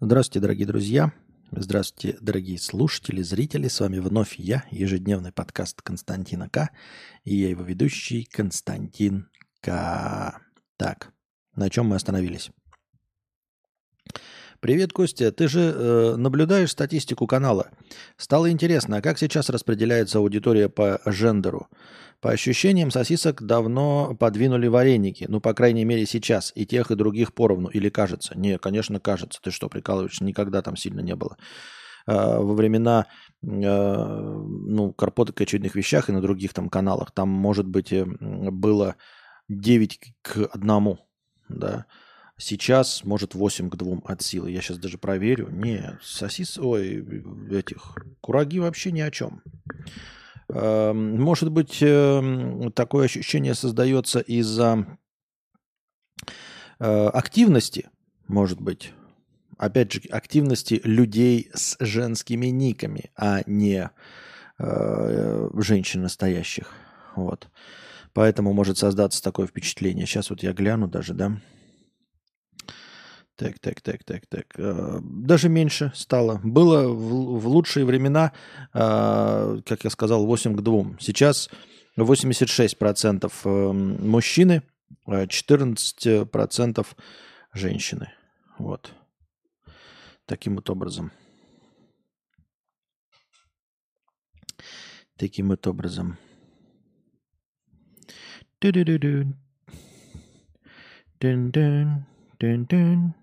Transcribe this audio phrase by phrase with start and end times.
[0.00, 1.12] Здравствуйте, дорогие друзья.
[1.50, 3.66] Здравствуйте, дорогие слушатели, зрители.
[3.66, 6.70] С вами вновь я, ежедневный подкаст Константина К.
[7.24, 9.28] И я его ведущий Константин
[9.60, 10.40] К.
[10.76, 11.12] Так,
[11.56, 12.52] на чем мы остановились?
[14.60, 15.30] Привет, Костя.
[15.30, 17.70] Ты же э, наблюдаешь статистику канала.
[18.16, 21.68] Стало интересно, а как сейчас распределяется аудитория по жендеру?
[22.20, 25.26] По ощущениям, сосисок давно подвинули вареники.
[25.28, 26.50] Ну, по крайней мере, сейчас.
[26.56, 27.68] И тех, и других поровну.
[27.68, 28.36] Или кажется?
[28.36, 29.38] Не, конечно, кажется.
[29.40, 30.24] Ты что, прикалываешься?
[30.24, 31.36] Никогда там сильно не было.
[32.08, 33.06] Э, во времена
[33.42, 38.04] э, ну, карпоток и очевидных вещах и на других там каналах там, может быть, э,
[38.04, 38.96] было
[39.48, 40.98] 9 к 1.
[41.48, 41.86] Да.
[42.38, 44.52] Сейчас, может, 8 к 2 от силы.
[44.52, 45.48] Я сейчас даже проверю.
[45.50, 46.56] Не, сосис...
[46.56, 47.04] Ой,
[47.50, 47.96] этих...
[48.20, 49.42] Кураги вообще ни о чем.
[50.48, 54.86] Эм, может быть, эм, такое ощущение создается из-за
[56.78, 57.90] э, активности,
[58.28, 58.92] может быть.
[59.58, 63.90] Опять же, активности людей с женскими никами, а не
[64.60, 66.72] э, женщин настоящих.
[67.16, 67.48] Вот.
[68.12, 70.06] Поэтому может создаться такое впечатление.
[70.06, 71.40] Сейчас вот я гляну даже, да.
[73.38, 74.46] Так, так, так, так, так.
[74.58, 76.40] Э, даже меньше стало.
[76.42, 78.32] Было в, в лучшие времена,
[78.74, 80.96] э, как я сказал, 8 к 2.
[80.98, 81.48] Сейчас
[81.96, 84.62] 86% э, мужчины,
[85.06, 86.86] 14%
[87.54, 88.12] женщины.
[88.58, 88.92] Вот.
[90.26, 91.12] Таким вот образом.
[95.16, 96.18] Таким вот образом.
[101.20, 102.04] Дун-дун.
[102.40, 103.14] Дун-дун.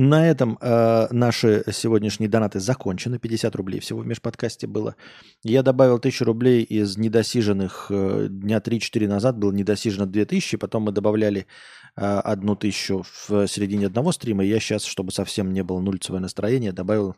[0.00, 3.18] На этом э, наши сегодняшние донаты закончены.
[3.18, 4.94] 50 рублей всего в межподкасте было.
[5.42, 7.88] Я добавил 1000 рублей из недосиженных.
[7.90, 10.56] Э, дня 3-4 назад было недосижено 2000.
[10.58, 11.48] Потом мы добавляли
[11.96, 14.44] э, одну тысячу в середине одного стрима.
[14.44, 17.16] Я сейчас, чтобы совсем не было нульцевое настроение, добавил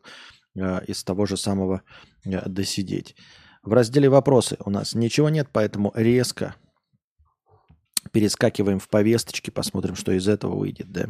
[0.57, 1.83] э, из того же самого
[2.25, 3.15] э, досидеть.
[3.63, 6.55] В разделе «Вопросы» у нас ничего нет, поэтому резко
[8.11, 10.91] перескакиваем в повесточки, посмотрим, что из этого выйдет.
[10.91, 11.09] Да?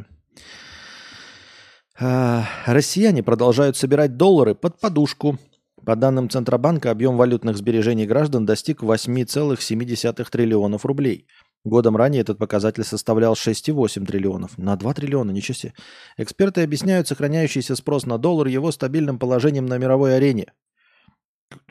[2.03, 5.39] А, россияне продолжают собирать доллары под подушку.
[5.85, 11.27] По данным Центробанка, объем валютных сбережений граждан достиг 8,7 триллионов рублей.
[11.63, 14.57] Годом ранее этот показатель составлял 6,8 триллионов.
[14.57, 15.75] На 2 триллиона, ничего себе.
[16.17, 20.47] Эксперты объясняют сохраняющийся спрос на доллар его стабильным положением на мировой арене.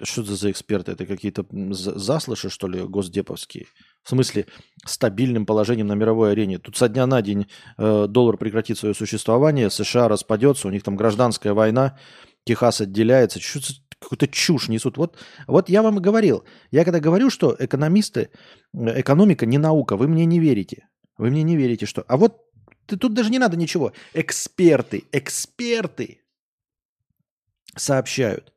[0.01, 0.91] Что это за эксперты?
[0.91, 3.67] Это какие-то заслыши, что ли, госдеповские?
[4.03, 4.45] В смысле,
[4.85, 6.57] стабильным положением на мировой арене.
[6.57, 7.47] Тут со дня на день
[7.77, 11.97] э, доллар прекратит свое существование, США распадется, у них там гражданская война,
[12.45, 13.39] Техас отделяется.
[13.39, 13.59] Что
[13.99, 14.97] какую-то чушь несут.
[14.97, 15.17] Вот,
[15.47, 16.45] вот я вам и говорил.
[16.71, 18.29] Я когда говорю, что экономисты,
[18.73, 20.87] экономика не наука, вы мне не верите.
[21.17, 22.03] Вы мне не верите, что...
[22.07, 22.37] А вот
[22.87, 23.91] тут даже не надо ничего.
[24.13, 26.21] Эксперты, эксперты
[27.75, 28.53] сообщают,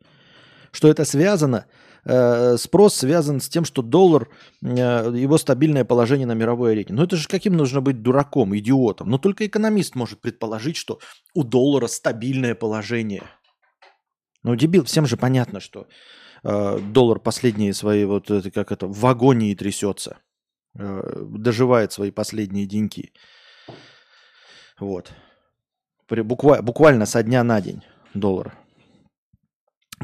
[0.73, 1.67] что это связано
[2.05, 4.29] Э, спрос связан с тем, что доллар,
[4.61, 6.89] э, его стабильное положение на мировой арене.
[6.91, 9.09] Но это же каким нужно быть дураком, идиотом?
[9.09, 10.99] Но только экономист может предположить, что
[11.35, 13.23] у доллара стабильное положение.
[14.43, 15.87] Ну, дебил, всем же понятно, что
[16.43, 20.19] э, доллар последние свои, вот это как это, в агонии трясется.
[20.77, 23.13] Э, доживает свои последние деньки.
[24.81, 25.13] Вот.
[26.11, 28.59] Буквально, буквально со дня на день доллар.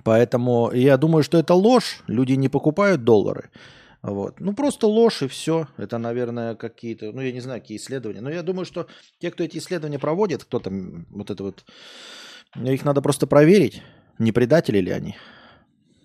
[0.05, 2.03] Поэтому я думаю, что это ложь.
[2.07, 3.51] Люди не покупают доллары.
[4.03, 4.41] Вот.
[4.41, 5.69] Ну, просто ложь и все.
[5.77, 8.21] Это, наверное, какие-то, ну, я не знаю, какие исследования.
[8.21, 8.87] Но я думаю, что
[9.19, 11.65] те, кто эти исследования проводит, кто там, вот это вот,
[12.57, 13.83] их надо просто проверить,
[14.19, 15.17] не предатели ли они,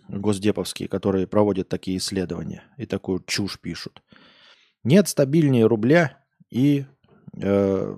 [0.07, 4.01] госдеповские, которые проводят такие исследования и такую чушь пишут.
[4.83, 6.85] Нет стабильнее рубля и
[7.39, 7.95] э,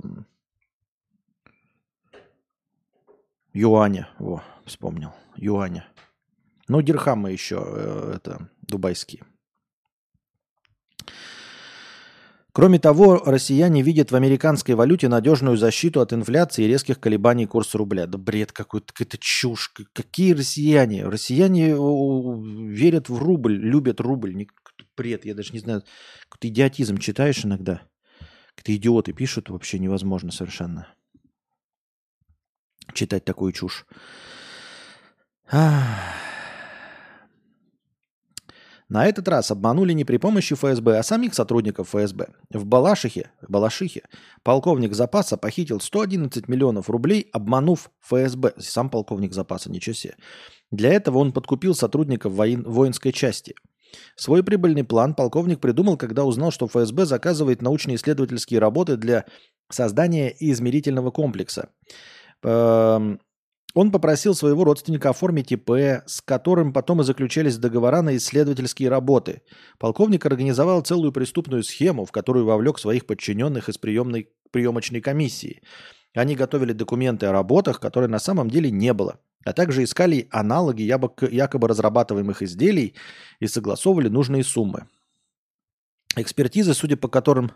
[3.54, 4.10] юаня.
[4.20, 5.88] Во, вспомнил юаня.
[6.68, 9.24] Ну, дирхамы еще, э, это, дубайские.
[12.56, 17.78] Кроме того, россияне видят в американской валюте надежную защиту от инфляции и резких колебаний курса
[17.78, 18.08] рубля.
[18.08, 19.74] Да бред какой-то, какая-то чушь.
[19.92, 21.06] Какие россияне?
[21.06, 24.48] Россияне верят в рубль, любят рубль.
[24.96, 25.84] Бред, я даже не знаю.
[26.30, 27.82] Какой-то идиотизм читаешь иногда.
[28.56, 30.88] Какие-то идиоты пишут, вообще невозможно совершенно
[32.94, 33.86] читать такую чушь.
[38.88, 42.28] На этот раз обманули не при помощи ФСБ, а самих сотрудников ФСБ.
[42.52, 44.04] В Балашихе, Балашихе
[44.44, 48.54] полковник запаса похитил 111 миллионов рублей, обманув ФСБ.
[48.60, 50.16] Сам полковник запаса, ничего себе.
[50.72, 53.56] Для этого он подкупил сотрудников воин, воинской части.
[54.16, 59.26] Свой прибыльный план полковник придумал, когда узнал, что ФСБ заказывает научно-исследовательские работы для
[59.70, 61.70] создания измерительного комплекса–
[62.46, 63.20] Эм,
[63.76, 65.70] он попросил своего родственника оформить ИП,
[66.06, 69.42] с которым потом и заключались договора на исследовательские работы.
[69.78, 75.62] Полковник организовал целую преступную схему, в которую вовлек своих подчиненных из приемной, приемочной комиссии.
[76.14, 80.84] Они готовили документы о работах, которые на самом деле не было, а также искали аналоги
[80.84, 82.96] якобы разрабатываемых изделий
[83.42, 84.88] и согласовывали нужные суммы.
[86.16, 87.52] Экспертизы, судя по которым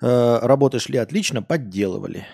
[0.00, 2.24] э, работы шли отлично, подделывали.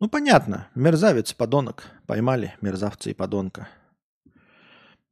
[0.00, 0.68] Ну, понятно.
[0.74, 1.90] Мерзавец, подонок.
[2.06, 3.68] Поймали мерзавца и подонка.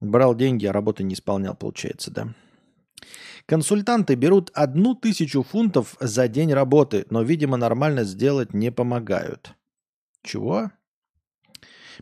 [0.00, 2.34] Брал деньги, а работы не исполнял, получается, да?
[3.46, 9.54] Консультанты берут одну тысячу фунтов за день работы, но, видимо, нормально сделать не помогают.
[10.22, 10.70] Чего?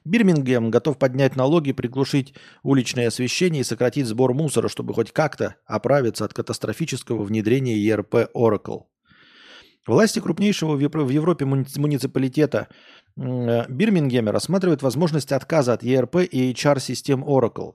[0.05, 6.25] Бирмингем готов поднять налоги, приглушить уличное освещение и сократить сбор мусора, чтобы хоть как-то оправиться
[6.25, 8.85] от катастрофического внедрения ERP Oracle.
[9.87, 12.69] Власти крупнейшего в Европе муниципалитета
[13.17, 17.75] Бирмингема рассматривают возможность отказа от ERP и HR-систем Oracle.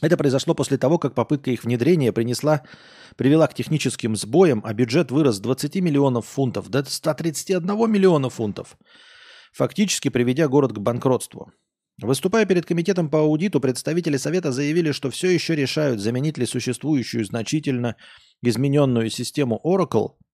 [0.00, 2.62] Это произошло после того, как попытка их внедрения принесла,
[3.16, 8.78] привела к техническим сбоям, а бюджет вырос с 20 миллионов фунтов до 131 миллиона фунтов,
[9.52, 11.52] фактически приведя город к банкротству.
[12.00, 17.26] Выступая перед комитетом по аудиту, представители Совета заявили, что все еще решают, заменить ли существующую
[17.26, 17.96] значительно
[18.40, 20.12] измененную систему Oracle–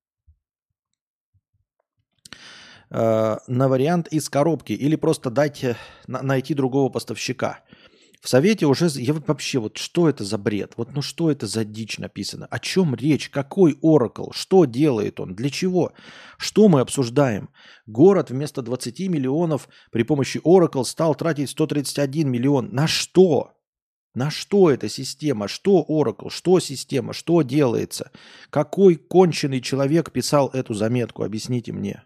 [2.90, 7.60] э, на вариант из коробки или просто дать, э, на, найти другого поставщика.
[8.26, 8.88] В Совете уже...
[8.94, 10.72] Я вообще, вот что это за бред?
[10.76, 12.46] Вот ну что это за дичь написано?
[12.50, 13.30] О чем речь?
[13.30, 14.30] Какой Oracle?
[14.32, 15.36] Что делает он?
[15.36, 15.92] Для чего?
[16.36, 17.50] Что мы обсуждаем?
[17.86, 22.70] Город вместо 20 миллионов при помощи Oracle стал тратить 131 миллион.
[22.72, 23.52] На что?
[24.12, 25.46] На что эта система?
[25.46, 26.30] Что Oracle?
[26.30, 27.12] Что система?
[27.12, 28.10] Что делается?
[28.50, 31.22] Какой конченый человек писал эту заметку?
[31.22, 32.02] Объясните мне.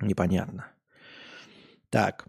[0.00, 0.72] Непонятно.
[1.90, 2.26] Так.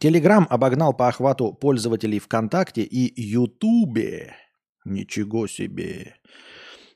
[0.00, 4.36] Телеграм обогнал по охвату пользователей ВКонтакте и Ютубе.
[4.84, 6.16] Ничего себе.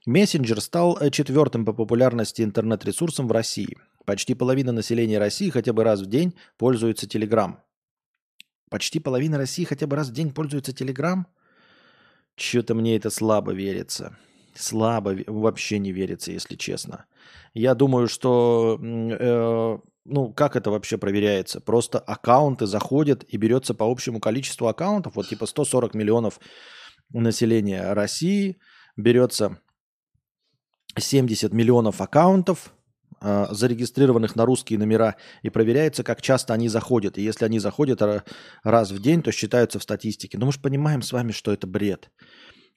[0.07, 3.77] Мессенджер стал э, четвертым по популярности интернет-ресурсом в России.
[4.05, 7.65] Почти половина населения России хотя бы раз в день пользуется Телеграм.
[8.71, 11.27] Почти половина России хотя бы раз в день пользуется Телеграм?
[12.37, 14.17] Что-то мне это слабо верится.
[14.55, 17.07] Слабо вообще не верится, если честно.
[17.55, 21.61] Я думаю, что э, ну как это вообще проверяется?
[21.61, 26.41] Просто аккаунты заходят и берется по общему количеству аккаунтов, вот типа 140 миллионов
[27.11, 28.59] населения России,
[28.97, 29.59] берется
[30.97, 32.73] 70 миллионов аккаунтов,
[33.51, 37.19] зарегистрированных на русские номера, и проверяется, как часто они заходят.
[37.19, 38.03] И если они заходят
[38.63, 40.39] раз в день, то считаются в статистике.
[40.39, 42.11] Но мы же понимаем с вами, что это бред.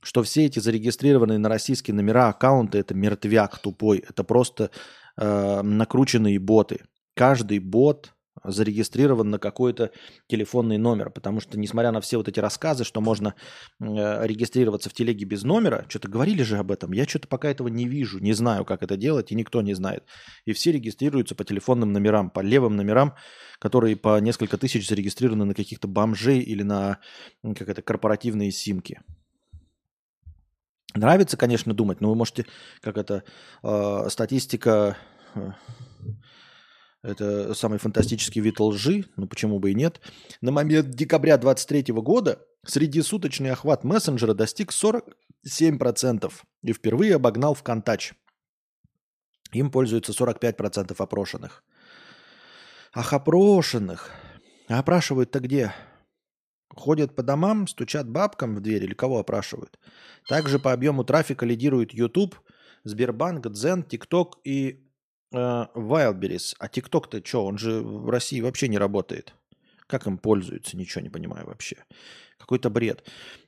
[0.02, 4.04] Что все эти зарегистрированные на российские номера аккаунты– это мертвяк тупой.
[4.08, 4.72] Это просто
[5.18, 6.86] э, накрученные боты.
[7.16, 8.14] Каждый бот
[8.44, 9.92] зарегистрирован на какой-то
[10.28, 13.36] телефонный номер, потому что, несмотря на все вот эти рассказы, что можно
[13.80, 13.86] э,
[14.28, 17.88] регистрироваться в телеге без номера, что-то говорили же об этом, я что-то пока этого не
[17.88, 20.04] вижу, не знаю, как это делать, и никто не знает.
[20.46, 23.16] И все регистрируются по телефонным номерам, по левым номерам,
[23.60, 27.00] которые по несколько тысяч зарегистрированы на каких-то бомжей или на
[27.44, 29.00] как это, корпоративные симки.
[30.96, 32.46] Нравится, конечно, думать, но вы можете,
[32.82, 33.24] как это,
[33.64, 34.98] э, статистика...
[37.02, 40.02] Это самый фантастический вид лжи, ну почему бы и нет.
[40.42, 48.14] На момент декабря 2023 года среднесуточный охват мессенджера достиг 47% и впервые обогнал ВКонтач.
[49.54, 51.64] Им пользуются 45% опрошенных.
[52.94, 54.12] Ах, опрошенных.
[54.68, 55.74] А опрашивают-то где?
[56.76, 59.80] Ходят по домам, стучат бабкам в дверь или кого опрашивают?
[60.28, 62.36] Также по объему трафика лидируют YouTube,
[62.84, 64.89] Сбербанк, Дзен, ТикТок и
[65.34, 66.56] Wildberries.
[66.60, 69.34] А ТикТок-то что, он же в России вообще не работает.
[69.88, 71.78] Как им пользуются, ничего не понимаю вообще.
[72.38, 73.04] Какой-то бред.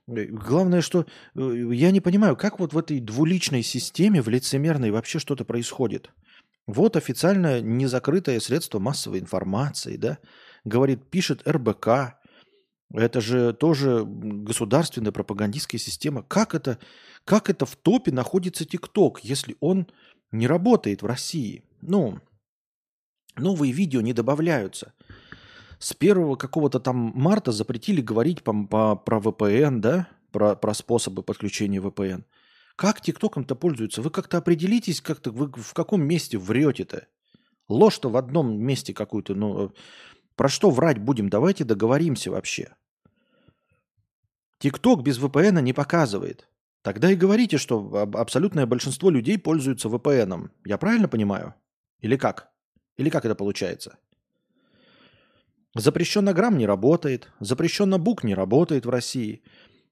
[0.07, 4.91] Э, главное, что э, я не понимаю, как вот в этой двуличной системе, в лицемерной
[4.91, 6.11] вообще что-то происходит.
[6.67, 10.19] Вот официально незакрытое средство массовой информации, да,
[10.63, 12.17] говорит, пишет РБК,
[12.93, 16.23] это же тоже государственная пропагандистская система.
[16.23, 16.77] Как это,
[17.23, 19.87] как это в топе находится ТикТок, если он
[20.31, 21.63] не работает в России?
[21.81, 22.19] Ну,
[23.35, 24.93] новые видео не добавляются.
[25.79, 31.23] С первого какого-то там марта запретили говорить по, по, про VPN, да, про, про способы
[31.23, 32.23] подключения VPN.
[32.75, 34.01] Как ТикТоком-то пользуются?
[34.01, 37.07] Вы как-то определитесь, как-то вы в каком месте врете-то?
[37.67, 39.71] Ложь-то в одном месте какую-то, ну,
[40.35, 41.29] про что врать будем?
[41.29, 42.75] Давайте договоримся вообще.
[44.59, 46.47] ТикТок без VPN не показывает.
[46.83, 50.49] Тогда и говорите, что абсолютное большинство людей пользуются VPN.
[50.65, 51.55] Я правильно понимаю?
[52.01, 52.51] Или как?
[52.97, 53.97] Или как это получается?
[55.75, 59.41] Запрещенно грамм не работает, запрещенно бук не работает в России.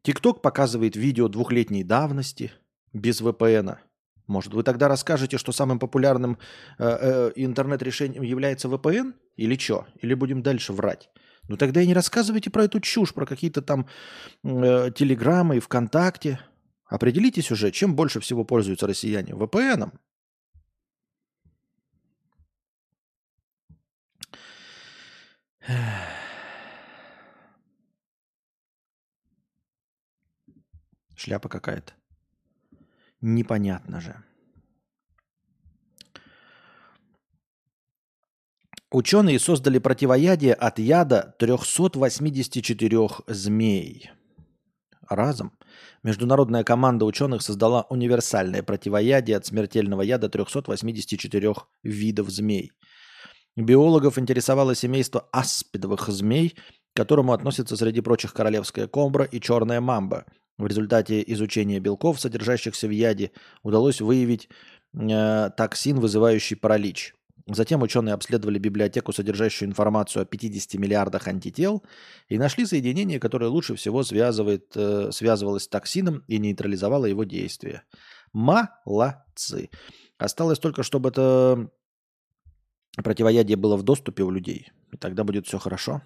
[0.01, 2.51] ТикТок показывает видео двухлетней давности
[2.91, 3.77] без VPN.
[4.27, 6.37] Может, вы тогда расскажете, что самым популярным
[6.77, 9.13] э, э, интернет-решением является VPN?
[9.37, 9.87] Или что?
[10.01, 11.09] Или будем дальше врать?
[11.47, 13.87] Ну тогда и не рассказывайте про эту чушь, про какие-то там
[14.43, 16.39] э, телеграммы и ВКонтакте.
[16.85, 19.33] Определитесь уже, чем больше всего пользуются россияне.
[19.33, 19.91] VPN.
[31.15, 31.93] Шляпа какая-то.
[33.21, 34.23] Непонятно же.
[38.91, 44.09] Ученые создали противоядие от яда 384 змей.
[45.07, 45.57] Разом
[46.01, 52.71] международная команда ученых создала универсальное противоядие от смертельного яда 384 видов змей.
[53.59, 56.55] Биологов интересовало семейство аспидовых змей,
[56.93, 60.25] к которому относятся среди прочих королевская комбра и черная мамба.
[60.57, 63.31] В результате изучения белков, содержащихся в яде,
[63.63, 64.49] удалось выявить
[64.93, 67.13] э, токсин, вызывающий паралич–
[67.51, 71.83] Затем ученые обследовали библиотеку, содержащую информацию о 50 миллиардах антител,
[72.27, 77.83] и нашли соединение, которое лучше всего связывает, э, связывалось с токсином и нейтрализовало его действие.
[78.33, 79.69] Молодцы.
[80.17, 81.71] Осталось только, чтобы это
[82.97, 84.71] противоядие было в доступе у людей.
[84.91, 86.01] И тогда будет все хорошо.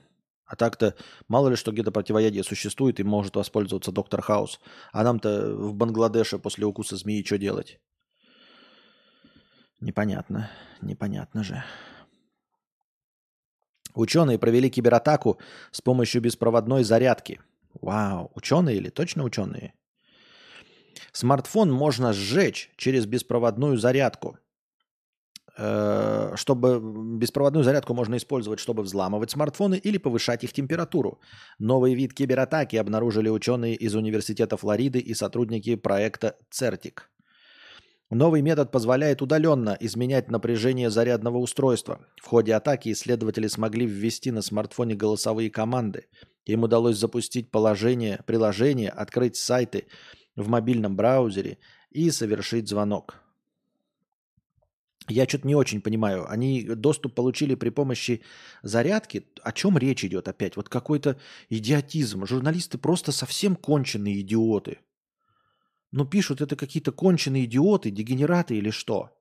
[0.46, 0.96] А так-то
[1.28, 4.60] мало ли что где-то противоядие существует и может воспользоваться доктор Хаус.
[4.92, 7.80] А нам-то в Бангладеше после укуса змеи что делать?
[9.80, 10.50] Непонятно.
[10.82, 11.64] Непонятно же.
[13.96, 15.40] Ученые провели кибератаку
[15.72, 17.42] с помощью беспроводной зарядки.
[17.82, 19.74] Вау, ученые или точно ученые?
[21.12, 24.38] Смартфон можно сжечь через беспроводную зарядку.
[25.56, 26.80] Э, чтобы
[27.20, 31.20] беспроводную зарядку можно использовать, чтобы взламывать смартфоны или повышать их температуру.
[31.60, 37.02] Новый вид кибератаки обнаружили ученые из Университета Флориды и сотрудники проекта CERTIC.
[38.10, 42.00] Новый метод позволяет удаленно изменять напряжение зарядного устройства.
[42.22, 46.08] В ходе атаки исследователи смогли ввести на смартфоне голосовые команды.
[46.46, 49.86] Им удалось запустить положение, приложение, открыть сайты
[50.36, 51.60] в мобильном браузере
[51.92, 53.23] и совершить звонок.
[55.10, 56.30] Я что-то не очень понимаю.
[56.30, 58.22] Они доступ получили при помощи
[58.62, 59.28] зарядки.
[59.42, 60.56] О чем речь идет опять?
[60.56, 61.20] Вот какой-то
[61.50, 62.26] идиотизм.
[62.26, 64.80] Журналисты просто совсем конченые идиоты.
[65.92, 69.12] Ну, пишут это какие-то конченые идиоты, дегенераты или что?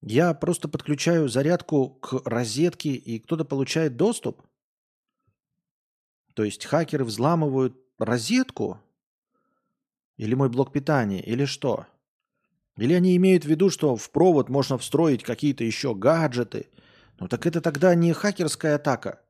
[0.00, 4.42] Я просто подключаю зарядку к розетке, и кто-то получает доступ?
[6.34, 8.80] То есть хакеры взламывают розетку?
[10.16, 11.20] Или мой блок питания?
[11.20, 11.86] Или что?
[12.78, 16.68] Или они имеют в виду, что в провод можно встроить какие-то еще гаджеты?
[17.18, 19.20] Ну так это тогда не хакерская атака.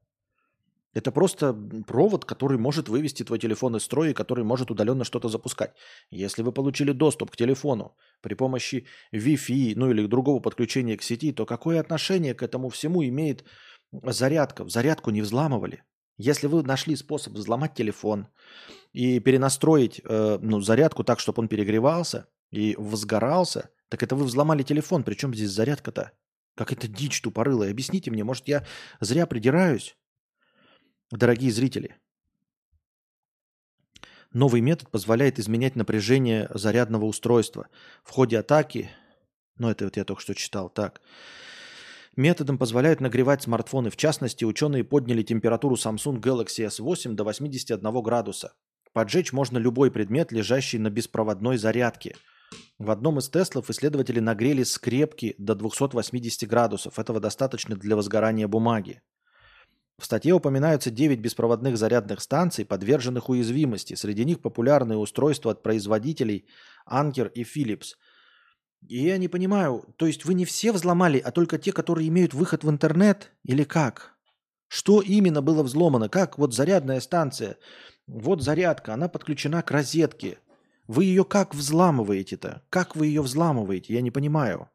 [0.95, 1.55] Это просто
[1.87, 5.75] провод, который может вывести твой телефон из строя, который может удаленно что-то запускать.
[6.11, 11.33] Если вы получили доступ к телефону при помощи Wi-Fi, ну или другого подключения к сети,
[11.33, 13.45] то какое отношение к этому всему имеет
[13.93, 14.67] зарядка?
[14.67, 15.83] Зарядку не взламывали.
[16.17, 18.29] Если вы нашли способ взломать телефон
[18.95, 24.63] и перенастроить э, ну, зарядку так, чтобы он перегревался и возгорался, так это вы взломали
[24.63, 25.05] телефон.
[25.05, 26.13] Причем здесь зарядка-то?
[26.55, 27.71] Как это дичь тупорылая?
[27.71, 28.67] Объясните мне, может я
[29.01, 29.97] зря придираюсь?
[31.11, 31.97] Дорогие зрители,
[34.33, 37.69] новый метод позволяет изменять напряжение зарядного устройства.
[38.03, 38.91] В ходе атаки,
[39.57, 41.01] ну это вот я только что читал, так,
[42.17, 43.91] методом позволяют нагревать смартфоны.
[43.91, 48.55] В частности, ученые подняли температуру Samsung Galaxy S8 до 81 градуса.
[48.93, 52.17] Поджечь можно любой предмет, лежащий на беспроводной зарядке.
[52.79, 56.99] В одном из Теслов исследователи нагрели скрепки до 280 градусов.
[56.99, 59.03] Этого достаточно для возгорания бумаги.
[59.99, 63.95] В статье упоминаются 9 беспроводных зарядных станций, подверженных уязвимости.
[63.95, 66.47] Среди них популярные устройства от производителей
[66.87, 67.95] Anker и Philips.
[68.87, 72.35] И я не понимаю, то есть вы не все взломали, а только те, которые имеют
[72.35, 73.33] выход в интернет?
[73.43, 74.17] Или как?
[74.69, 76.11] Что именно было взломано?
[76.11, 77.57] Как вот зарядная станция?
[78.07, 80.39] Вот зарядка, она подключена к розетке.
[80.87, 82.63] Вы ее как взламываете-то?
[82.71, 83.95] Как вы ее взламываете?
[83.95, 84.71] Я не понимаю.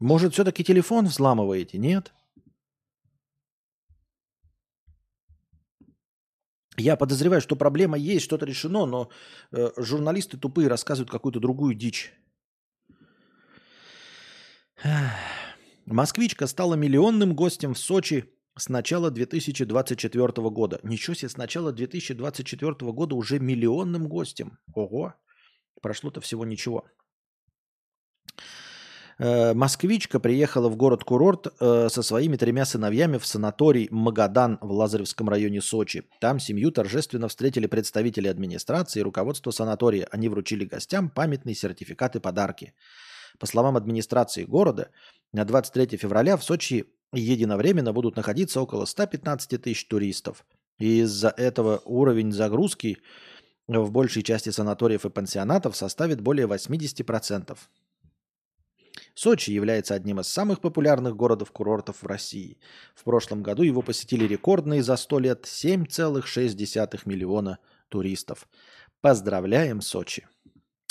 [0.00, 1.78] Может, все-таки телефон взламываете?
[1.78, 2.12] Нет?
[6.76, 9.08] Я подозреваю, что проблема есть, что-то решено, но
[9.52, 12.12] э, журналисты тупые рассказывают какую-то другую дичь.
[15.86, 18.24] Москвичка стала миллионным гостем в Сочи
[18.56, 20.80] с начала 2024 года.
[20.82, 24.58] Ничего себе, с начала 2024 года уже миллионным гостем.
[24.72, 25.14] Ого,
[25.80, 26.84] прошло-то всего ничего.
[29.18, 35.28] Э, москвичка приехала в город-курорт э, со своими тремя сыновьями в санаторий Магадан в Лазаревском
[35.28, 36.04] районе Сочи.
[36.20, 40.08] Там семью торжественно встретили представители администрации и руководства санатория.
[40.10, 42.74] Они вручили гостям памятные сертификаты подарки.
[43.38, 44.90] По словам администрации города,
[45.32, 46.86] на 23 февраля в Сочи
[47.20, 50.44] единовременно будут находиться около 115 тысяч туристов.
[50.78, 52.98] И из-за этого уровень загрузки
[53.66, 57.56] в большей части санаториев и пансионатов составит более 80%.
[59.14, 62.58] Сочи является одним из самых популярных городов-курортов в России.
[62.94, 68.48] В прошлом году его посетили рекордные за 100 лет 7,6 миллиона туристов.
[69.00, 70.26] Поздравляем Сочи!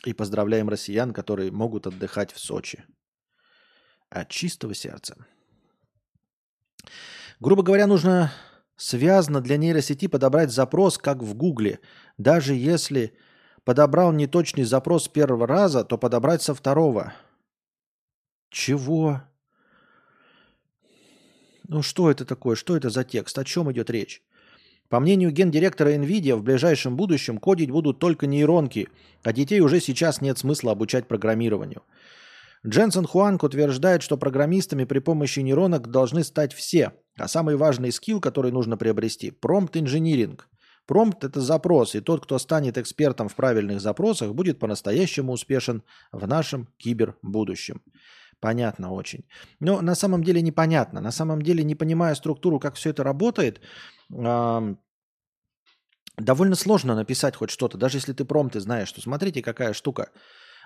[0.06, 2.84] И поздравляем россиян, которые могут отдыхать в Сочи.
[4.10, 5.26] От чистого сердца.
[7.40, 8.32] Грубо говоря, нужно
[8.76, 11.80] связано для нейросети подобрать запрос, как в Гугле.
[12.18, 13.14] Даже если
[13.64, 17.14] подобрал неточный запрос первого раза, то подобрать со второго.
[18.50, 19.22] Чего?
[21.68, 22.56] Ну что это такое?
[22.56, 23.38] Что это за текст?
[23.38, 24.22] О чем идет речь?
[24.90, 28.90] По мнению гендиректора NVIDIA, в ближайшем будущем кодить будут только нейронки,
[29.24, 31.82] а детей уже сейчас нет смысла обучать программированию.
[32.66, 38.22] Дженсен Хуанг утверждает, что программистами при помощи нейронок должны стать все, а самый важный скилл,
[38.22, 40.48] который нужно приобрести– промпт-инжиниринг.
[40.86, 46.28] Промпт– это запрос, и тот, кто станет экспертом в правильных запросах, будет по-настоящему успешен в
[46.28, 47.82] нашем кибербудущем.
[48.40, 49.24] Понятно очень.
[49.62, 51.00] Но на самом деле непонятно.
[51.00, 53.62] На самом деле, не понимая структуру, как все это работает,
[54.10, 54.78] довольно
[56.56, 60.10] сложно написать хоть что-то, даже если ты промты знаешь, что смотрите, какая штука.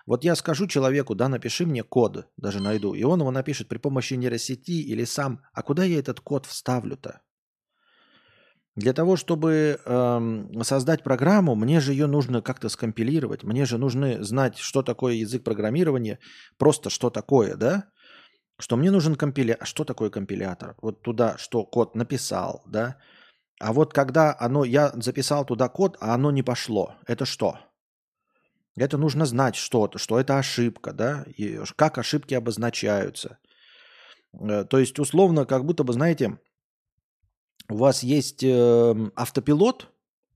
[0.08, 3.78] Вот я скажу человеку, да, напиши мне код, даже найду, и он его напишет при
[3.78, 5.42] помощи нейросети или сам.
[5.54, 7.20] А куда я этот код вставлю-то?
[8.78, 13.44] Для того, чтобы эм, создать программу, мне же ее нужно как-то скомпилировать.
[13.44, 16.20] Мне же нужно знать, что такое язык программирования,
[16.58, 17.90] просто что такое, да?
[18.60, 19.64] Что мне нужен компилятор.
[19.64, 20.75] А что такое компилятор?
[20.81, 22.96] Вот туда, что код написал, да?
[23.60, 27.58] А вот когда оно, я записал туда код, а оно не пошло, это что?
[28.77, 31.25] Это нужно знать что-то, что это ошибка, да?
[31.35, 33.40] И как ошибки обозначаются.
[34.40, 36.40] Э, то есть, условно, как будто бы, знаете,
[37.70, 39.90] у вас есть э, автопилот,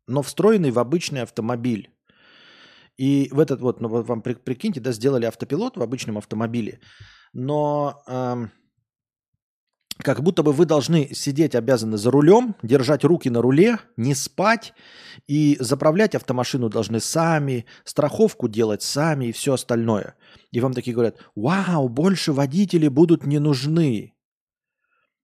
[0.08, 1.91] но встроенный в обычный автомобиль.
[2.97, 6.82] И в этот вот, ну, вам прикиньте, да, сделали автопилот в обычном автомобиле,
[7.34, 8.47] но э,
[9.97, 14.73] как будто бы вы должны сидеть обязаны за рулем, держать руки на руле, не спать
[15.27, 20.15] и заправлять автомашину должны сами, страховку делать сами и все остальное.
[20.51, 24.13] И вам такие говорят, вау, больше водители будут не нужны.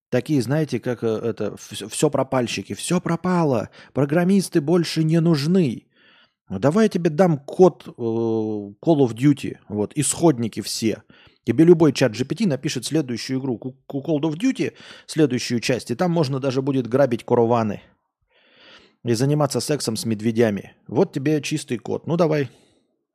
[0.10, 5.88] Такие, знаете, как э, это, все пропальщики, все пропало, программисты больше не нужны.
[6.50, 8.76] Ну, давай я тебе дам код э, Call
[9.06, 11.04] of Duty, вот, исходники все.
[11.48, 13.58] Тебе любой чат GPT напишет следующую игру,
[13.88, 14.74] Call of Duty,
[15.06, 17.82] следующую часть, и там можно даже будет грабить караваны
[19.06, 20.76] и заниматься сексом с медведями.
[20.90, 22.06] Вот тебе чистый код.
[22.06, 22.50] Ну давай,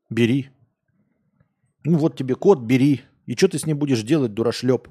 [0.08, 0.48] бери.
[1.84, 3.02] Ну вот тебе код, бери.
[3.26, 4.88] И что ты с ним будешь делать, дурашлеп?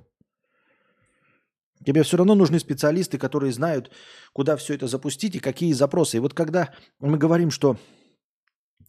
[1.83, 3.89] Тебе все равно нужны специалисты, которые знают,
[4.33, 6.17] куда все это запустить и какие запросы.
[6.17, 7.77] И вот когда мы говорим, что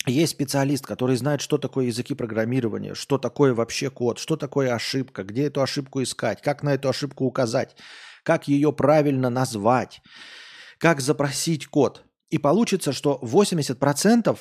[0.06, 5.22] есть специалист, который знает, что такое языки программирования, что такое вообще код, что такое ошибка,
[5.22, 7.76] где эту ошибку искать, как на эту ошибку указать,
[8.22, 10.00] как ее правильно назвать,
[10.78, 12.04] как запросить код.
[12.30, 14.38] И получится, что 80%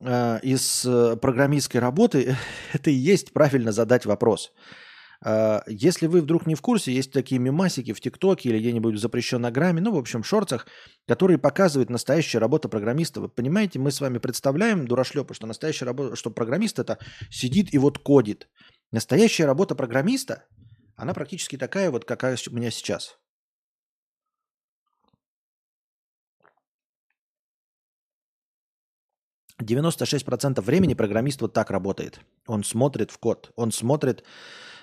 [0.00, 2.36] э, из э, программистской работы
[2.72, 4.52] это и есть правильно задать вопрос.
[5.24, 8.98] А, если вы вдруг не в курсе, есть такие мемасики в ТикТоке или где-нибудь в
[8.98, 10.66] запрещеннограмме, ну, в общем, в шортах,
[11.06, 13.20] которые показывают настоящую работу программиста.
[13.20, 16.98] Вы понимаете, мы с вами представляем, дурашлепы, что настоящая работа, что программист это
[17.30, 18.48] сидит и вот кодит.
[18.90, 20.44] Настоящая работа программиста,
[20.96, 23.16] она практически такая вот, какая у меня сейчас.
[30.24, 32.20] Процентов времени программист вот так работает.
[32.48, 34.24] Он смотрит в код, он смотрит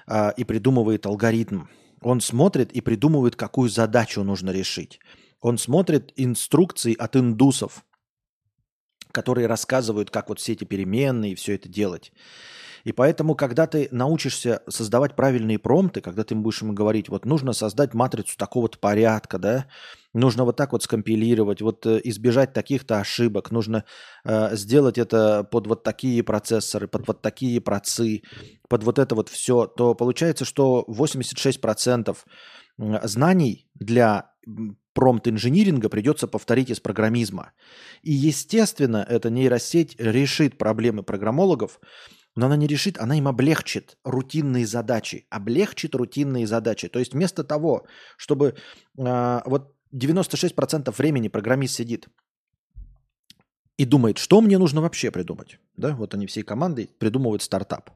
[0.10, 1.66] а, и придумывает алгоритм.
[2.02, 5.00] Он смотрит и придумывает, какую задачу нужно решить.
[5.40, 7.86] Он смотрит инструкции от индусов,
[9.12, 12.12] которые рассказывают, как вот все эти переменные и все это делать.
[12.84, 17.54] И поэтому, когда ты научишься создавать правильные промпты, когда ты будешь ему говорить, вот нужно
[17.54, 19.66] создать матрицу такого-то порядка, да,
[20.14, 23.84] нужно вот так вот скомпилировать, вот э, избежать таких-то ошибок, нужно
[24.24, 28.24] э, сделать это под вот такие процессоры, под вот такие процы,
[28.68, 32.18] под вот это вот все, то получается, что 86%
[32.78, 34.32] знаний для
[34.94, 37.52] промпт-инжиниринга придется повторить из программизма.
[38.02, 41.80] И, естественно, эта нейросеть решит проблемы программологов,
[42.36, 45.26] но она не решит, она им облегчит рутинные задачи.
[45.30, 46.88] Облегчит рутинные задачи.
[46.88, 47.86] То есть вместо того,
[48.18, 48.56] чтобы
[48.98, 52.08] э, вот 96% времени программист сидит
[53.78, 55.60] и думает, что мне нужно вообще придумать.
[55.78, 55.96] Да?
[55.96, 57.90] Вот они всей командой придумывают стартап.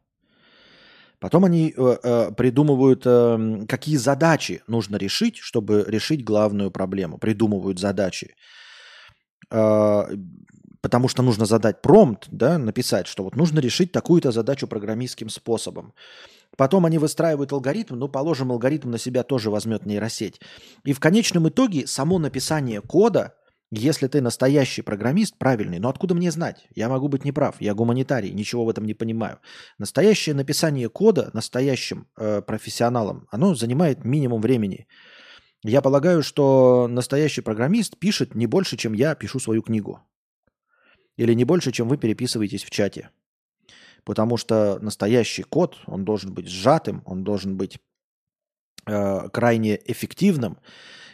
[1.23, 7.17] Потом они э, э, придумывают, э, какие задачи нужно решить, чтобы решить главную проблему.
[7.17, 8.35] Придумывают задачи.
[9.49, 10.03] Э,
[10.81, 15.93] потому что нужно задать промпт, да, написать, что вот нужно решить такую-то задачу программистским способом.
[16.57, 20.41] Потом они выстраивают алгоритм, ну, положим, алгоритм на себя тоже возьмет нейросеть.
[20.83, 23.33] И в конечном итоге само написание кода,
[23.75, 26.67] если ты настоящий программист, правильный, но откуда мне знать?
[26.75, 29.39] Я могу быть неправ, я гуманитарий, ничего в этом не понимаю.
[29.79, 34.87] Настоящее написание кода настоящим э, профессионалом, оно занимает минимум времени.
[35.63, 40.01] Я полагаю, что настоящий программист пишет не больше, чем я пишу свою книгу.
[41.17, 43.09] Или не больше, чем вы переписываетесь в чате.
[44.03, 47.79] Потому что настоящий код, он должен быть сжатым, он должен быть
[48.85, 50.59] э, крайне эффективным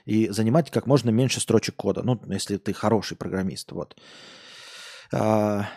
[0.06, 2.02] и занимать как можно меньше строчек кода.
[2.04, 3.72] Ну, если ты хороший программист.
[3.72, 3.96] Вот.
[5.12, 5.70] А,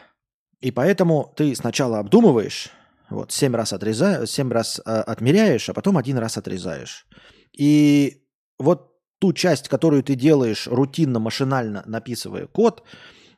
[0.61, 2.71] и поэтому ты сначала обдумываешь,
[3.11, 7.07] вот, семь раз отрезаешь, семь раз а, отмеряешь, а потом один раз отрезаешь.
[7.53, 8.23] И
[8.59, 12.83] вот ту часть, которую ты делаешь рутинно, машинально написывая код,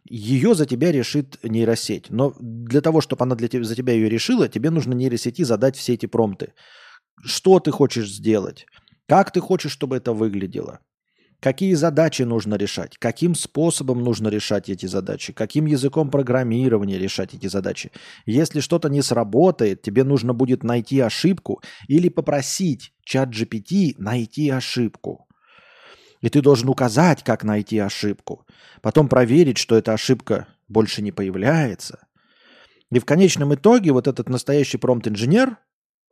[0.08, 2.10] ее за тебя решит нейросеть.
[2.10, 5.76] Но для того, чтобы она для тебя, за тебя ее решила, тебе нужно нейросети задать
[5.76, 6.52] все эти промпты.
[7.24, 8.66] Что ты хочешь сделать?
[9.06, 10.80] Как ты хочешь, чтобы это выглядело?
[11.40, 12.96] Какие задачи нужно решать?
[12.96, 15.34] Каким способом нужно решать эти задачи?
[15.34, 17.92] Каким языком программирования решать эти задачи?
[18.24, 25.28] Если что-то не сработает, тебе нужно будет найти ошибку или попросить чат GPT найти ошибку.
[26.22, 28.46] И ты должен указать, как найти ошибку.
[28.80, 32.06] Потом проверить, что эта ошибка больше не появляется.
[32.90, 35.58] И в конечном итоге вот этот настоящий промпт-инженер,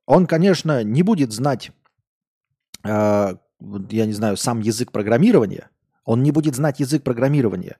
[0.04, 1.70] он, конечно, не будет знать,
[2.84, 5.70] я не знаю, сам язык программирования.
[6.04, 7.76] Он не будет знать язык программирования.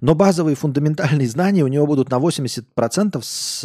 [0.00, 3.64] Но базовые фундаментальные знания у него будут на 80% с,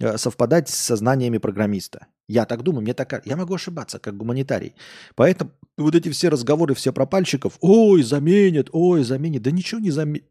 [0.00, 2.06] э, совпадать со знаниями программиста.
[2.28, 3.24] Я так думаю, мне так...
[3.24, 4.74] Я могу ошибаться, как гуманитарий.
[5.14, 9.42] Поэтому вот эти все разговоры все про пальчиков, ой, заменят, ой, заменит.
[9.42, 10.24] Да ничего не заменит.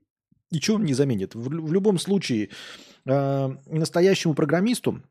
[0.52, 1.36] Ничего не заменит.
[1.36, 2.50] В, в любом случае,
[3.06, 5.02] э, настоящему программисту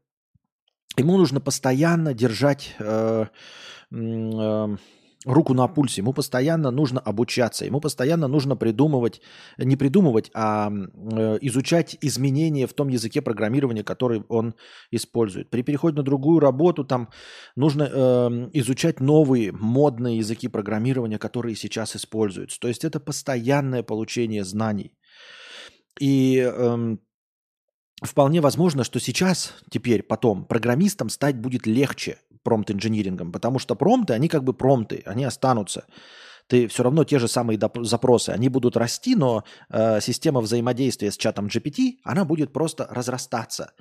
[0.97, 3.27] ему нужно постоянно держать э,
[5.25, 9.21] руку на пульсе, ему постоянно нужно обучаться, ему постоянно нужно придумывать,
[9.59, 14.55] не придумывать, а э, изучать изменения в том языке программирования, который он
[14.91, 15.51] использует.
[15.51, 17.09] При переходе на другую работу там
[17.57, 22.59] нужно э, изучать новые модные языки программирования, которые сейчас используются.
[22.59, 24.93] То есть это постоянное получение знаний.
[26.01, 26.97] И э,
[28.03, 34.29] вполне возможно, что сейчас, теперь, потом, программистам стать будет легче, промпт-инжинирингом, потому что промпты, они
[34.29, 35.85] как бы промпты, они останутся.
[36.49, 41.17] Ты все равно те же самые запросы, они будут расти, но э, система взаимодействия с
[41.17, 43.73] чатом GPT, она будет просто разрастаться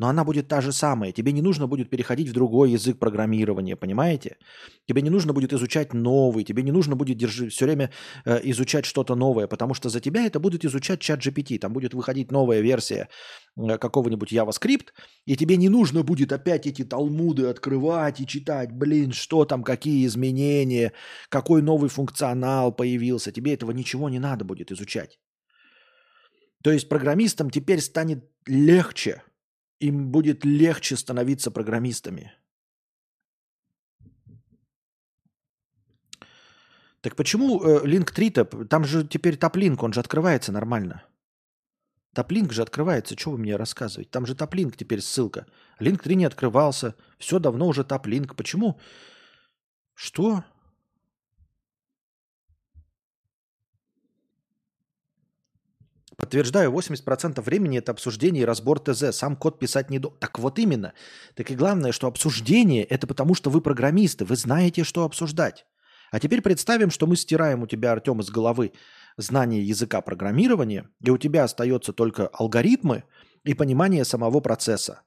[0.00, 1.12] но она будет та же самая.
[1.12, 4.38] Тебе не нужно будет переходить в другой язык программирования, понимаете?
[4.88, 7.90] Тебе не нужно будет изучать новый, тебе не нужно будет держи, все время
[8.24, 11.58] э, изучать что-то новое, потому что за тебя это будет изучать чат GPT.
[11.58, 13.08] Там будет выходить новая версия
[13.58, 14.86] э, какого-нибудь JavaScript,
[15.26, 20.06] и тебе не нужно будет опять эти талмуды открывать и читать, блин, что там, какие
[20.06, 20.92] изменения,
[21.28, 23.32] какой новый функционал появился.
[23.32, 25.18] Тебе этого ничего не надо будет изучать.
[26.64, 29.22] То есть программистам теперь станет легче
[29.80, 32.32] им будет легче становиться программистами.
[37.00, 38.66] Так почему э, Link 3-то?
[38.66, 41.02] Там же теперь топлинк, он же открывается нормально.
[42.14, 44.10] Топлинк же открывается, что вы мне рассказываете?
[44.10, 45.46] Там же топлинк теперь ссылка.
[45.78, 48.36] Link 3 не открывался, все давно уже топлинк.
[48.36, 48.78] Почему?
[49.94, 50.44] Что?
[56.20, 59.16] Подтверждаю, 80% времени это обсуждение и разбор ТЗ.
[59.16, 60.10] Сам код писать не до...
[60.10, 60.92] Так вот именно.
[61.34, 65.64] Так и главное, что обсуждение это потому, что вы программисты, вы знаете, что обсуждать.
[66.10, 68.72] А теперь представим, что мы стираем у тебя, Артем, из головы
[69.16, 73.04] знание языка программирования, и у тебя остается только алгоритмы
[73.44, 75.00] и понимание самого процесса.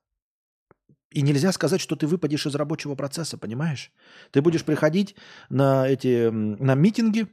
[1.12, 3.92] И нельзя сказать, что ты выпадешь из рабочего процесса, понимаешь?
[4.32, 5.16] Ты будешь приходить
[5.50, 7.28] на эти на митинги,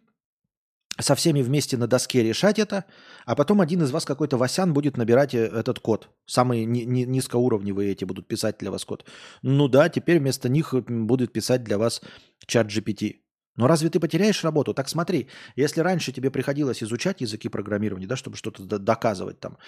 [0.98, 2.84] со всеми вместе на доске решать это,
[3.24, 6.10] а потом один из вас, какой-то Васян, будет набирать э, этот код.
[6.26, 9.04] Самые ни- ни- низкоуровневые эти будут писать для вас код.
[9.42, 12.02] Ну да, теперь вместо них будет писать для вас
[12.46, 13.16] чат GPT.
[13.56, 14.74] Но разве ты потеряешь работу?
[14.74, 19.58] Так смотри, если раньше тебе приходилось изучать языки программирования, да, чтобы что-то доказывать там,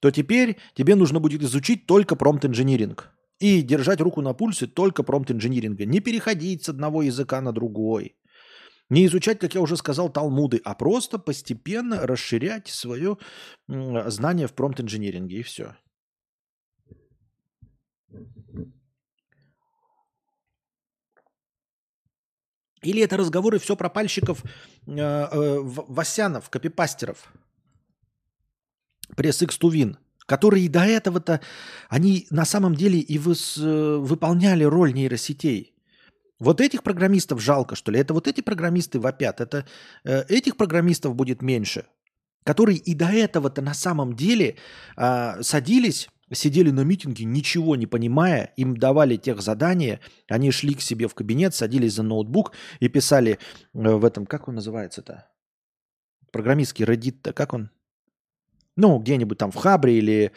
[0.00, 5.84] то теперь тебе нужно будет изучить только промпт-инжиниринг и держать руку на пульсе только промпт-инжиниринга.
[5.84, 8.14] Не переходить с одного языка на другой.
[8.90, 13.18] Не изучать, как я уже сказал, талмуды, а просто постепенно расширять свое
[13.68, 15.76] знание в промпт-инжиниринге, и все.
[22.82, 24.42] Или это разговоры все пропальщиков
[24.86, 27.32] э, э, Васянов, копипастеров.
[29.16, 31.40] Пресс Тувин, которые до этого-то,
[31.88, 35.74] они на самом деле и выс, э, выполняли роль нейросетей.
[36.40, 38.00] Вот этих программистов жалко, что ли?
[38.00, 39.40] Это вот эти программисты вопят.
[39.40, 39.66] Это
[40.04, 41.84] э, этих программистов будет меньше,
[42.44, 44.56] которые и до этого-то на самом деле
[44.96, 50.80] э, садились сидели на митинге, ничего не понимая, им давали тех задания, они шли к
[50.80, 53.38] себе в кабинет, садились за ноутбук и писали э,
[53.72, 55.28] в этом, как он называется-то?
[56.32, 57.70] Программистский Reddit-то, как он?
[58.76, 60.32] Ну, где-нибудь там в Хабре или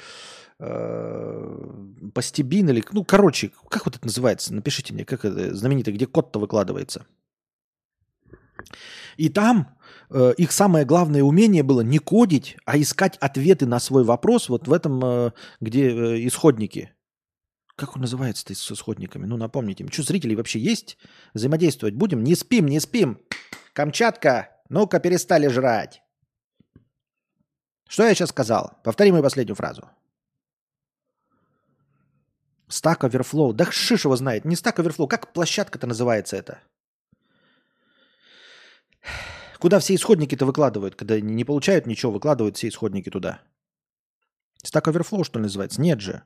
[0.58, 4.54] Постебин, или, ну, короче, как вот это называется?
[4.54, 7.06] Напишите мне, как это знаменитый, где код-то выкладывается.
[9.18, 9.78] И там
[10.10, 14.68] э, их самое главное умение было не кодить, а искать ответы на свой вопрос вот
[14.68, 16.94] в этом, э, где э, исходники.
[17.76, 19.26] Как он называется-то с исходниками?
[19.26, 19.86] Ну, напомните.
[19.92, 20.98] Что, зрителей вообще есть?
[21.34, 22.24] Взаимодействовать будем?
[22.24, 23.20] Не спим, не спим.
[23.74, 26.02] Камчатка, ну-ка перестали жрать.
[27.90, 28.74] Что я сейчас сказал?
[28.84, 29.90] Повтори мою последнюю фразу.
[32.74, 33.54] Stack Overflow.
[33.54, 34.46] Да шиш его знает.
[34.46, 35.08] Не Stack Overflow.
[35.08, 36.60] Как площадка-то называется это?
[39.60, 43.42] Куда все исходники-то выкладывают, когда не получают ничего, выкладывают все исходники туда.
[44.66, 45.82] Stack Overflow, что ли, называется?
[45.82, 46.24] Нет же.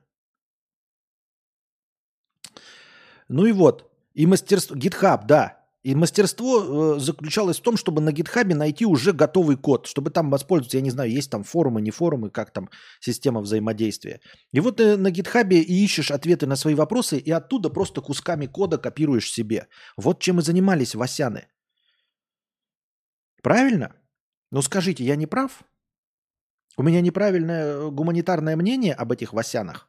[3.28, 3.84] Ну и вот.
[4.14, 4.76] И мастерство...
[4.76, 5.57] GitHub, да.
[5.88, 10.28] И мастерство э, заключалось в том, чтобы на GitHub найти уже готовый код, чтобы там
[10.28, 12.68] воспользоваться, я не знаю, есть там форумы, не форумы, как там
[13.00, 14.20] система взаимодействия.
[14.52, 18.44] И вот ты на GitHub и ищешь ответы на свои вопросы, и оттуда просто кусками
[18.44, 19.66] кода копируешь себе.
[19.96, 21.48] Вот чем и занимались Васяны.
[23.42, 23.94] Правильно?
[24.50, 25.64] Ну скажите, я не прав?
[26.76, 29.88] У меня неправильное э, гуманитарное мнение об этих Васянах.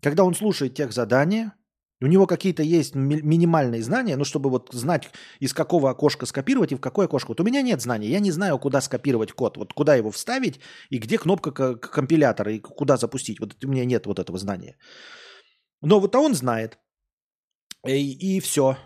[0.00, 1.52] Когда он слушает тех задания,
[2.04, 5.08] у него какие-то есть ми- минимальные знания, ну, чтобы вот знать,
[5.40, 7.30] из какого окошка скопировать и в какое окошко.
[7.30, 10.60] Вот у меня нет знаний, я не знаю, куда скопировать код, вот куда его вставить
[10.90, 13.40] и где кнопка к- компилятора и куда запустить.
[13.40, 14.76] Вот у меня нет вот этого знания.
[15.80, 16.78] Но вот а он знает.
[17.86, 18.76] И, и все.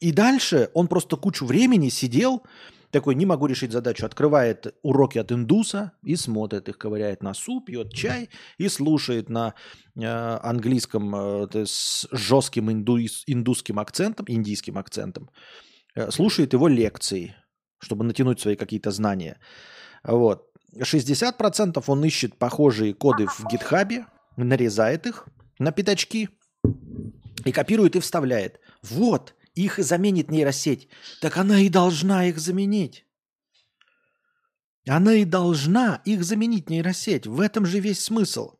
[0.00, 2.42] И дальше он просто кучу времени сидел,
[2.90, 7.92] такой, не могу решить задачу, открывает уроки от индуса и смотрит их, ковыряет носу, пьет
[7.92, 9.54] чай и слушает на
[9.96, 15.30] э, английском э, с жестким индуис, индусским акцентом, индийским акцентом,
[15.94, 17.36] э, слушает его лекции,
[17.78, 19.38] чтобы натянуть свои какие-то знания.
[20.02, 20.46] Вот.
[20.76, 25.26] 60% он ищет похожие коды в гитхабе, нарезает их
[25.58, 26.28] на пятачки
[27.44, 28.60] и копирует и вставляет.
[28.82, 30.88] Вот, их заменит нейросеть.
[31.20, 33.04] Так она и должна их заменить.
[34.88, 37.26] Она и должна их заменить, нейросеть.
[37.26, 38.54] В этом же весь смысл.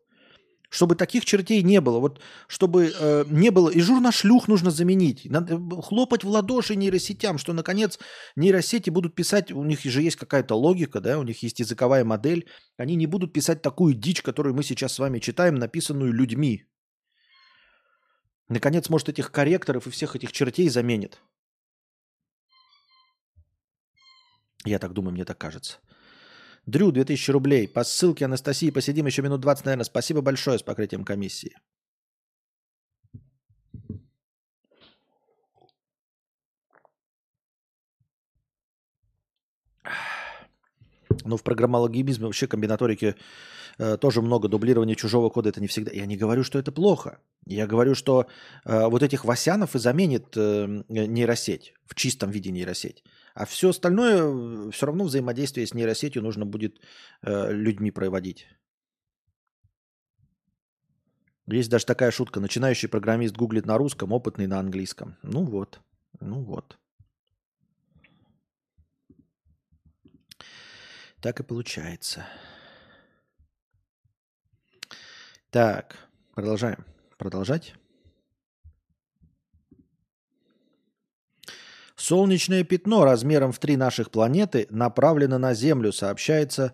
[0.72, 1.98] Чтобы таких чертей не было.
[1.98, 3.70] Вот чтобы э, не было.
[3.70, 5.24] И журношлюх нужно заменить.
[5.24, 7.98] Надо хлопать в ладоши нейросетям, что наконец
[8.36, 9.50] нейросети будут писать.
[9.50, 12.46] У них же есть какая-то логика, да, у них есть языковая модель.
[12.76, 16.69] Они не будут писать такую дичь, которую мы сейчас с вами читаем, написанную людьми.
[18.50, 21.20] Наконец, может, этих корректоров и всех этих чертей заменит.
[24.64, 25.78] Я так думаю, мне так кажется.
[26.66, 27.68] Дрю, 2000 рублей.
[27.68, 29.84] По ссылке Анастасии посидим еще минут 20, наверное.
[29.84, 31.56] Спасибо большое с покрытием комиссии.
[41.24, 43.14] Ну, в программологизме вообще комбинаторики
[43.78, 45.48] э, тоже много дублирования чужого кода.
[45.48, 45.90] Это не всегда.
[45.92, 47.18] Я не говорю, что это плохо.
[47.46, 48.26] Я говорю, что
[48.64, 53.02] э, вот этих Васянов и заменит э, нейросеть в чистом виде нейросеть.
[53.34, 56.80] А все остальное, э, все равно взаимодействие с нейросетью нужно будет
[57.22, 58.46] э, людьми проводить.
[61.46, 62.40] Есть даже такая шутка.
[62.40, 65.16] Начинающий программист гуглит на русском, опытный на английском.
[65.22, 65.80] Ну вот.
[66.20, 66.78] Ну вот.
[71.20, 72.26] Так и получается.
[75.50, 75.96] Так,
[76.32, 76.84] продолжаем.
[77.18, 77.74] Продолжать.
[81.96, 86.72] Солнечное пятно размером в три наших планеты направлено на Землю, сообщается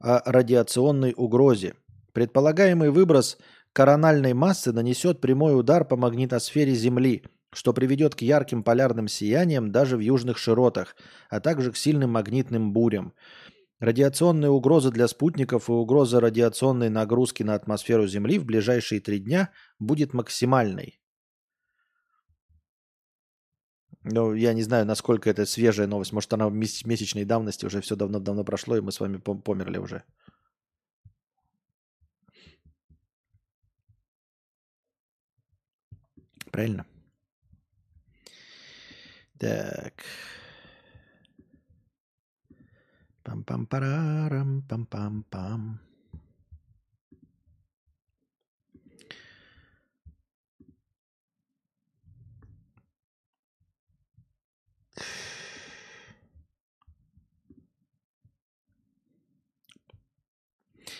[0.00, 1.74] о радиационной угрозе.
[2.12, 3.38] Предполагаемый выброс
[3.72, 9.96] корональной массы нанесет прямой удар по магнитосфере Земли, что приведет к ярким полярным сияниям даже
[9.96, 10.96] в южных широтах,
[11.30, 13.14] а также к сильным магнитным бурям.
[13.78, 19.52] Радиационные угрозы для спутников и угроза радиационной нагрузки на атмосферу Земли в ближайшие три дня
[19.78, 20.98] будет максимальной.
[24.02, 26.12] Ну, я не знаю, насколько это свежая новость.
[26.12, 30.04] Может, она месячной давности, уже все давно-давно прошло, и мы с вами померли уже.
[36.50, 36.86] Правильно?
[39.38, 40.04] Так.
[43.26, 45.80] Пам-пам-парарам, пам-пам-пам.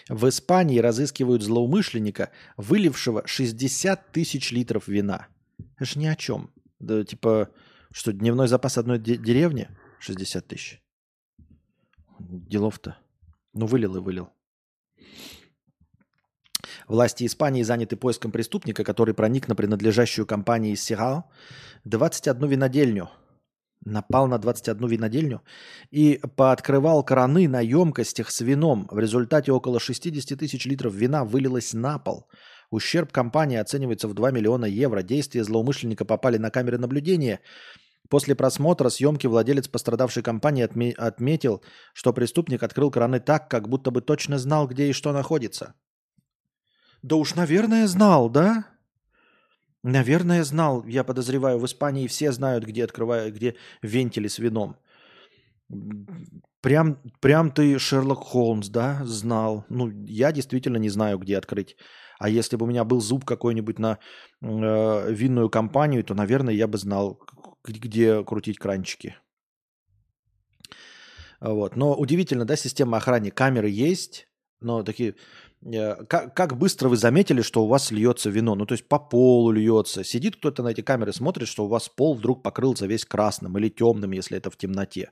[0.09, 5.29] В Испании разыскивают злоумышленника, вылившего 60 тысяч литров вина.
[5.77, 6.51] Это ж ни о чем.
[6.81, 7.51] Да, типа,
[7.93, 9.69] что, дневной запас одной де- деревни?
[10.01, 10.86] 60 тысяч.
[12.19, 12.97] Делов-то.
[13.53, 14.31] Ну, вылил и вылил.
[16.89, 21.31] Власти Испании заняты поиском преступника, который проник на принадлежащую компании Сигал
[21.85, 23.11] 21 винодельню–
[23.87, 25.43] напал на 21 винодельню
[25.91, 28.89] и пооткрывал краны на емкостях с вином.
[28.91, 32.29] В результате около 60 тысяч литров вина вылилось на пол.
[32.71, 35.03] Ущерб компании оценивается в 2 миллиона евро.
[35.03, 37.41] Действия злоумышленника попали на камеры наблюдения.
[38.09, 41.63] После просмотра съемки владелец пострадавшей компании отме- отметил,
[41.95, 45.75] что преступник открыл краны так, как будто бы точно знал, где и что находится.
[47.03, 48.65] Да уж, наверное, знал, да?
[49.83, 50.85] Наверное, знал.
[50.87, 54.77] Я подозреваю, в Испании все знают, где открывают, где вентили с вином.
[56.61, 59.65] Прям, прям ты Шерлок Холмс, да, знал.
[59.69, 61.77] Ну, я действительно не знаю, где открыть.
[62.19, 63.99] А если бы у меня был зуб какой-нибудь на
[64.43, 67.21] э, винную компанию, то, наверное, я бы знал,
[67.69, 69.17] где крутить кранчики.
[71.41, 71.77] Вот.
[71.77, 73.31] Но удивительно, да, система охраны.
[73.31, 74.29] Камеры есть,
[74.61, 75.17] но такие
[75.65, 78.55] Э, как, как быстро вы заметили, что у вас льется вино?
[78.55, 80.05] Ну, то есть по полу льется.
[80.05, 83.69] Сидит кто-то на эти камеры, смотрит, что у вас пол вдруг покрылся весь красным или
[83.69, 85.11] темным, если это в темноте.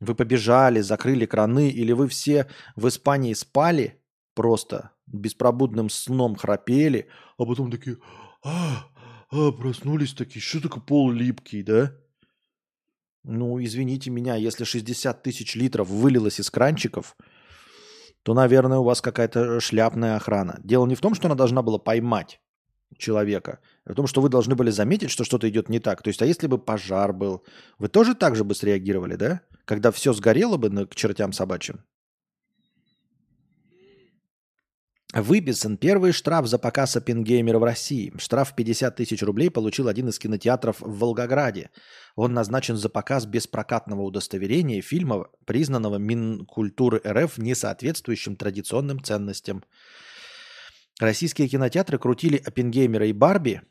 [0.00, 2.46] Вы побежали, закрыли краны, или вы все
[2.76, 4.00] в Испании спали
[4.34, 7.96] просто, беспробудным сном храпели, а потом такие,
[8.44, 8.86] а,
[9.30, 11.94] а, проснулись такие, что такое пол липкий, да?
[13.24, 17.16] Ну, извините меня, если 60 тысяч литров вылилось из кранчиков–
[18.28, 20.60] то, наверное, у вас какая-то шляпная охрана.
[20.62, 22.42] Дело не в том, что она должна была поймать
[22.98, 26.02] человека, а в том, что вы должны были заметить, что что-то идет не так.
[26.02, 27.42] То есть, а если бы пожар был,
[27.78, 29.40] вы тоже так же бы среагировали, да?
[29.64, 31.84] Когда все сгорело бы к чертям собачьим?
[35.22, 38.12] Выписан первый штраф за показ Оппенгеймера в России.
[38.18, 41.70] Штраф 50 тысяч рублей получил один из кинотеатров в Волгограде.
[42.14, 49.64] Он назначен за показ без прокатного удостоверения фильма, признанного Минкультуры РФ несоответствующим традиционным ценностям.
[51.00, 53.62] Российские кинотеатры крутили Оппенгеймера и Барби–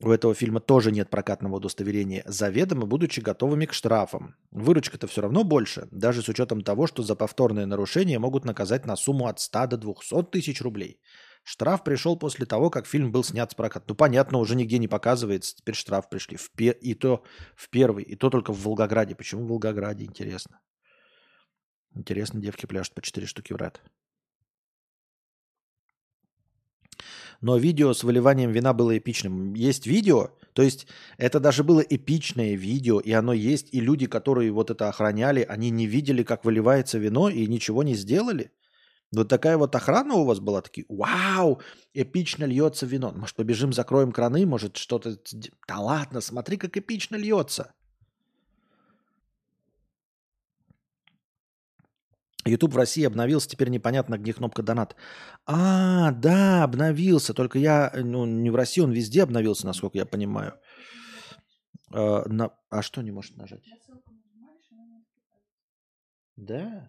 [0.00, 4.36] у этого фильма тоже нет прокатного удостоверения, заведомо будучи готовыми к штрафам.
[4.50, 8.96] Выручка-то все равно больше, даже с учетом того, что за повторное нарушение могут наказать на
[8.96, 11.00] сумму от 100 до 200 тысяч рублей.
[11.44, 13.86] Штраф пришел после того, как фильм был снят с проката.
[13.88, 16.36] Ну, понятно, уже нигде не показывается, теперь штраф пришли.
[16.36, 17.22] В пе- и то
[17.54, 19.14] в первый, и то только в Волгограде.
[19.14, 20.60] Почему в Волгограде, интересно?
[21.94, 23.80] Интересно, девки пляшут по 4 штуки в ряд.
[27.40, 29.54] Но видео с выливанием вина было эпичным.
[29.54, 30.86] Есть видео, то есть
[31.18, 35.70] это даже было эпичное видео, и оно есть, и люди, которые вот это охраняли, они
[35.70, 38.50] не видели, как выливается вино, и ничего не сделали.
[39.12, 41.60] Вот такая вот охрана у вас была, такие, вау,
[41.94, 43.12] эпично льется вино.
[43.14, 45.18] Может, побежим, закроем краны, может, что-то...
[45.68, 47.72] Да ладно, смотри, как эпично льется.
[52.48, 54.96] YouTube в России обновился, теперь непонятно, где кнопка донат.
[55.46, 57.34] А, да, обновился.
[57.34, 60.52] Только я, ну, не в России, он везде обновился, насколько я понимаю.
[61.92, 62.50] А, на...
[62.70, 63.64] а что не может нажать?
[66.36, 66.86] Да.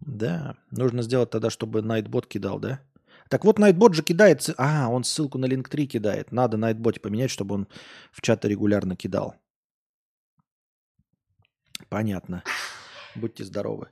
[0.00, 2.80] Да, нужно сделать тогда, чтобы Nightbot кидал, да?
[3.30, 4.48] Так вот, Nightbot же кидает...
[4.58, 6.32] А, он ссылку на Link3 кидает.
[6.32, 7.68] Надо Nightbot поменять, чтобы он
[8.12, 9.34] в чаты регулярно кидал.
[11.94, 12.42] Понятно.
[13.14, 13.86] Будьте здоровы.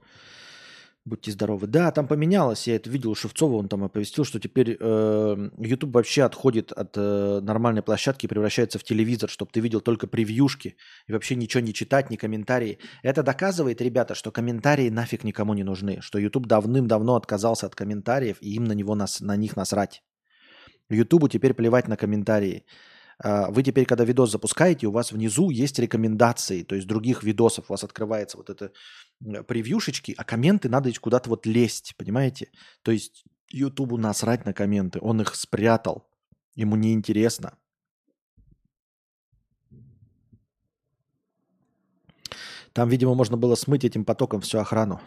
[1.05, 1.69] Будьте здоровы.
[1.69, 2.67] Да, там поменялось.
[2.67, 7.39] Я это видел Шевцова, он там оповестил, что теперь э, YouTube вообще отходит от э,
[7.43, 10.75] нормальной площадки и превращается в телевизор, чтобы ты видел только превьюшки
[11.07, 12.81] и вообще ничего не читать, ни комментарии.
[13.05, 18.39] Это доказывает, ребята, что комментарии нафиг никому не нужны, что YouTube давным-давно отказался от комментариев
[18.41, 20.03] и им на, него нас, на них насрать.
[20.91, 22.65] Ютубу теперь плевать на комментарии.
[23.25, 27.67] А, вы теперь, когда видос запускаете, у вас внизу есть рекомендации, то есть других видосов.
[27.69, 28.73] У вас открывается вот это
[29.47, 32.51] превьюшечки, а комменты надо куда-то вот лезть, понимаете?
[32.83, 36.09] То есть Ютубу насрать на комменты, он их спрятал,
[36.57, 37.57] ему неинтересно.
[42.73, 45.01] Там, видимо, можно было смыть этим потоком всю охрану.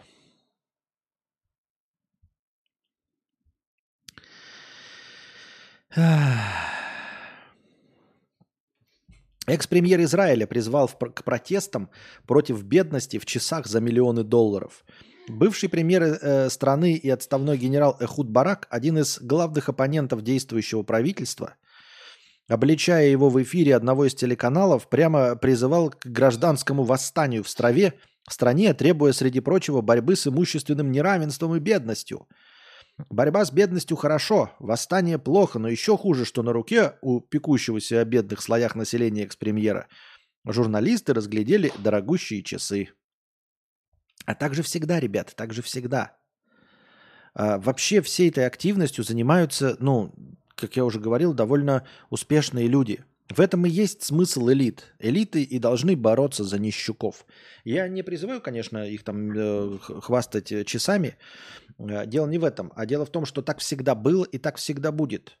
[9.46, 11.88] Экс-премьер Израиля призвал к протестам
[12.26, 14.84] против бедности в часах за миллионы долларов.
[15.28, 21.54] Бывший премьер э, страны и отставной генерал Эхуд Барак, один из главных оппонентов действующего правительства,
[22.48, 27.94] обличая его в эфире одного из телеканалов, прямо призывал к гражданскому восстанию в страве,
[28.28, 32.26] стране, требуя, среди прочего, борьбы с имущественным неравенством и бедностью–
[33.10, 38.04] Борьба с бедностью хорошо, восстание плохо, но еще хуже, что на руке у пекущегося о
[38.04, 39.88] бедных слоях населения экс-премьера
[40.46, 42.90] журналисты разглядели дорогущие часы.
[44.24, 46.16] А так же всегда, ребята, так же всегда.
[47.34, 50.14] А, вообще всей этой активностью занимаются, ну,
[50.54, 54.94] как я уже говорил, довольно успешные люди– в этом и есть смысл элит.
[55.00, 57.26] Элиты и должны бороться за нищуков.
[57.64, 61.16] Я не призываю, конечно, их там э, хвастать э, часами.
[61.78, 64.56] Э, дело не в этом, а дело в том, что так всегда было и так
[64.58, 65.38] всегда будет.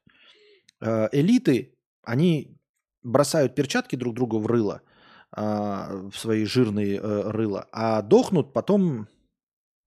[0.80, 2.58] Э, элиты, они
[3.04, 4.82] бросают перчатки друг другу в рыло,
[5.36, 9.06] э, в свои жирные э, рыла, а дохнут потом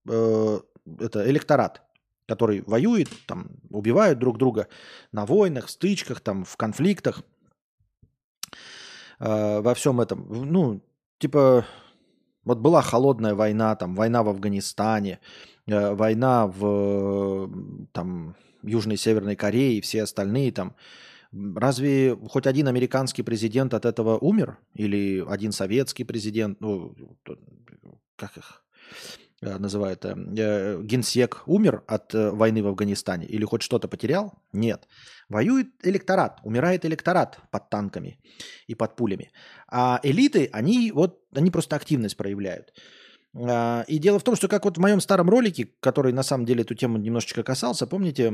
[0.08, 0.60] э,
[1.00, 1.82] это электорат
[2.26, 4.68] который воюет, там, убивают друг друга
[5.10, 7.24] на войнах, стычках, там, в конфликтах–
[9.20, 10.26] э, во всем этом.
[10.28, 10.80] Ну,
[11.18, 11.64] типа,
[12.44, 15.20] вот была холодная война, там, война в Афганистане,
[15.66, 17.50] э, война в
[17.92, 20.74] там, Южной и Северной Корее и все остальные там.
[21.32, 24.58] Разве хоть один американский президент от этого умер?
[24.74, 26.60] Или один советский президент?
[26.60, 26.96] Ну,
[28.16, 28.64] как их?
[29.42, 34.34] Э, называют, э, э, генсек умер от войны в Афганистане или хоть что-то потерял?
[34.52, 34.86] Нет.
[35.30, 38.18] Воюет электорат, умирает электорат под танками
[38.66, 39.30] и под пулями.
[39.68, 42.72] А элиты, они вот, они просто активность проявляют.
[43.34, 46.46] А, и дело в том, что как вот в моем старом ролике, который на самом
[46.46, 48.32] деле эту тему немножечко касался, помните,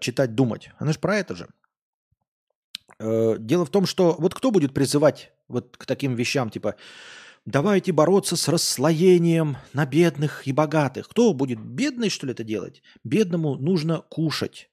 [0.00, 1.48] читать, думать, оно же про это же.
[2.98, 6.76] Дело в том, что вот кто будет призывать вот к таким вещам, типа,
[7.46, 11.08] Давайте бороться с расслоением на бедных и богатых.
[11.08, 12.82] Кто будет бедный, что ли, это делать?
[13.04, 14.68] Бедному нужно кушать.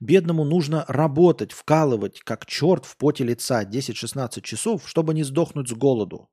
[0.00, 5.72] Бедному нужно работать, вкалывать, как черт в поте лица 10-16 часов, чтобы не сдохнуть с
[5.72, 6.28] голоду.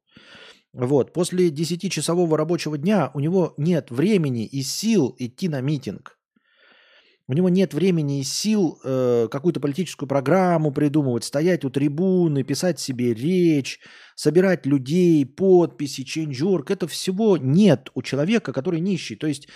[0.74, 1.14] Вот.
[1.14, 6.18] После 10-часового рабочего дня у него нет времени и сил идти на митинг.
[7.28, 12.80] У него нет времени и сил э, какую-то политическую программу придумывать, стоять у трибуны, писать
[12.80, 13.80] себе речь,
[14.16, 16.70] собирать людей, подписи, ченджорк.
[16.70, 19.16] Это всего нет у человека, который нищий.
[19.16, 19.48] То есть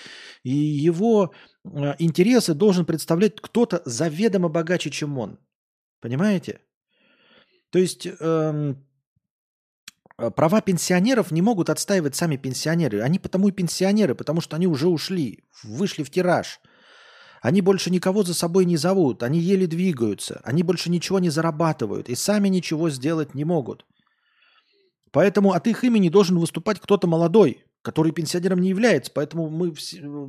[0.43, 1.31] его
[1.63, 5.37] э, интересы должен представлять кто-то заведомо богаче, чем он.
[6.01, 6.61] Понимаете?
[7.69, 8.73] То есть э,
[10.17, 13.01] права пенсионеров не могут отстаивать сами пенсионеры.
[13.01, 16.59] Они потому и пенсионеры, потому что они уже ушли, вышли в тираж–
[17.41, 22.09] они больше никого за собой не зовут, они еле двигаются, они больше ничего не зарабатывают
[22.09, 23.85] и сами ничего сделать не могут.
[25.11, 29.11] Поэтому от их имени должен выступать кто-то молодой, который пенсионером не является.
[29.13, 29.73] Поэтому мы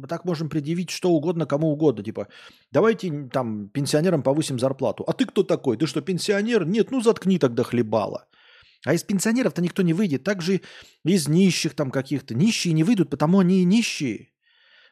[0.09, 2.03] так можем предъявить что угодно, кому угодно.
[2.03, 2.29] Типа,
[2.71, 5.05] давайте там пенсионерам повысим зарплату.
[5.07, 5.77] А ты кто такой?
[5.77, 6.67] Ты что, пенсионер?
[6.67, 8.27] Нет, ну заткни тогда хлебала.
[8.87, 10.25] А из пенсионеров-то никто не выйдет.
[10.25, 10.63] Также
[11.05, 12.35] из нищих там каких-то.
[12.35, 14.30] Нищие не выйдут, потому они и нищие.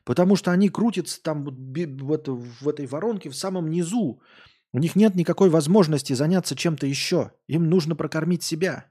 [0.08, 4.22] Потому что они крутятся там в, это, в этой воронке в самом низу.
[4.72, 7.32] У них нет никакой возможности заняться чем-то еще.
[7.46, 8.86] Им нужно прокормить себя.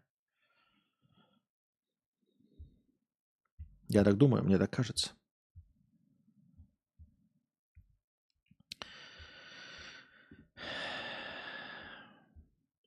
[3.90, 5.10] Я так думаю, мне так кажется.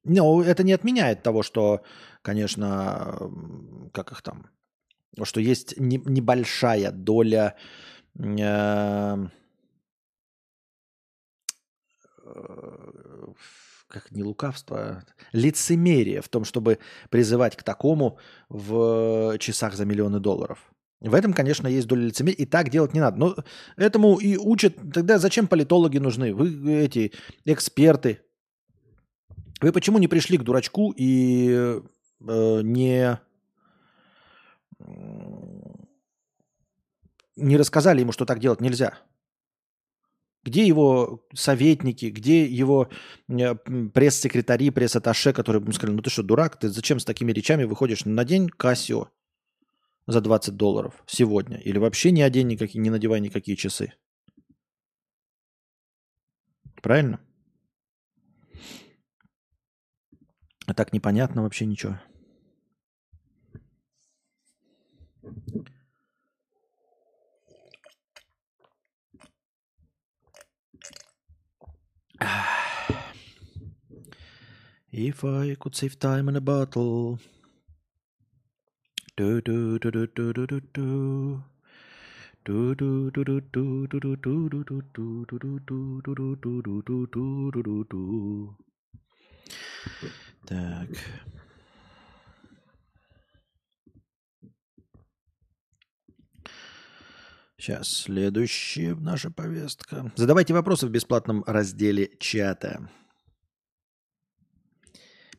[0.05, 1.83] Но это не отменяет того, что,
[2.23, 3.19] конечно,
[3.93, 4.47] как их там,
[5.25, 7.57] что есть не, небольшая доля
[13.91, 16.79] как не лукавство, лицемерие в том, чтобы
[17.11, 20.73] призывать к такому в часах за миллионы долларов.
[21.01, 23.19] В этом, конечно, есть доля лицемерия, и так делать не надо.
[23.19, 23.37] Но
[23.77, 24.77] этому и учат.
[24.93, 26.35] Тогда зачем политологи нужны?
[26.35, 27.13] Вы эти
[27.47, 28.21] эксперты.
[29.63, 31.81] Вы почему не пришли к дурачку и
[32.21, 33.19] э, не
[37.41, 38.99] не рассказали ему, что так делать нельзя.
[40.43, 42.89] Где его советники, где его
[43.29, 47.65] э, пресс-секретари, пресс-атташе, которые бы сказали, ну ты что, дурак, ты зачем с такими речами
[47.65, 49.09] выходишь на день Кассио
[50.07, 51.59] за 20 долларов сегодня?
[51.59, 53.93] Или вообще не одень никакие, не надевай никакие часы?
[56.81, 57.21] Правильно?
[60.67, 62.01] А так непонятно вообще ничего.
[74.93, 77.21] If I could save time in a bottle.
[90.47, 90.89] Так.
[97.57, 100.11] Сейчас следующая наша повестка.
[100.17, 102.91] Задавайте вопросы в бесплатном разделе чата.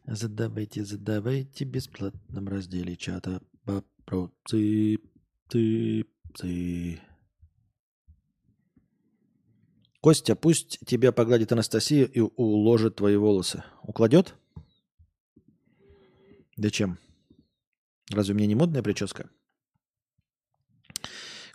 [0.06, 4.98] Задавайте, задавайте в бесплатном разделе чата вопросы.
[5.48, 6.06] Ты,
[6.38, 7.00] ты.
[10.00, 13.64] Костя, пусть тебя погладит Анастасия и уложит твои волосы.
[13.84, 14.34] Укладет?
[16.58, 16.98] Да чем?
[18.10, 19.30] Разве у меня не модная прическа?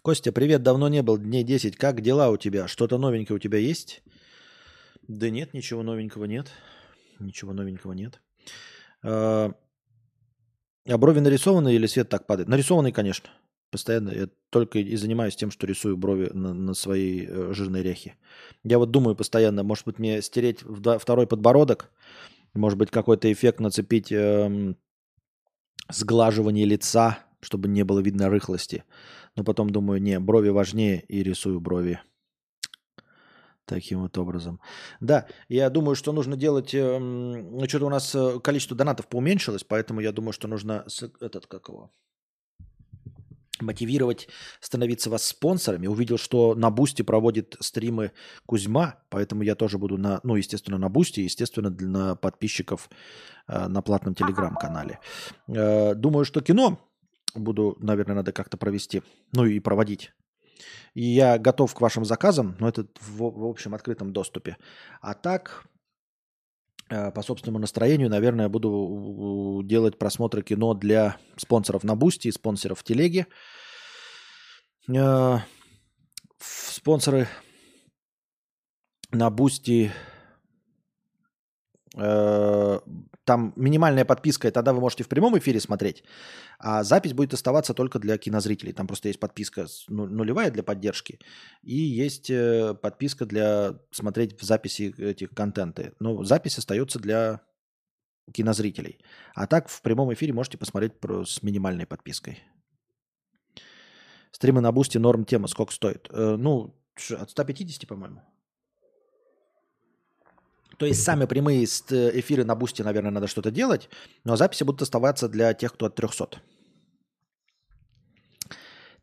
[0.02, 1.76] Костя, привет, давно не был, дней 10.
[1.76, 2.68] Как дела у тебя?
[2.68, 4.04] Что-то новенькое у тебя есть?
[5.08, 6.52] Да нет, ничего новенького нет.
[7.18, 8.20] Ничего новенького нет.
[9.02, 9.52] А,
[10.86, 12.48] а брови нарисованы или свет так падает?
[12.48, 13.30] Нарисованный, конечно.
[13.70, 14.10] Постоянно.
[14.10, 18.14] Я только и занимаюсь тем, что рисую брови на, на своей э, жирной ряхе.
[18.64, 20.60] Я вот думаю постоянно, может быть, мне стереть
[21.00, 21.90] второй подбородок,
[22.54, 24.76] может быть, какой-то эффект нацепить эм,
[25.90, 28.84] сглаживание лица, чтобы не было видно рыхлости.
[29.34, 32.00] Но потом думаю, не, брови важнее и рисую брови.
[33.66, 34.60] Таким вот образом.
[35.00, 36.72] Да, я думаю, что нужно делать...
[36.72, 40.86] Э, ну, что-то у нас э, количество донатов поуменьшилось, поэтому я думаю, что нужно...
[41.20, 41.90] Этот, как его?
[43.60, 44.28] мотивировать
[44.60, 45.86] становиться вас спонсорами.
[45.86, 48.12] Увидел, что на Boosty проводит стримы
[48.44, 52.90] Кузьма, поэтому я тоже буду на, ну, естественно, на Boosty, естественно, для подписчиков
[53.48, 55.00] э, на платном телеграм-канале.
[55.48, 56.78] Э, думаю, что кино
[57.34, 59.02] буду, наверное, надо как-то провести,
[59.32, 60.12] ну и проводить.
[60.94, 64.56] И я готов к вашим заказам, но это в, в общем открытом доступе.
[65.00, 65.66] А так,
[66.88, 72.80] э, по собственному настроению, наверное, буду делать просмотры кино для спонсоров на Boosty и спонсоров
[72.80, 73.26] в Телеге.
[74.88, 75.38] Э,
[76.38, 77.28] спонсоры
[79.10, 79.92] на Boosty
[81.96, 82.80] э,
[83.26, 86.04] там минимальная подписка, и тогда вы можете в прямом эфире смотреть,
[86.58, 88.72] а запись будет оставаться только для кинозрителей.
[88.72, 91.18] Там просто есть подписка ну, нулевая для поддержки,
[91.62, 95.92] и есть э, подписка для смотреть в записи этих контенты.
[95.98, 97.40] Но запись остается для
[98.32, 98.98] кинозрителей.
[99.34, 100.92] А так в прямом эфире можете посмотреть
[101.24, 102.38] с минимальной подпиской.
[104.30, 106.08] Стримы на бусте норм тема сколько стоит?
[106.10, 106.76] Э, ну,
[107.10, 108.22] от 150, по-моему.
[110.78, 113.88] То есть сами прямые эфиры на бусте, наверное, надо что-то делать,
[114.24, 116.40] но записи будут оставаться для тех, кто от 300.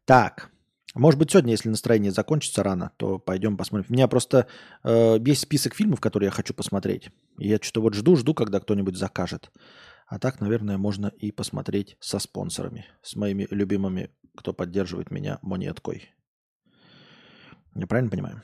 [0.06, 0.52] Так,
[0.94, 3.88] может быть, сегодня, если настроение закончится рано, то пойдем посмотрим.
[3.90, 4.48] У меня просто
[4.84, 7.10] э, есть список фильмов, которые я хочу посмотреть.
[7.40, 9.52] И я что-то вот жду, жду, когда кто-нибудь закажет.
[10.06, 16.14] А так, наверное, можно и посмотреть со спонсорами, с моими любимыми, кто поддерживает меня монеткой.
[17.74, 18.44] Я правильно понимаю?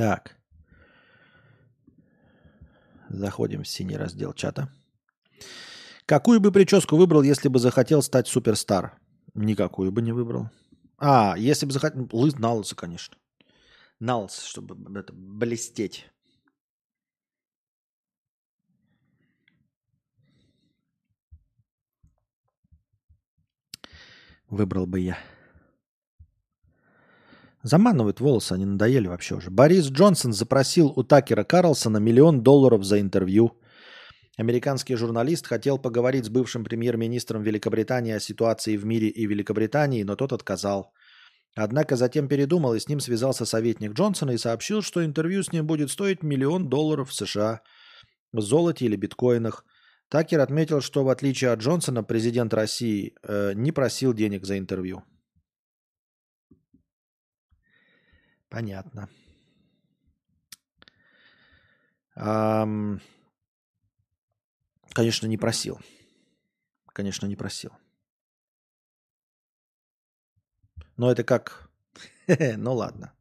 [0.00, 0.34] Так.
[3.10, 4.70] Заходим в синий раздел чата.
[6.06, 8.98] Какую бы прическу выбрал, если бы захотел стать суперстар?
[9.34, 10.48] Никакую бы не выбрал.
[10.96, 12.08] А, если бы захотел...
[12.12, 13.18] Лыс на лысо, конечно.
[13.98, 16.06] На лысо, чтобы это, блестеть.
[24.48, 25.18] Выбрал бы я.
[27.62, 29.50] Заманывают волосы, они надоели вообще уже.
[29.50, 33.50] Борис Джонсон запросил у Такера Карлсона миллион долларов за интервью.
[34.38, 40.16] Американский журналист хотел поговорить с бывшим премьер-министром Великобритании о ситуации в мире и Великобритании, но
[40.16, 40.94] тот отказал.
[41.54, 45.66] Однако затем передумал и с ним связался советник Джонсона и сообщил, что интервью с ним
[45.66, 47.60] будет стоить миллион долларов в США
[48.32, 49.64] в золоте или биткоинах.
[50.08, 55.02] Такер отметил, что в отличие от Джонсона, президент России э, не просил денег за интервью.
[58.50, 59.08] Понятно.
[62.16, 63.00] Ам...
[64.92, 65.78] Конечно, не просил.
[66.92, 67.70] Конечно, не просил.
[70.96, 71.70] Но это как...
[72.56, 73.12] Ну ладно.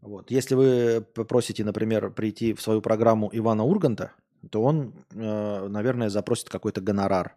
[0.00, 0.30] Вот.
[0.30, 4.12] Если вы попросите, например, прийти в свою программу Ивана Урганта,
[4.50, 7.36] то он, э, наверное, запросит какой-то гонорар.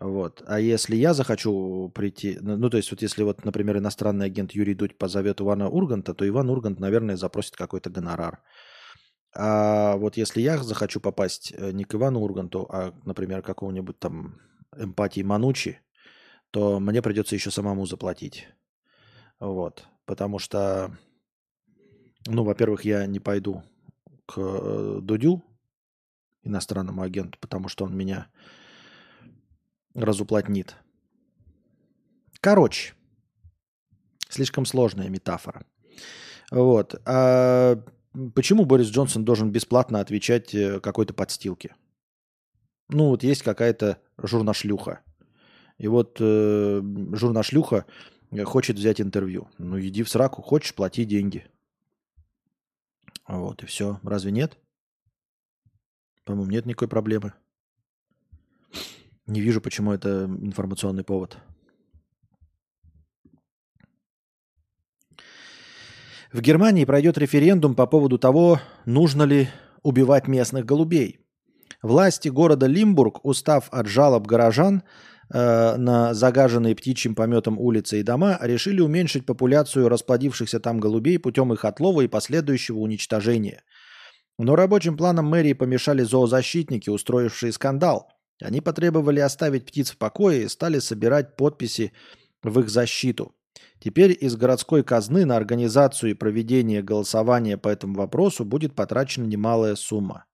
[0.00, 0.42] Вот.
[0.46, 4.52] А если я захочу прийти, ну, ну, то есть вот если вот, например, иностранный агент
[4.52, 8.42] Юрий Дудь позовет Ивана Урганта, то Иван Ургант, наверное, запросит какой-то гонорар.
[9.36, 14.40] А вот если я захочу попасть э, не к Ивану Урганту, а, например, какого-нибудь там
[14.76, 15.80] эмпатии Манучи,
[16.50, 18.48] то мне придется еще самому заплатить.
[19.40, 19.86] Вот.
[20.06, 20.96] Потому что,
[22.26, 23.62] ну, во-первых, я не пойду
[24.26, 25.42] к э, Дудю,
[26.44, 28.28] иностранному агенту, потому что он меня
[29.94, 30.76] разуплотнит.
[32.40, 32.94] Короче,
[34.28, 35.64] слишком сложная метафора.
[36.50, 37.00] Вот.
[37.06, 37.82] А
[38.34, 41.74] почему Борис Джонсон должен бесплатно отвечать э, какой-то подстилке?
[42.88, 45.00] Ну, вот есть какая-то журнашлюха.
[45.78, 46.82] И вот э,
[47.12, 47.86] журнашлюха
[48.44, 49.48] хочет взять интервью.
[49.58, 50.42] Ну, иди в сраку.
[50.42, 51.46] Хочешь, плати деньги.
[53.26, 54.00] Вот, и все.
[54.02, 54.58] Разве нет?
[56.24, 57.32] По-моему, нет никакой проблемы.
[59.26, 61.38] Не вижу, почему это информационный повод.
[66.32, 69.48] В Германии пройдет референдум по поводу того, нужно ли
[69.82, 71.20] убивать местных голубей.
[71.80, 74.82] Власти города Лимбург, устав от жалоб горожан
[75.32, 81.52] э, на загаженные птичьим пометом улицы и дома, решили уменьшить популяцию расплодившихся там голубей путем
[81.52, 83.62] их отлова и последующего уничтожения.
[84.38, 88.08] Но рабочим планам мэрии помешали зоозащитники, устроившие скандал.
[88.42, 91.92] Они потребовали оставить птиц в покое и стали собирать подписи
[92.42, 93.34] в их защиту.
[93.78, 99.76] Теперь из городской казны на организацию и проведение голосования по этому вопросу будет потрачена немалая
[99.76, 100.24] сумма.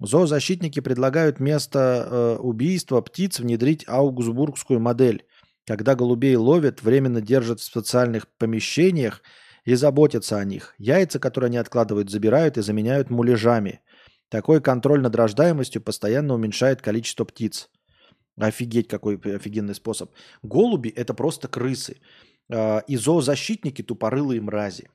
[0.00, 5.24] Зоозащитники предлагают вместо э, убийства птиц внедрить аугсбургскую модель,
[5.66, 9.22] когда голубей ловят, временно держат в специальных помещениях
[9.64, 10.74] и заботятся о них.
[10.78, 13.80] Яйца, которые они откладывают, забирают и заменяют муляжами.
[14.28, 17.70] Такой контроль над рождаемостью постоянно уменьшает количество птиц.
[18.36, 20.12] Офигеть, какой офигенный способ.
[20.42, 22.00] Голуби– это просто крысы.
[22.50, 24.88] А, и зоозащитники– тупорылые мрази.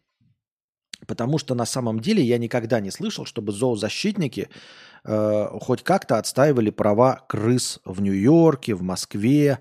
[1.08, 4.50] Потому что на самом деле я никогда не слышал, чтобы зоозащитники
[5.04, 9.60] э, хоть как-то отстаивали права крыс в Нью-Йорке, в Москве,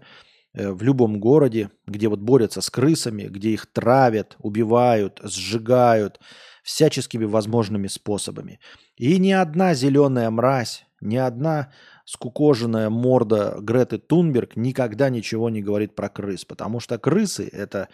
[0.54, 6.20] э, в любом городе, где вот борются с крысами, где их травят, убивают, сжигают
[6.62, 8.60] всяческими возможными способами.
[8.96, 11.72] И ни одна зеленая мразь, ни одна
[12.04, 17.88] скукоженная морда Греты Тунберг никогда ничего не говорит про крыс, потому что крысы– это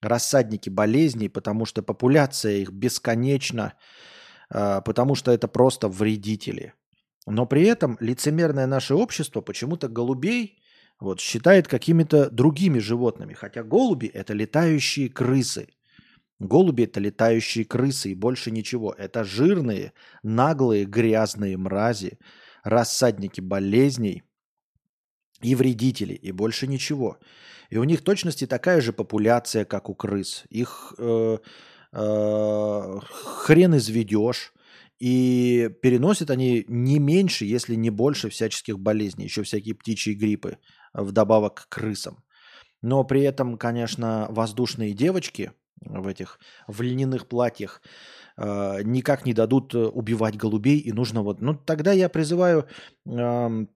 [0.00, 3.74] рассадники болезней, потому что популяция их бесконечна,
[4.50, 6.74] а, потому что это просто вредители.
[7.26, 10.58] Но при этом лицемерное наше общество почему-то голубей
[11.00, 15.68] вот, считает какими-то другими животными, хотя голуби– это летающие крысы.
[16.46, 18.92] Голуби– это летающие крысы и больше ничего.
[18.92, 22.18] Это жирные, наглые, грязные мрази,
[22.64, 24.22] рассадники болезней
[25.40, 27.18] и вредители, и больше ничего.
[27.70, 30.44] И у них точности такая же популяция, как у крыс.
[30.50, 31.38] Их э,
[31.92, 32.98] э,
[33.44, 34.52] хрен изведешь.
[34.98, 39.24] И переносят они не меньше, если не больше всяческих болезней.
[39.24, 40.58] Еще всякие птичьи гриппы
[40.92, 42.22] вдобавок к крысам.
[42.82, 45.52] Но при этом, конечно, воздушные девочки
[45.84, 47.82] в этих в льняных платьях
[48.36, 50.78] э, никак не дадут убивать голубей.
[50.78, 51.40] И нужно вот...
[51.40, 52.66] Ну, тогда я призываю
[53.06, 53.66] э,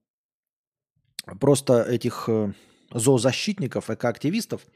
[1.41, 2.53] просто этих э,
[2.93, 4.67] зоозащитников, экоактивистов,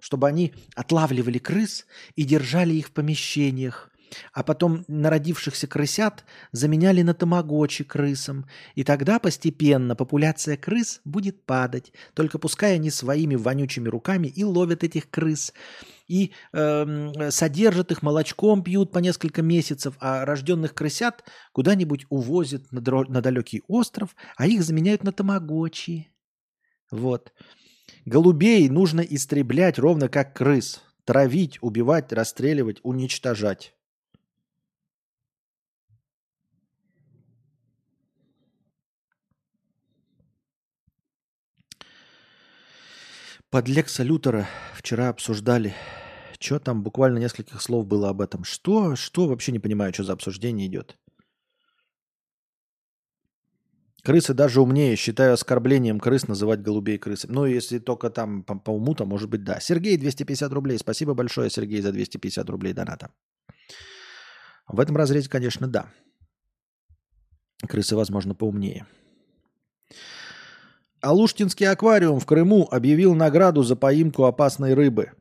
[0.00, 3.90] чтобы они отлавливали крыс и держали их в помещениях,
[4.32, 8.46] а потом народившихся крысят заменяли на тамагочи крысам.
[8.74, 11.92] И тогда постепенно популяция крыс будет падать.
[12.14, 15.52] Только пускай они своими вонючими руками и ловят этих крыс.
[16.06, 22.78] И э, содержат их молочком, пьют по несколько месяцев, а рожденных крысят куда-нибудь увозят на,
[22.78, 26.08] дро- на далекий остров, а их заменяют на тамагочи.
[26.90, 27.32] Вот.
[28.04, 30.82] Голубей нужно истреблять ровно как крыс.
[31.04, 33.75] Травить, убивать, расстреливать, уничтожать.
[43.50, 45.74] Под Лекса Лютера вчера обсуждали.
[46.38, 48.44] Что там, буквально нескольких слов было об этом.
[48.44, 50.98] Что, что, вообще не понимаю, что за обсуждение идет.
[54.02, 54.96] Крысы даже умнее.
[54.96, 57.32] Считаю оскорблением крыс называть голубей крысами.
[57.32, 59.60] Ну, если только там по, по уму, то может быть да.
[59.60, 60.78] Сергей, 250 рублей.
[60.78, 63.10] Спасибо большое, Сергей, за 250 рублей доната.
[64.68, 65.90] В этом разрезе, конечно, да.
[67.66, 68.86] Крысы, возможно, поумнее.
[71.06, 75.12] Алуштинский аквариум в Крыму объявил награду за поимку опасной рыбы.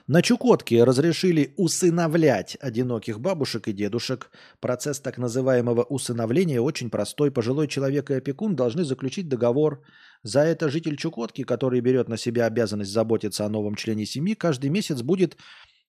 [0.06, 4.30] На Чукотке разрешили усыновлять одиноких бабушек и дедушек.
[4.60, 7.30] Процесс так называемого усыновления очень простой.
[7.30, 9.82] Пожилой человек и опекун должны заключить договор.
[10.22, 14.68] За это житель Чукотки, который берет на себя обязанность заботиться о новом члене семьи, каждый
[14.68, 15.38] месяц будет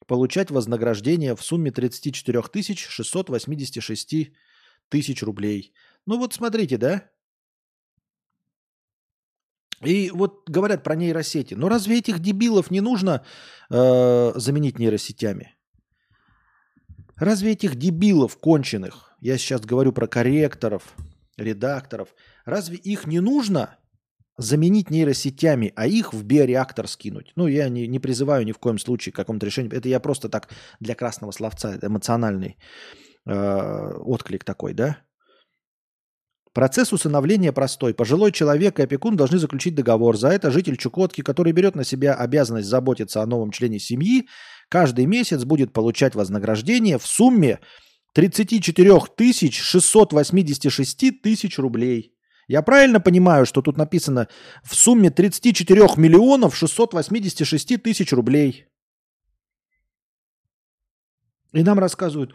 [0.08, 2.42] получать вознаграждение в сумме 34
[2.78, 4.32] 686
[4.88, 5.74] тысяч рублей.
[6.06, 7.10] Ну вот смотрите, да?
[9.86, 11.54] И вот говорят про нейросети.
[11.54, 13.24] Но разве этих дебилов не нужно
[13.70, 15.56] э, заменить нейросетями?
[17.18, 20.84] Разве этих дебилов конченых, я сейчас говорю про корректоров,
[21.38, 22.10] редакторов,
[22.46, 23.78] разве их не нужно
[24.38, 27.32] заменить нейросетями, а их в биореактор скинуть?
[27.36, 29.74] Ну, я не, не призываю ни в коем случае к какому-то решению.
[29.74, 30.50] Это я просто так
[30.82, 32.58] для красного словца, эмоциональный
[33.26, 34.98] э, отклик такой, да?
[36.56, 37.94] Процесс усыновления простой.
[37.94, 40.16] Пожилой человек и опекун должны заключить договор.
[40.16, 44.30] За это житель Чукотки, который берет на себя обязанность заботиться о новом члене семьи,
[44.70, 47.60] каждый месяц будет получать вознаграждение в сумме
[48.14, 48.90] 34
[49.52, 52.14] 686 тысяч рублей.
[52.48, 54.30] Я правильно понимаю, что тут написано
[54.64, 58.68] в сумме 34 миллионов 686 тысяч рублей?
[61.52, 62.34] И нам рассказывают,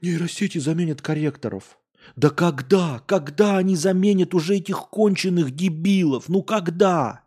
[0.00, 1.78] нейросети заменят корректоров.
[2.16, 3.00] Да когда?
[3.06, 6.28] Когда они заменят уже этих конченых дебилов?
[6.28, 7.24] Ну когда?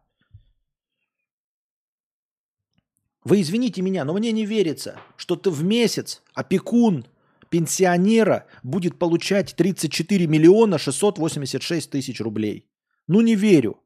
[3.23, 7.05] Вы извините меня, но мне не верится, что ты в месяц опекун
[7.49, 12.65] пенсионера будет получать 34 миллиона 686 тысяч рублей.
[13.07, 13.79] Ну не верю.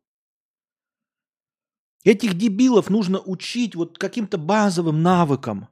[2.03, 5.67] Этих дебилов нужно учить вот каким-то базовым навыкам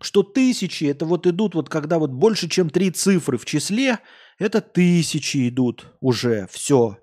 [0.00, 3.98] что тысячи, это вот идут, вот когда вот больше, чем три цифры в числе,
[4.38, 6.98] это тысячи идут уже, все.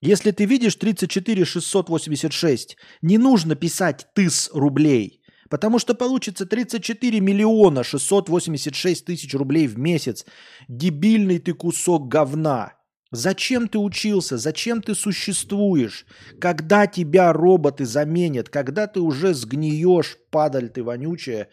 [0.00, 5.20] Если ты видишь 34 686, не нужно писать тыс рублей,
[5.50, 10.24] потому что получится 34 миллиона 686 тысяч рублей в месяц.
[10.68, 12.72] Дебильный ты кусок говна.
[13.12, 14.38] Зачем ты учился?
[14.38, 16.06] Зачем ты существуешь?
[16.40, 18.48] Когда тебя роботы заменят?
[18.48, 21.48] Когда ты уже сгниешь, падаль ты вонючая,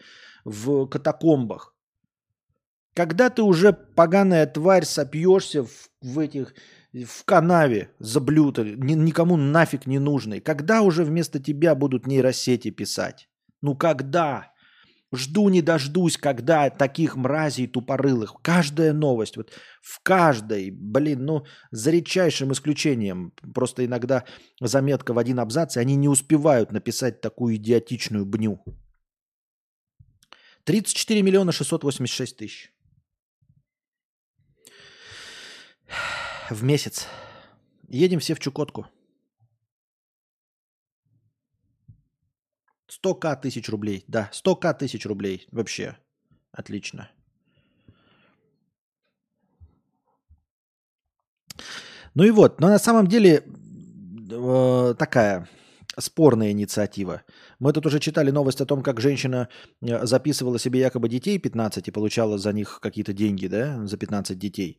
[0.48, 1.74] в катакомбах.
[2.94, 6.54] Когда ты уже, поганая тварь, сопьешься в, в этих
[6.92, 10.40] в канаве заблюто, ни, никому нафиг не нужный.
[10.40, 13.28] Когда уже вместо тебя будут нейросети писать?
[13.62, 14.52] Ну когда?
[15.14, 18.34] Жду не дождусь, когда таких мразей тупорылых.
[18.42, 23.32] Каждая новость, вот в каждой, блин, ну, за редчайшим исключением.
[23.54, 24.24] Просто иногда
[24.60, 28.62] заметка в один абзац, и они не успевают написать такую идиотичную бню.
[30.68, 32.70] 34 миллиона 686 тысяч.
[36.50, 37.06] В месяц.
[37.88, 38.86] Едем все в Чукотку.
[42.86, 44.04] 100к тысяч рублей.
[44.08, 45.48] Да, 100к тысяч рублей.
[45.52, 45.96] Вообще.
[46.52, 47.10] Отлично.
[52.14, 53.42] Ну и вот, но на самом деле
[54.30, 55.48] э, такая
[55.98, 57.22] спорная инициатива.
[57.60, 59.48] Мы тут уже читали новость о том, как женщина
[59.82, 64.38] э, записывала себе якобы детей 15 и получала за них какие-то деньги, да, за 15
[64.38, 64.78] детей.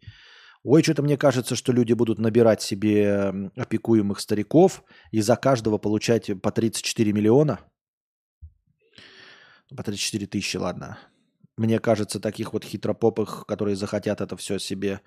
[0.64, 6.30] Ой, что-то мне кажется, что люди будут набирать себе опекуемых стариков и за каждого получать
[6.42, 7.60] по 34 миллиона.
[9.76, 10.98] По 34 тысячи, ладно.
[11.60, 15.02] Мне кажется, таких вот хитропопых, которые захотят это все себе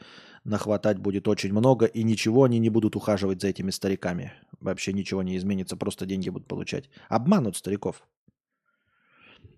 [0.45, 4.35] нахватать, будет очень много, и ничего они не будут ухаживать за этими стариками.
[4.61, 6.91] Вообще ничего не изменится, просто деньги будут получать.
[7.09, 8.03] Обманут стариков.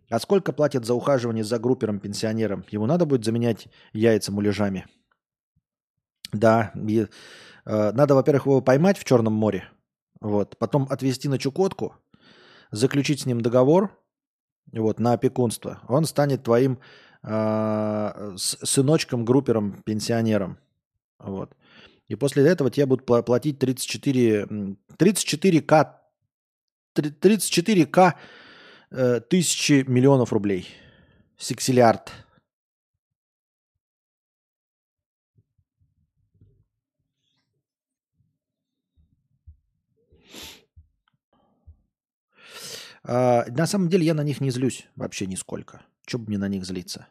[0.09, 2.65] А сколько платят за ухаживание за группером пенсионерам?
[2.71, 4.87] Ему надо будет заменять яйца муляжами.
[6.33, 6.71] Да.
[6.77, 7.09] И,
[7.65, 9.69] э, надо, во-первых, его поймать в Черном море.
[10.21, 10.57] Вот.
[10.59, 11.97] Потом отвезти на Чукотку,
[12.71, 13.91] заключить с ним договор
[14.73, 15.81] вот, на опекунство.
[15.89, 16.79] Он станет твоим
[17.23, 20.59] э, сыночком, группером, пенсионером.
[21.19, 21.55] Вот.
[22.09, 24.47] И после этого тебе будут платить 34,
[24.99, 25.87] 34к,
[26.97, 28.15] 34к
[28.91, 30.69] э, тысячи миллионов рублей.
[31.37, 32.13] Сексилиард.
[43.05, 45.83] А, на самом деле я на них не злюсь вообще нисколько.
[46.07, 47.07] Че бы мне на них злиться?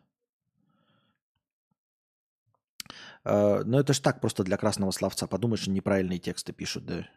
[3.24, 5.28] А, но это ж так просто для красного словца.
[5.28, 7.08] Подумаешь, неправильные тексты пишут, да.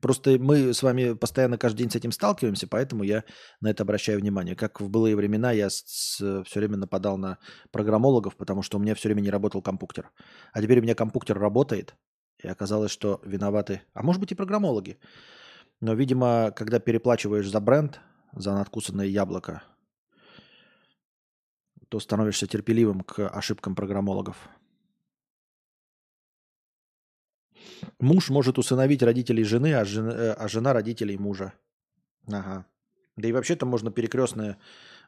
[0.00, 3.22] Просто мы с вами постоянно каждый день с этим сталкиваемся, поэтому я
[3.60, 4.56] на это обращаю внимание.
[4.56, 7.36] Как в былые времена я с, с, все время нападал на
[7.70, 10.10] программологов, потому что у меня все время не работал компьютер.
[10.54, 11.94] А теперь у меня компьютер работает,
[12.42, 14.98] и оказалось, что виноваты, а может быть и программологи.
[15.80, 18.00] Но, видимо, когда переплачиваешь за бренд,
[18.32, 19.62] за надкусанное яблоко,
[21.88, 24.48] то становишься терпеливым к ошибкам программологов.
[27.98, 31.54] Муж может усыновить родителей жены, а жена, э, а жена родителей мужа.
[32.26, 32.66] Ага.
[33.16, 34.58] Да и вообще-то можно перекрестное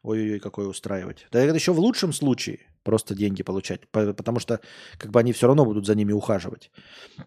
[0.03, 1.27] ой-ой-ой какое устраивать.
[1.31, 4.61] Да это еще в лучшем случае просто деньги получать, потому что
[4.99, 6.71] как бы они все равно будут за ними ухаживать.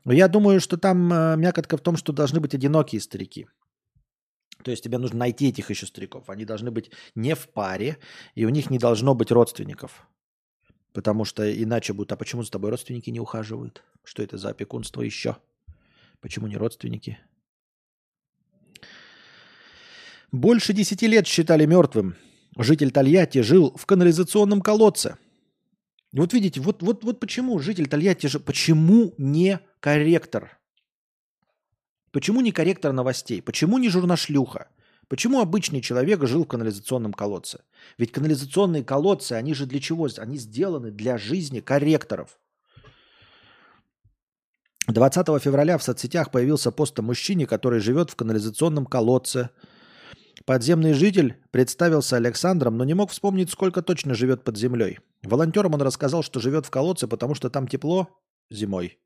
[0.04, 3.48] Но я думаю, что там э, мякотка в том, что должны быть одинокие старики.
[4.64, 6.30] То есть тебе нужно найти этих еще стариков.
[6.30, 7.98] Они должны быть не в паре,
[8.34, 10.08] и у них не должно быть родственников.
[10.92, 13.84] Потому что иначе будут, а почему за тобой родственники не ухаживают?
[14.04, 15.38] Что это за опекунство еще?
[16.20, 17.20] Почему не родственники?
[20.32, 22.16] Больше десяти лет считали мертвым.
[22.58, 25.18] Житель Тольятти жил в канализационном колодце.
[26.14, 28.40] Вот видите, вот, вот, вот почему житель Тольятти же...
[28.40, 30.58] Почему не корректор?
[32.12, 33.42] Почему не корректор новостей?
[33.42, 34.70] Почему не журнашлюха?
[35.10, 37.60] Почему обычный человек жил в канализационном колодце?
[37.98, 40.08] Ведь канализационные колодцы, они же для чего?
[40.18, 42.40] Они сделаны для жизни корректоров.
[44.88, 49.50] 20 февраля в соцсетях появился пост о мужчине, который живет в канализационном колодце–
[50.44, 55.00] Подземный житель представился Александром, но не мог вспомнить, сколько точно живет под землей.
[55.24, 58.10] Волонтерам он рассказал, что живет в колодце, потому что там тепло
[58.50, 59.00] зимой.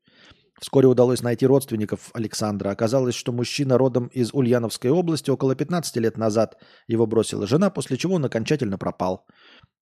[0.60, 2.70] Вскоре удалось найти родственников Александра.
[2.70, 7.96] Оказалось, что мужчина родом из Ульяновской области около 15 лет назад его бросила жена, после
[7.96, 9.26] чего он окончательно пропал.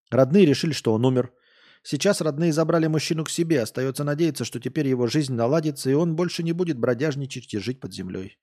[0.09, 1.33] Родные решили, что он умер.
[1.81, 3.61] Сейчас родные забрали мужчину к себе.
[3.61, 7.79] Остается надеяться, что теперь его жизнь наладится, и он больше не будет бродяжничать и жить
[7.79, 8.37] под землей.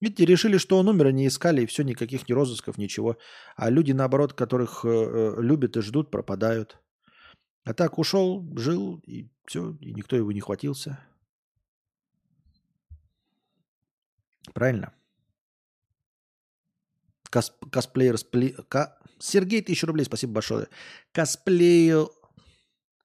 [0.00, 3.16] Видите, решили, что он умер, они искали, и все, никаких ни розысков, ничего.
[3.56, 6.78] А люди, наоборот, которых э, э, любят и ждут, пропадают.
[7.64, 10.98] А так ушел, жил, и все, и никто его не хватился.
[14.52, 14.92] Правильно?
[17.30, 18.54] Кос, косплеер спли...
[18.68, 18.98] Ка...
[19.18, 20.68] Сергей, тысячу рублей, спасибо большое.
[21.12, 22.10] Косплею...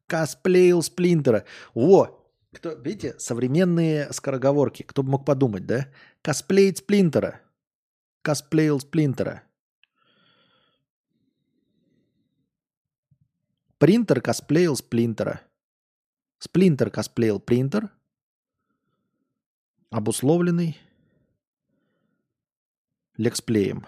[0.08, 1.46] Косплеил Сплинтера.
[1.74, 2.22] Во!
[2.54, 4.84] Кто, видите, современные скороговорки.
[4.84, 5.88] Кто бы мог подумать, да?
[6.22, 7.42] Косплеить Сплинтера.
[8.22, 9.44] Косплеил Сплинтера.
[13.78, 15.42] Принтер косплеил Сплинтера.
[16.40, 17.90] Сплинтер косплеил принтер.
[19.90, 20.78] Обусловленный
[23.18, 23.86] лексплеем.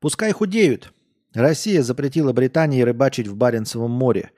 [0.00, 0.92] Пускай худеют.
[1.34, 4.30] Россия запретила Британии рыбачить в Баренцевом море.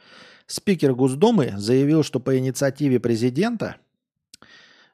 [0.46, 3.76] Спикер Госдумы заявил, что по инициативе президента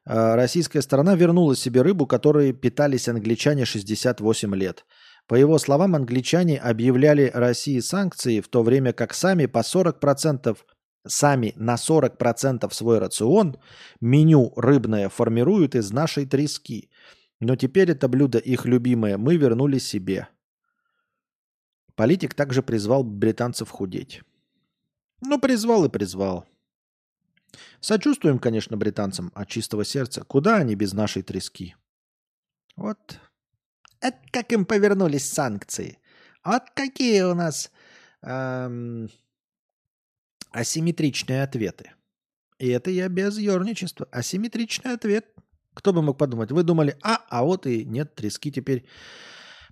[0.04, 4.84] э, российская сторона вернула себе рыбу, которой питались англичане 68 лет.
[5.26, 10.56] По его словам, англичане объявляли России санкции, в то время как сами по 40%,
[11.06, 13.56] сами на 40% свой рацион
[14.00, 16.90] меню рыбное формируют из нашей трески.
[17.40, 20.28] Но теперь это блюдо их любимое мы вернули себе.
[21.96, 24.22] Политик также призвал британцев худеть.
[25.22, 26.46] Ну, призвал и призвал.
[27.80, 30.22] Сочувствуем, конечно, британцам от чистого сердца.
[30.22, 31.74] Куда они без нашей трески?
[32.76, 33.18] Вот.
[34.00, 35.98] Это как им повернулись санкции.
[36.44, 37.72] Вот какие у нас
[38.20, 39.08] эм,
[40.50, 41.92] асимметричные ответы.
[42.58, 44.06] И это я без ерничества.
[44.12, 45.26] Асимметричный ответ.
[45.72, 46.52] Кто бы мог подумать?
[46.52, 48.86] Вы думали, а, а вот и нет трески теперь.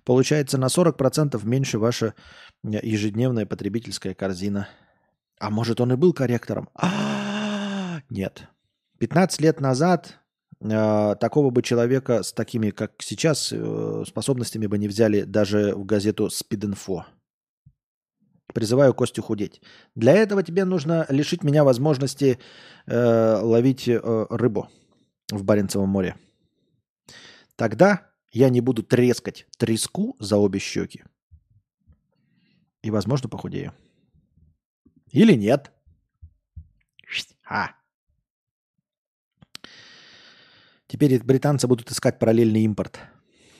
[0.05, 2.13] Получается на 40% меньше ваша
[2.63, 4.69] ежедневная потребительская корзина–
[5.39, 6.69] а может, он и был корректором?
[6.75, 8.47] А, нет.
[8.99, 10.19] 15 лет назад
[10.61, 15.85] э, такого бы человека с такими, как сейчас, э, способностями бы не взяли даже в
[15.85, 17.05] газету «Спидинфо».
[18.53, 19.61] Призываю Костю худеть.
[19.95, 22.39] Для этого тебе нужно лишить меня возможности
[22.85, 23.99] э, ловить э,
[24.29, 24.69] рыбу
[25.29, 26.15] в Баренцевом море.
[27.57, 31.03] Тогда я не буду трескать треску за обе щеки.
[32.83, 33.73] И, возможно, похудею.
[35.11, 35.71] Или нет.
[37.49, 37.69] А.
[40.87, 42.99] Теперь британцы будут искать параллельный импорт.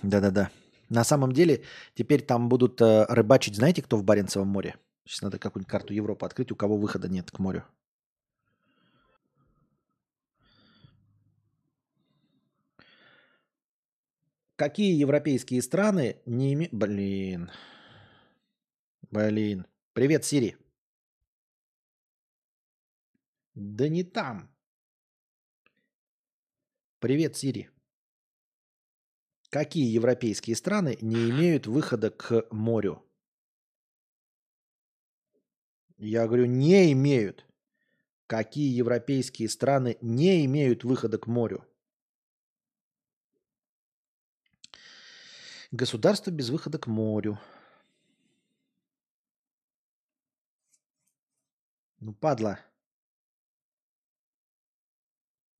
[0.01, 0.49] Да-да-да.
[0.89, 1.63] На самом деле,
[1.93, 4.75] теперь там будут э, рыбачить, знаете, кто в Баренцевом море?
[5.05, 7.63] Сейчас надо какую-нибудь карту Европы открыть, у кого выхода нет к морю.
[14.55, 16.73] Какие европейские страны не имеют...
[16.73, 17.51] Блин.
[19.11, 19.67] Блин.
[19.91, 20.57] Привет, Сири.
[23.53, 24.49] Да не там.
[26.99, 27.69] Привет, Сири.
[29.49, 33.05] Какие европейские страны не имеют выхода к морю?
[35.97, 37.45] Я говорю, не имеют.
[38.27, 41.65] Какие европейские страны не имеют выхода к морю?
[45.75, 47.37] Государство без выхода к морю.
[51.99, 52.59] Ну, падла.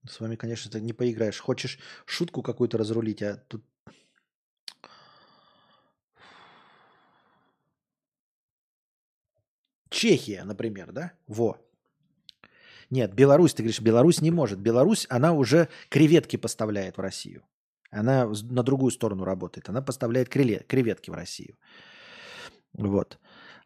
[0.07, 1.39] С вами, конечно, ты не поиграешь.
[1.41, 3.65] Хочешь шутку какую-то разрулить, а тут...
[9.89, 11.11] Чехия, например, да?
[11.27, 11.57] Во.
[12.89, 14.59] Нет, Беларусь, ты говоришь, Беларусь не может.
[14.59, 17.43] Беларусь, она уже креветки поставляет в Россию.
[17.95, 19.69] Она на другую сторону работает.
[19.69, 21.57] Она поставляет креветки в Россию.
[22.73, 23.19] Вот.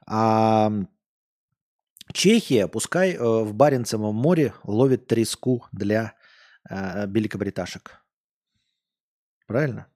[0.05, 0.71] А
[2.13, 6.15] Чехия, пускай э, в Баренцевом море ловит треску для
[6.69, 8.03] э, великобриташек.
[9.45, 9.87] Правильно?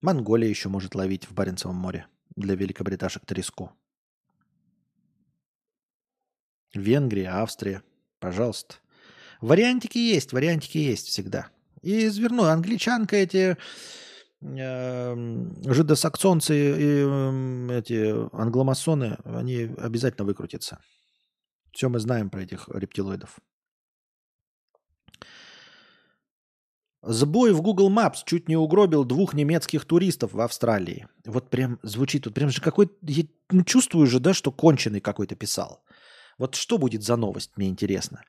[0.00, 3.72] Монголия еще может ловить в Баренцевом море для великобриташек треску.
[6.74, 7.82] Венгрия, Австрия.
[8.18, 8.76] Пожалуйста.
[9.40, 11.50] Вариантики есть, вариантики есть всегда.
[11.82, 12.44] И изверну.
[12.44, 13.56] Англичанка эти
[14.40, 15.16] э,
[15.66, 20.78] жидосаксонцы и э, эти англомасоны, они обязательно выкрутятся.
[21.72, 23.38] Все мы знаем про этих рептилоидов.
[27.04, 31.08] Сбой в Google Maps чуть не угробил двух немецких туристов в Австралии.
[31.24, 35.34] Вот прям звучит, вот прям же какой я, ну, чувствую же, да, что конченый какой-то
[35.34, 35.82] писал.
[36.38, 38.22] Вот что будет за новость, мне интересно.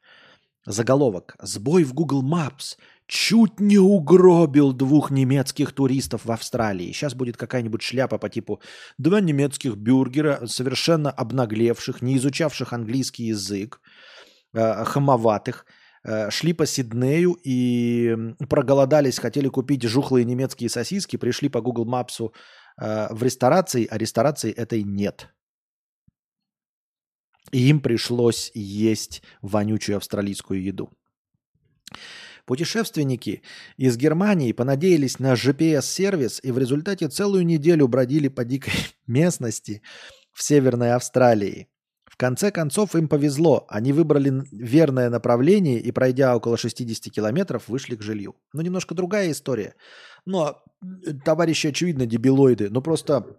[0.66, 1.36] Заголовок.
[1.40, 2.78] Сбой в Google Maps
[3.08, 6.92] чуть не угробил двух немецких туристов в Австралии.
[6.92, 8.62] Сейчас будет какая-нибудь шляпа по типу
[8.98, 13.82] два немецких бюргера, совершенно обнаглевших, не изучавших английский язык,
[14.54, 15.66] э, хамоватых,
[16.06, 18.16] Э, шли по Сиднею и
[18.50, 22.30] проголодались, хотели купить жухлые немецкие сосиски, пришли по Google Maps
[22.78, 25.30] э, в ресторации, а ресторации этой нет.
[27.52, 30.90] И им пришлось есть вонючую австралийскую еду.
[32.46, 33.42] Путешественники
[33.78, 38.74] из Германии понадеялись на GPS-сервис и в результате целую неделю бродили по дикой
[39.08, 39.82] местности
[40.34, 41.70] в Северной Австралии.
[42.06, 43.66] В конце концов им повезло.
[43.70, 48.36] Они выбрали верное направление и, пройдя около 60 километров, вышли к жилью.
[48.54, 49.76] Ну, немножко другая история.
[50.26, 52.70] Но э, товарищи, очевидно, дебилоиды.
[52.70, 53.38] Ну, просто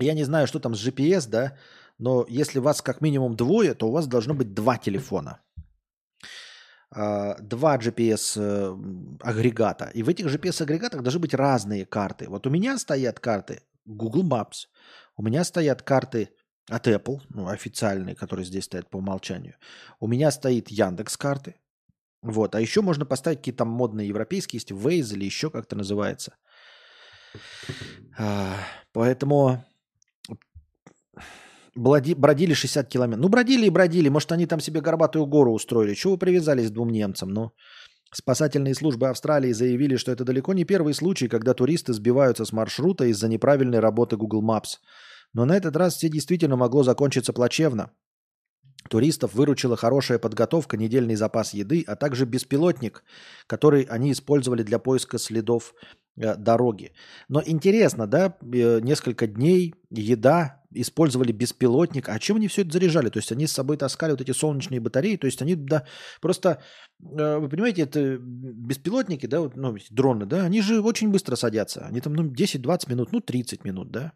[0.00, 1.56] я не знаю, что там с GPS, да,
[1.98, 5.40] но если вас как минимум двое, то у вас должно быть два телефона.
[6.94, 9.86] А, два GPS-агрегата.
[9.86, 12.28] Э, и в этих GPS-агрегатах должны быть разные карты.
[12.28, 14.66] Вот у меня стоят карты Google Maps,
[15.16, 16.28] у меня стоят карты
[16.68, 19.54] от Apple, ну, официальные, которые здесь стоят по умолчанию.
[20.00, 21.54] У меня стоит Яндекс карты.
[22.20, 22.54] Вот.
[22.54, 26.36] А еще можно поставить какие-то модные европейские, есть Waze или еще как-то называется.
[28.18, 28.58] А,
[31.74, 33.22] бродили 60 километров.
[33.22, 34.08] Ну, бродили и бродили.
[34.08, 35.94] Может, они там себе горбатую гору устроили.
[35.94, 37.30] Чего вы привязались к двум немцам?
[37.30, 37.52] Ну,
[38.12, 43.04] спасательные службы Австралии заявили, что это далеко не первый случай, когда туристы сбиваются с маршрута
[43.06, 44.78] из-за неправильной работы Google Maps–
[45.32, 47.90] но на этот раз все действительно могло закончиться плачевно.
[48.90, 53.04] Туристов выручила хорошая подготовка, недельный запас еды, а также беспилотник,
[53.46, 55.74] который они использовали для поиска следов
[56.16, 56.92] дороги.
[57.28, 62.08] Но интересно, да, э, несколько дней еда, использовали беспилотник.
[62.08, 63.08] А чем они все это заряжали?
[63.08, 65.86] То есть они с собой таскали вот эти солнечные батареи, то есть они, да,
[66.20, 66.62] просто,
[67.00, 71.86] э, вы понимаете, это беспилотники, да, вот, ну, дроны, да, они же очень быстро садятся.
[71.86, 74.12] Они там, ну, 10-20 минут, ну, 30 минут, да,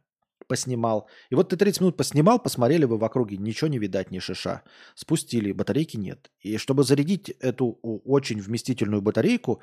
[0.48, 1.08] поснимал.
[1.30, 4.62] И вот ты 30 минут поснимал, посмотрели вы в округе, ничего не видать, ни шиша.
[4.94, 6.30] Спустили, батарейки нет.
[6.40, 9.60] И чтобы зарядить эту очень вместительную батарейку,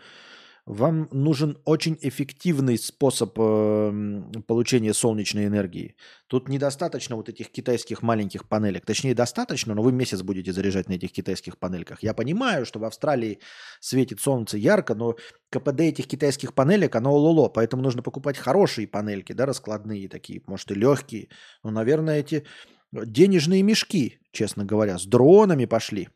[0.66, 5.96] вам нужен очень эффективный способ э, получения солнечной энергии.
[6.28, 8.86] Тут недостаточно вот этих китайских маленьких панелек.
[8.86, 12.02] Точнее, достаточно, но вы месяц будете заряжать на этих китайских панельках.
[12.02, 13.40] Я понимаю, что в Австралии
[13.82, 15.18] светит солнце ярко, но
[15.50, 17.50] КПД этих китайских панелек, оно лоло.
[17.50, 21.28] Поэтому нужно покупать хорошие панельки, да, раскладные такие, может и легкие.
[21.64, 22.46] Ну, наверное, эти
[22.94, 26.08] денежные мешки, честно говоря, с дронами пошли,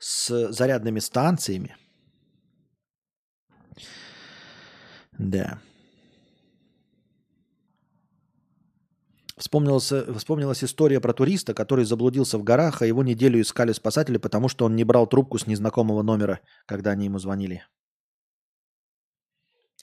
[0.00, 1.76] с зарядными станциями.
[5.20, 5.60] Да.
[9.36, 14.48] Вспомнилась, вспомнилась история про туриста, который заблудился в горах, а его неделю искали спасатели, потому
[14.48, 17.64] что он не брал трубку с незнакомого номера, когда они ему звонили.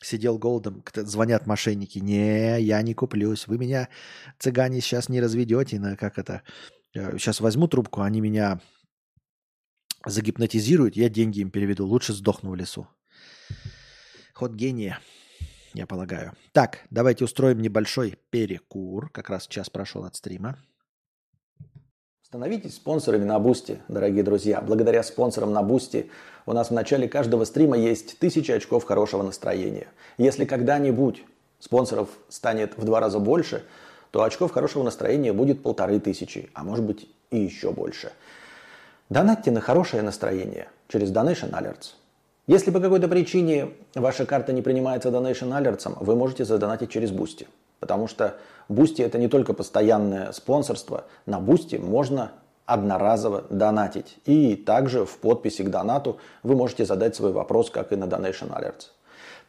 [0.02, 2.00] Сидел голодом, звонят мошенники.
[2.00, 3.48] Не, я не куплюсь.
[3.48, 3.90] Вы меня,
[4.40, 6.42] цыгане, сейчас не разведете на как это.
[6.94, 8.60] Сейчас э, возьму трубку, они меня
[10.06, 11.86] загипнотизируют, я деньги им переведу.
[11.86, 12.88] Лучше сдохну в лесу.
[14.34, 15.00] Ход гения
[15.74, 16.34] я полагаю.
[16.52, 19.10] Так, давайте устроим небольшой перекур.
[19.12, 20.58] Как раз час прошел от стрима.
[22.24, 24.60] Становитесь спонсорами на Boosty, дорогие друзья.
[24.60, 26.12] Благодаря спонсорам на Boosty
[26.46, 29.88] у нас в начале каждого стрима есть тысячи очков хорошего настроения.
[30.18, 31.24] Если когда-нибудь
[31.60, 33.64] спонсоров станет в два раза больше,
[34.12, 38.12] то очков хорошего настроения будет полторы тысячи, а может быть и еще больше.
[39.10, 41.94] Донатьте на хорошее настроение через Donation Alerts.
[42.48, 47.46] Если по какой-то причине ваша карта не принимается Donation Alerts, вы можете задонатить через Boosty.
[47.82, 48.38] Потому что
[48.70, 51.04] Boosty это не только постоянное спонсорство.
[51.26, 52.32] На Boosty можно
[52.66, 54.18] одноразово донатить.
[54.24, 58.50] И также в подписи к донату вы можете задать свой вопрос, как и на Donation
[58.50, 58.92] Alerts.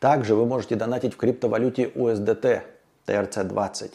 [0.01, 2.62] Также вы можете донатить в криптовалюте USDT
[3.07, 3.92] TRC20,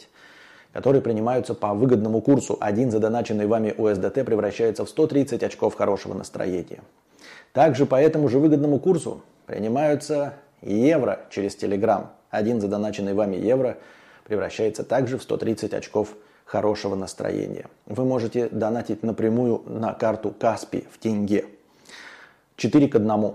[0.72, 2.56] которые принимаются по выгодному курсу.
[2.58, 6.80] Один задоначенный вами USDT превращается в 130 очков хорошего настроения.
[7.54, 12.08] Также по этому же выгодному курсу принимаются евро через Telegram.
[12.28, 13.78] Один задоначенный вами евро
[14.24, 17.66] превращается также в 130 очков хорошего настроения.
[17.86, 21.46] Вы можете донатить напрямую на карту Каспи в тенге.
[22.56, 23.34] 4 к 1.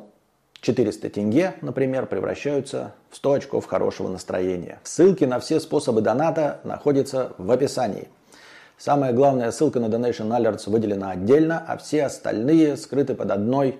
[0.59, 4.79] 400 тенге, например, превращаются в 100 очков хорошего настроения.
[4.83, 8.09] Ссылки на все способы доната находятся в описании.
[8.77, 13.79] Самая главная ссылка на Donation Alerts выделена отдельно, а все остальные скрыты под одной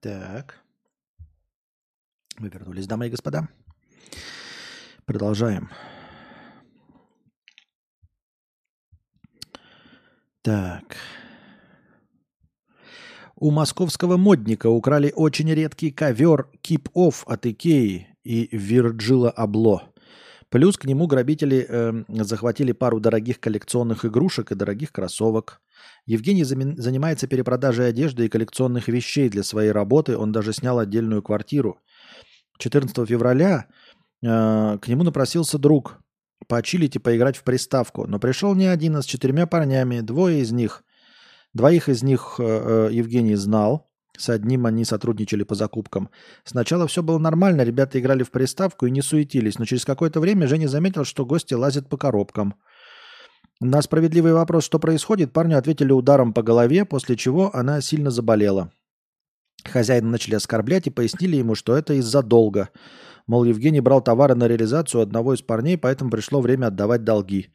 [0.00, 0.60] Так.
[2.38, 3.48] Мы вернулись, дамы и господа.
[5.04, 5.70] Продолжаем.
[10.42, 10.96] Так.
[13.34, 19.92] У московского модника украли очень редкий ковер Keep Off от Икеи и Вирджила Абло.
[20.50, 25.60] Плюс к нему грабители э, захватили пару дорогих коллекционных игрушек и дорогих кроссовок.
[26.06, 30.16] Евгений занимается перепродажей одежды и коллекционных вещей для своей работы.
[30.16, 31.80] Он даже снял отдельную квартиру.
[32.58, 33.66] 14 февраля
[34.22, 36.00] э, к нему напросился друг
[36.46, 38.06] почилить и поиграть в приставку.
[38.06, 40.00] Но пришел не один, а с четырьмя парнями.
[40.00, 40.84] Двое из них,
[41.52, 43.87] двоих из них э, э, Евгений знал.
[44.18, 46.10] С одним они сотрудничали по закупкам.
[46.42, 50.48] Сначала все было нормально, ребята играли в приставку и не суетились, но через какое-то время
[50.48, 52.56] Женя заметил, что гости лазят по коробкам.
[53.60, 58.72] На справедливый вопрос, что происходит, парню ответили ударом по голове, после чего она сильно заболела.
[59.64, 62.70] Хозяина начали оскорблять и пояснили ему, что это из-за долга.
[63.28, 67.52] Мол, Евгений брал товары на реализацию одного из парней, поэтому пришло время отдавать долги.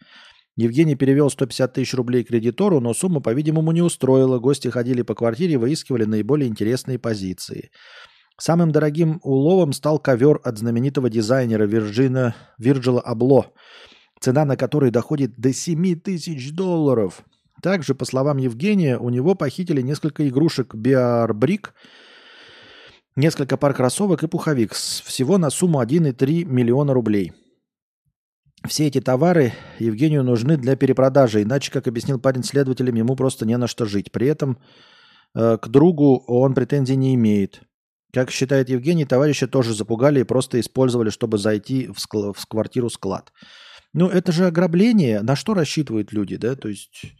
[0.55, 4.37] Евгений перевел 150 тысяч рублей кредитору, но сумма, по-видимому, не устроила.
[4.37, 7.71] Гости ходили по квартире и выискивали наиболее интересные позиции.
[8.39, 13.51] Самым дорогим уловом стал ковер от знаменитого дизайнера Вирджина, Вирджила Абло,
[14.19, 17.23] цена на который доходит до 7 тысяч долларов.
[17.61, 21.73] Также, по словам Евгения, у него похитили несколько игрушек Биарбрик,
[23.15, 24.73] несколько пар кроссовок и пуховик.
[24.73, 27.31] Всего на сумму 1,3 миллиона рублей.
[28.67, 33.57] Все эти товары Евгению нужны для перепродажи, иначе, как объяснил парень следователям, ему просто не
[33.57, 34.11] на что жить.
[34.11, 34.57] При этом
[35.35, 37.61] э, к другу он претензий не имеет.
[38.13, 43.33] Как считает Евгений, товарища тоже запугали и просто использовали, чтобы зайти в, ск- в квартиру-склад.
[43.91, 45.21] Ну, это же ограбление.
[45.21, 46.55] На что рассчитывают люди, да?
[46.55, 47.15] То есть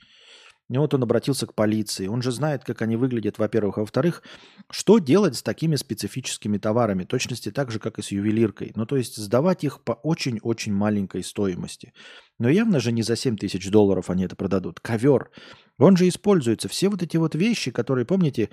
[0.69, 2.07] и вот он обратился к полиции.
[2.07, 3.77] Он же знает, как они выглядят, во-первых.
[3.77, 4.23] А во-вторых,
[4.69, 7.03] что делать с такими специфическими товарами?
[7.03, 8.71] Точности так же, как и с ювелиркой.
[8.75, 11.93] Ну, то есть сдавать их по очень-очень маленькой стоимости.
[12.39, 14.79] Но явно же не за 7 тысяч долларов они это продадут.
[14.79, 15.31] Ковер.
[15.77, 16.69] Он же используется.
[16.69, 18.49] Все вот эти вот вещи, которые, помните,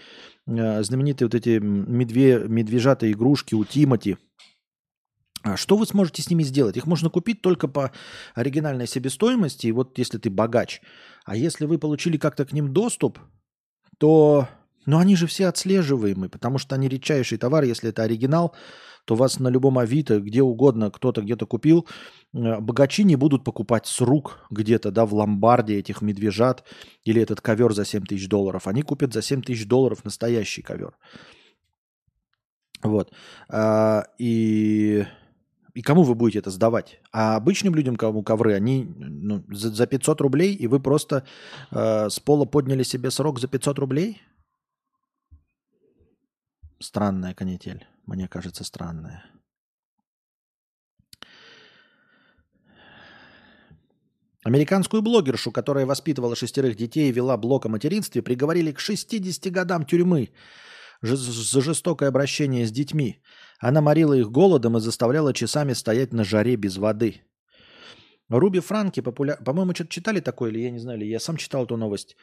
[0.47, 4.16] э, знаменитые вот эти медве, медвежатые игрушки у Тимати–
[5.56, 6.76] что вы сможете с ними сделать?
[6.76, 7.92] Их можно купить только по
[8.34, 10.80] оригинальной себестоимости, и вот если ты богач.
[11.24, 13.18] А если вы получили как-то к ним доступ,
[13.98, 14.48] то...
[14.86, 17.64] Ну, они же все отслеживаемые, потому что они редчайший товар.
[17.64, 18.54] Если это оригинал,
[19.04, 21.86] то вас на любом Авито, где угодно, кто-то где-то купил.
[22.32, 26.64] Э, богачи не будут покупать с рук где-то, да, в ломбарде этих медвежат
[27.04, 28.66] или этот ковер за 7 тысяч долларов.
[28.66, 30.96] Они купят за 7 тысяч долларов настоящий ковер.
[32.82, 33.12] Вот.
[33.48, 35.04] А, и
[35.74, 37.01] и кому вы будете это сдавать?
[37.12, 41.24] А обычным людям, кому ковры, они ну, за, за 500 рублей, и вы просто
[41.70, 44.22] э, с пола подняли себе срок за 500 рублей?
[46.78, 47.86] Странная канитель.
[48.06, 49.24] Мне кажется, странная.
[54.42, 59.84] Американскую блогершу, которая воспитывала шестерых детей и вела блог о материнстве, приговорили к 60 годам
[59.84, 60.30] тюрьмы
[61.02, 63.20] за жестокое обращение с детьми.
[63.59, 67.22] Она морила их голодом и заставляла часами стоять на жаре без воды.
[68.28, 69.36] Руби Франки, популя...
[69.44, 72.16] по-моему, что-то читали такое, или я не знаю, или я сам читал эту новость.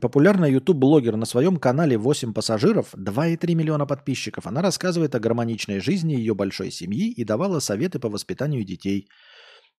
[0.00, 4.46] Популярная YouTube-блогер на своем канале 8 пассажиров, 2,3 миллиона подписчиков.
[4.46, 9.08] Она рассказывает о гармоничной жизни ее большой семьи и давала советы по воспитанию детей.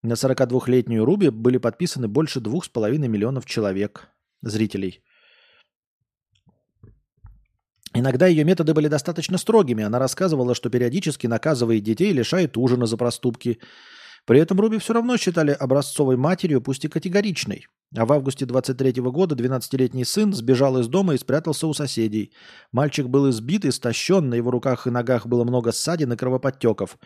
[0.03, 4.09] На 42-летнюю Руби были подписаны больше 2,5 миллионов человек,
[4.41, 5.01] зрителей.
[7.95, 9.83] Иногда ее методы были достаточно строгими.
[9.83, 13.59] Она рассказывала, что периодически наказывает детей и лишает ужина за проступки.
[14.25, 17.67] При этом Руби все равно считали образцовой матерью, пусть и категоричной.
[17.95, 22.33] А в августе 23 года 12-летний сын сбежал из дома и спрятался у соседей.
[22.73, 26.97] Мальчик был избит, истощен, на его руках и ногах было много ссадин и кровоподтеков.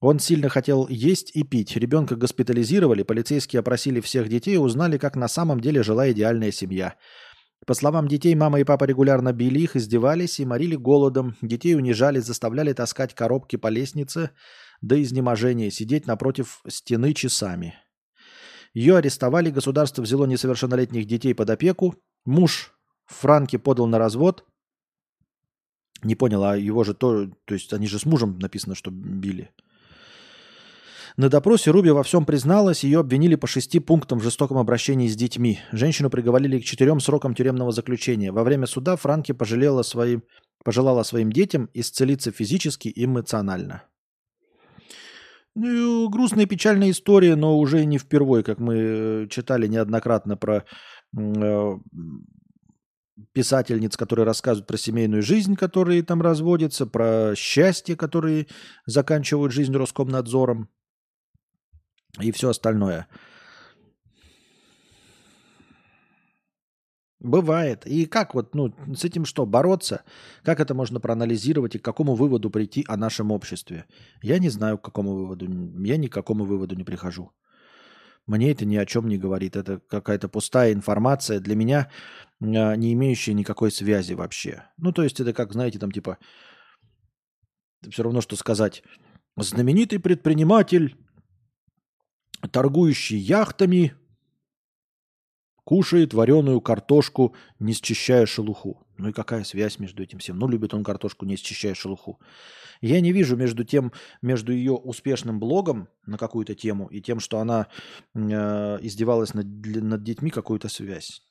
[0.00, 1.76] Он сильно хотел есть и пить.
[1.76, 6.94] Ребенка госпитализировали, полицейские опросили всех детей и узнали, как на самом деле жила идеальная семья–
[7.66, 11.36] по словам детей, мама и папа регулярно били их, издевались и морили голодом.
[11.40, 14.30] Детей унижали, заставляли таскать коробки по лестнице
[14.80, 17.74] до изнеможения, сидеть напротив стены часами.
[18.74, 21.94] Ее арестовали, государство взяло несовершеннолетних детей под опеку.
[22.24, 22.74] Муж
[23.06, 24.44] Франки подал на развод.
[26.02, 27.28] Не понял, а его же то...
[27.44, 29.50] То есть они же с мужем написано, что били.
[31.16, 35.14] На допросе Руби во всем призналась, ее обвинили по шести пунктам в жестоком обращении с
[35.14, 35.60] детьми.
[35.70, 38.32] Женщину приговорили к четырем срокам тюремного заключения.
[38.32, 40.24] Во время суда Франки пожалела своим,
[40.64, 43.84] пожелала своим детям исцелиться физически и эмоционально.
[45.54, 50.64] Ну, грустная и печальная история, но уже не впервой, как мы э, читали неоднократно про
[51.16, 51.72] э,
[53.32, 58.48] писательниц, которые рассказывают про семейную жизнь, которые там разводятся, про счастье, которые
[58.84, 60.70] заканчивают жизнь Роскомнадзором
[62.20, 63.06] и все остальное.
[67.20, 67.86] Бывает.
[67.86, 70.02] И как вот, ну, с этим что, бороться?
[70.42, 73.86] Как это можно проанализировать и к какому выводу прийти о нашем обществе?
[74.22, 75.46] Я не знаю, к какому выводу.
[75.82, 77.32] Я ни к какому выводу не прихожу.
[78.26, 79.56] Мне это ни о чем не говорит.
[79.56, 81.90] Это какая-то пустая информация для меня,
[82.42, 84.64] а, не имеющая никакой связи вообще.
[84.76, 86.18] Ну, то есть это как, знаете, там типа,
[87.88, 88.82] все равно, что сказать,
[89.36, 90.96] знаменитый предприниматель
[92.48, 93.94] торгующий яхтами,
[95.64, 98.86] кушает вареную картошку, не счищая шелуху.
[98.96, 100.38] Ну и какая связь между этим всем?
[100.38, 102.20] Ну, любит он картошку, не счищая шелуху.
[102.80, 103.92] Я не вижу между тем,
[104.22, 107.68] между ее успешным блогом на какую-то тему и тем, что она
[108.14, 108.20] э,
[108.82, 111.22] издевалась над, над детьми, какую-то связь.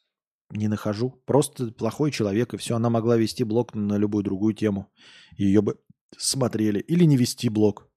[0.49, 1.21] Не нахожу.
[1.25, 2.75] Просто плохой человек, и все.
[2.75, 4.91] Она могла вести блог на любую другую тему.
[5.37, 5.79] Ее бы
[6.17, 6.79] смотрели.
[6.79, 7.89] Или не вести блог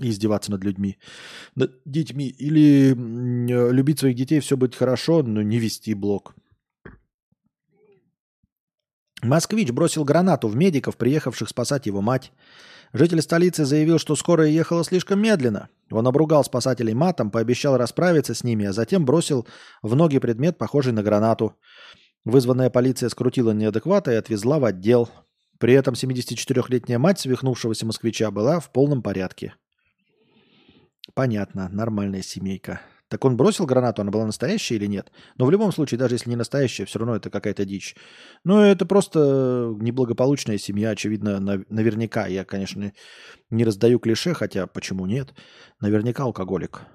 [0.00, 0.98] и издеваться над людьми,
[1.54, 2.28] над детьми.
[2.28, 6.34] Или э, любить своих детей, все быть хорошо, но не вести блог.
[9.22, 12.32] Москвич бросил гранату в медиков, приехавших спасать его мать.
[12.92, 15.68] Житель столицы заявил, что скорая ехала слишком медленно.
[15.90, 19.46] Он обругал спасателей матом, пообещал расправиться с ними, а затем бросил
[19.80, 21.56] в ноги предмет, похожий на гранату.
[22.24, 25.08] Вызванная полиция скрутила неадеквата и отвезла в отдел.
[25.58, 29.54] При этом 74-летняя мать свихнувшегося москвича была в полном порядке.
[31.14, 32.80] Понятно, нормальная семейка.
[33.12, 35.12] Так он бросил гранату, она была настоящая или нет?
[35.36, 37.94] Но в любом случае, даже если не настоящая, все равно это какая-то дичь.
[38.42, 42.26] Но это просто неблагополучная семья, очевидно, наверняка.
[42.26, 42.90] Я, конечно,
[43.50, 45.34] не раздаю клише, хотя почему нет?
[45.78, 46.86] Наверняка алкоголик.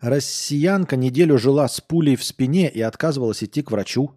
[0.00, 4.12] Россиянка неделю жила с пулей в спине и отказывалась идти к врачу.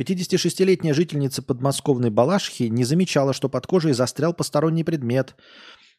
[0.00, 5.36] 56-летняя жительница подмосковной Балашхи не замечала, что под кожей застрял посторонний предмет–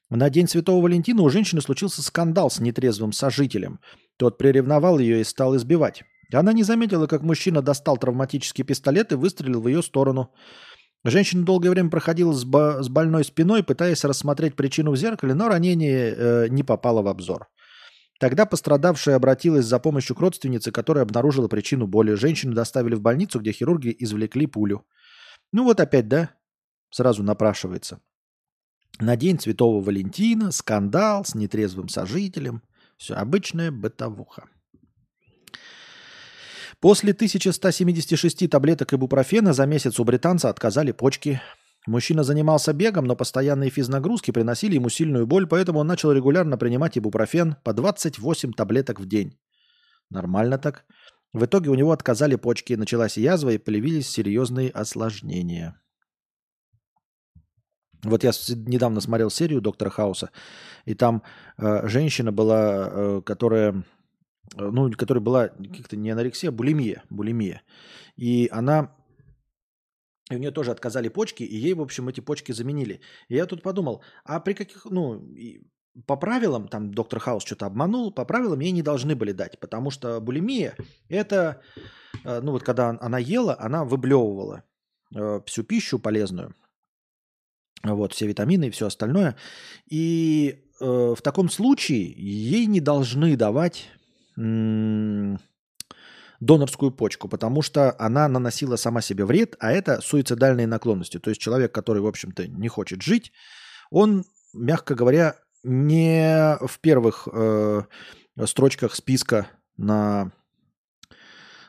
[0.10, 3.80] на День Святого Валентина у женщины случился скандал с нетрезвым сожителем.
[4.18, 6.04] Тот приревновал ее и стал избивать.
[6.34, 10.34] Она не заметила, как мужчина достал травматический пистолет и выстрелил в ее сторону.
[11.04, 15.48] Женщина долгое время проходила с, бо- с больной спиной, пытаясь рассмотреть причину в зеркале, но
[15.48, 17.48] ранение э, не попало в обзор.
[18.20, 22.16] Тогда пострадавшая обратилась за помощью к родственнице, которая обнаружила причину боли.
[22.16, 24.86] Женщину доставили в больницу, где хирурги извлекли пулю.
[25.54, 26.32] Ну вот опять, да?
[26.92, 28.02] Сразу напрашивается.
[29.02, 32.62] На день Святого Валентина скандал с нетрезвым сожителем.
[32.98, 34.50] Все, обычная бытовуха.
[36.82, 41.42] После 1176 таблеток ибупрофена за месяц у британца отказали почки.
[41.88, 46.98] Мужчина занимался бегом, но постоянные физнагрузки приносили ему сильную боль, поэтому он начал регулярно принимать
[46.98, 49.38] ибупрофен по 28 таблеток в день.
[50.10, 50.84] Нормально так.
[51.32, 55.80] В итоге у него отказали почки, началась язва и появились серьезные осложнения.
[58.04, 60.32] Вот я недавно смотрел серию Доктора Хауса,
[60.86, 61.22] и там
[61.58, 63.84] э, женщина была, э, которая,
[64.56, 67.62] э, ну, которая была как-то не анорексия, а булимия, булимия.
[68.16, 68.96] И она,
[70.30, 73.02] и у нее тоже отказали почки, и ей, в общем, эти почки заменили.
[73.28, 75.22] И я тут подумал, а при каких, ну,
[76.06, 79.92] по правилам, там доктор Хаус что-то обманул, по правилам ей не должны были дать, потому
[79.92, 80.76] что булимия–
[81.10, 81.62] это,
[82.24, 84.64] э, ну вот когда она ела, она выблевывала
[85.14, 86.56] э, всю пищу полезную,
[87.84, 89.36] вот, все витамины и все остальное.
[89.90, 93.90] И э, в таком случае ей не должны давать
[94.38, 95.40] м-
[96.40, 101.20] донорскую почку, потому что она наносила сама себе вред, а это суицидальные наклонности.
[101.20, 103.32] То есть человек, который, в общем-то, не хочет жить,
[103.92, 107.82] он, мягко говоря, не в первых э,
[108.46, 109.48] строчках списка
[109.78, 110.32] на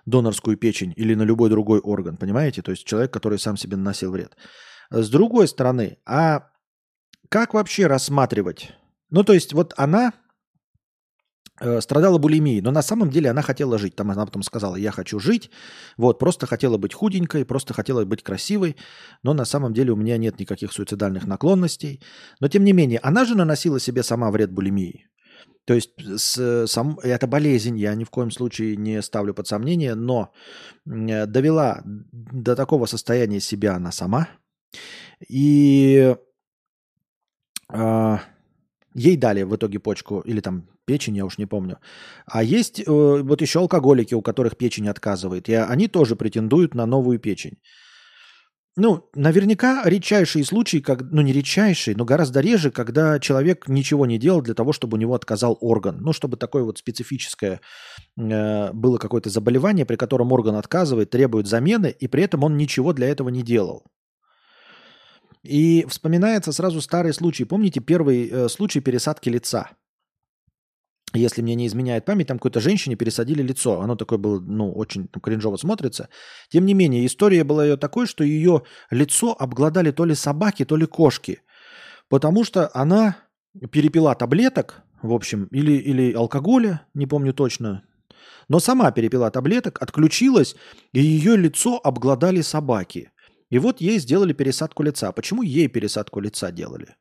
[0.07, 2.62] донорскую печень или на любой другой орган, понимаете?
[2.62, 4.37] То есть человек, который сам себе наносил вред.
[4.91, 6.49] С другой стороны, а
[7.29, 8.73] как вообще рассматривать?
[9.11, 10.12] Ну, то есть вот она
[11.61, 13.95] э, страдала булимией, но на самом деле она хотела жить.
[13.95, 15.51] Там она потом сказала, я хочу жить,
[15.97, 18.77] вот, просто хотела быть худенькой, просто хотела быть красивой,
[19.23, 22.03] но на самом деле у меня нет никаких суицидальных наклонностей.
[22.41, 25.07] Но тем не менее, она же наносила себе сама вред булимии.
[25.67, 29.95] То есть с, сам, это болезнь, я ни в коем случае не ставлю под сомнение,
[29.95, 30.33] но
[30.85, 34.29] довела до такого состояния себя она сама–
[35.29, 36.15] и
[37.73, 38.19] э,
[38.95, 41.79] ей дали в итоге почку или там печень, я уж не помню.
[42.27, 46.87] А есть э, вот еще алкоголики, у которых печень отказывает, и они тоже претендуют на
[46.87, 47.59] новую печень.
[48.77, 54.17] Ну, наверняка редчайшие случаи, как, ну не редчайшие, но гораздо реже, когда человек ничего не
[54.17, 55.99] делал для того, чтобы у него отказал орган.
[56.01, 57.61] Ну, чтобы такое вот специфическое
[58.17, 62.93] э, было какое-то заболевание, при котором орган отказывает, требует замены, и при этом он ничего
[62.93, 63.85] для этого не делал.
[65.43, 67.45] И вспоминается сразу старый случай.
[67.45, 69.71] Помните первый э, случай пересадки лица?
[71.12, 73.81] Если мне не изменяет память, там какой-то женщине пересадили лицо.
[73.81, 76.09] Оно такое было, ну, очень ну, кринжово смотрится.
[76.51, 80.77] Тем не менее, история была ее такой, что ее лицо обглодали то ли собаки, то
[80.77, 81.43] ли кошки.
[82.09, 83.17] Потому что она
[83.73, 87.83] перепила таблеток, в общем, или, или алкоголя, не помню точно,
[88.49, 90.57] но сама перепила таблеток, отключилась,
[90.93, 93.11] и ее лицо обглодали собаки.
[93.51, 95.12] И вот ей сделали пересадку лица.
[95.12, 96.97] Почему ей пересадку лица делали?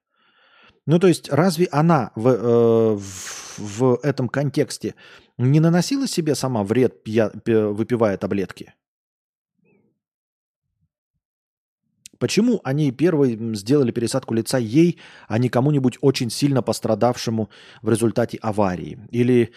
[0.86, 4.96] Ну, то есть, разве она в, э, в, в этом контексте
[5.38, 8.74] не наносила себе сама вред, пья, выпивая таблетки?
[12.20, 15.00] Почему они первые сделали пересадку лица ей,
[15.30, 17.50] а не кому-нибудь очень сильно пострадавшему
[17.82, 19.00] в результате аварии?
[19.10, 19.54] Или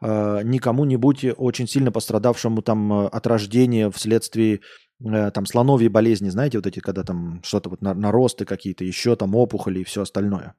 [0.00, 4.60] э, не кому-нибудь очень сильно пострадавшему там э, от рождения вследствие
[5.02, 9.80] там слоновьей болезни, знаете, вот эти, когда там что-то вот наросты какие-то, еще там опухоли
[9.80, 10.54] и все остальное?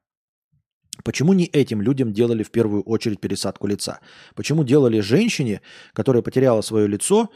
[1.04, 4.00] Почему не этим людям делали в первую очередь пересадку лица?
[4.34, 5.60] Почему делали женщине,
[5.92, 7.30] которая потеряла свое лицо,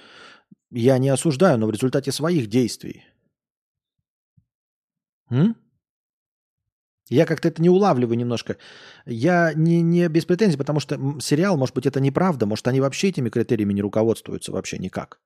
[0.71, 3.05] я не осуждаю, но в результате своих действий?
[5.31, 5.57] М?
[7.11, 8.57] Я как-то это не улавливаю немножко.
[9.05, 13.09] Я не, не без претензий, потому что сериал, может быть, это неправда, может, они вообще
[13.09, 15.21] этими критериями не руководствуются вообще никак.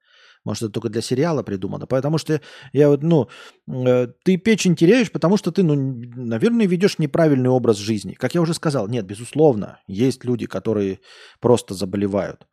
[0.45, 1.87] Может, это только для сериала придумано.
[1.87, 2.41] Потому что
[2.73, 3.29] я вот, ну,
[3.67, 8.13] э, ты печень теряешь, потому что ты, ну, наверное, ведешь неправильный образ жизни.
[8.13, 11.01] Как я уже сказал, нет, безусловно, есть люди, которые
[11.41, 12.47] просто заболевают.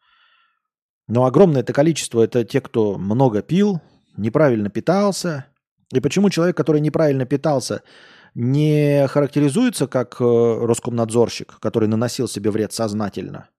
[1.08, 3.82] Но огромное это количество это те, кто много пил,
[4.16, 5.48] неправильно питался.
[5.92, 7.84] И почему человек, который неправильно питался,
[8.34, 13.50] не характеризуется как э, Роскомнадзорщик, который наносил себе вред сознательно?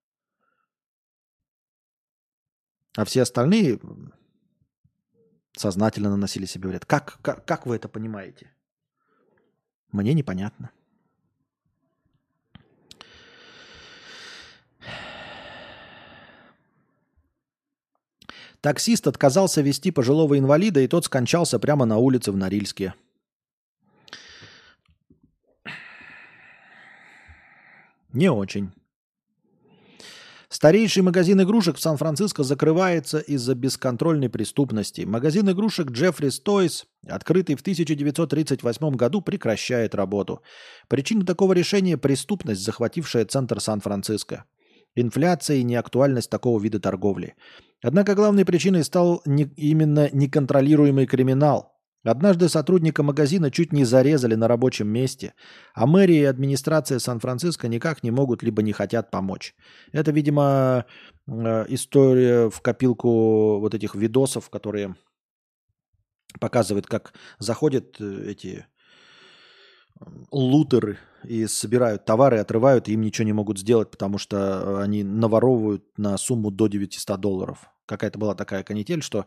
[2.97, 3.79] А все остальные
[5.57, 6.85] сознательно наносили себе вред.
[6.85, 8.51] Как, как, как вы это понимаете?
[9.91, 10.70] Мне непонятно.
[18.61, 22.95] Таксист отказался вести пожилого инвалида, и тот скончался прямо на улице в Норильске.
[28.12, 28.73] Не очень.
[30.53, 35.01] Старейший магазин игрушек в Сан-Франциско закрывается из-за бесконтрольной преступности.
[35.01, 40.43] Магазин игрушек Джеффрис Тойс, открытый в 1938 году, прекращает работу.
[40.89, 44.45] Причина такого решения– преступность, захватившая центр Сан-Франциско.
[44.95, 47.35] Инфляция и неактуальность такого вида торговли.
[47.83, 51.73] Однако главной причиной стал не, именно неконтролируемый криминал,
[52.05, 55.35] Однажды сотрудника магазина чуть не зарезали на рабочем месте,
[55.73, 59.55] а мэрия и администрация Сан-Франциско никак не могут либо не хотят помочь.
[59.93, 60.87] Это, видимо,
[61.29, 64.97] э, история в копилку вот этих видосов, которые
[66.41, 68.66] показывают, как заходят э, эти
[70.33, 75.85] лутеры и собирают товары, отрывают, и им ничего не могут сделать, потому что они наворовывают
[75.97, 77.72] на сумму до 900 долларов.
[77.87, 79.27] Какая-то была такая канитель, что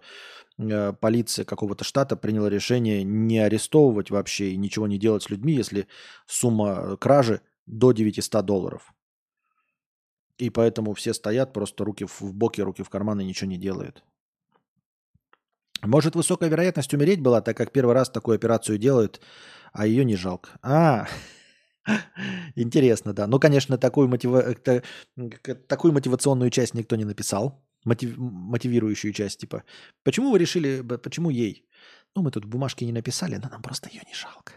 [0.57, 5.53] Э, полиция какого-то штата приняла решение не арестовывать вообще и ничего не делать с людьми,
[5.53, 5.87] если
[6.27, 8.93] сумма кражи до 900 долларов.
[10.37, 14.03] И поэтому все стоят, просто руки в боки, руки в карманы, ничего не делают.
[15.81, 19.21] Может, высокая вероятность умереть была, так как первый раз такую операцию делают,
[19.71, 20.57] а ее не жалко.
[20.61, 21.07] А,
[22.55, 23.27] интересно, да.
[23.27, 24.55] Ну, конечно, такую, мотива...
[25.67, 29.63] такую мотивационную часть никто не написал мотив, мотивирующую часть, типа,
[30.03, 31.65] почему вы решили, почему ей?
[32.15, 34.53] Ну, мы тут бумажки не написали, но нам просто ее не жалко.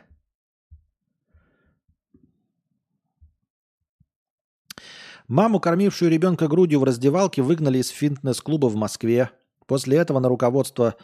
[5.29, 9.31] Маму, кормившую ребенка грудью в раздевалке, выгнали из фитнес-клуба в Москве.
[9.67, 10.97] После этого на руководство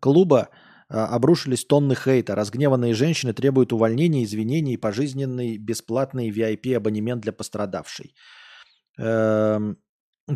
[0.00, 0.48] клуба
[0.88, 2.34] а, обрушились тонны хейта.
[2.34, 8.16] Разгневанные женщины требуют увольнения, извинений и пожизненный бесплатный VIP-абонемент для пострадавшей.
[8.98, 9.78] Эм,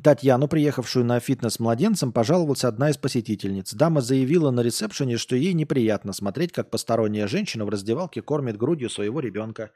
[0.00, 3.74] Татьяну, приехавшую на фитнес с младенцем, пожаловалась одна из посетительниц.
[3.74, 8.90] Дама заявила на ресепшене, что ей неприятно смотреть, как посторонняя женщина в раздевалке кормит грудью
[8.90, 9.70] своего ребенка.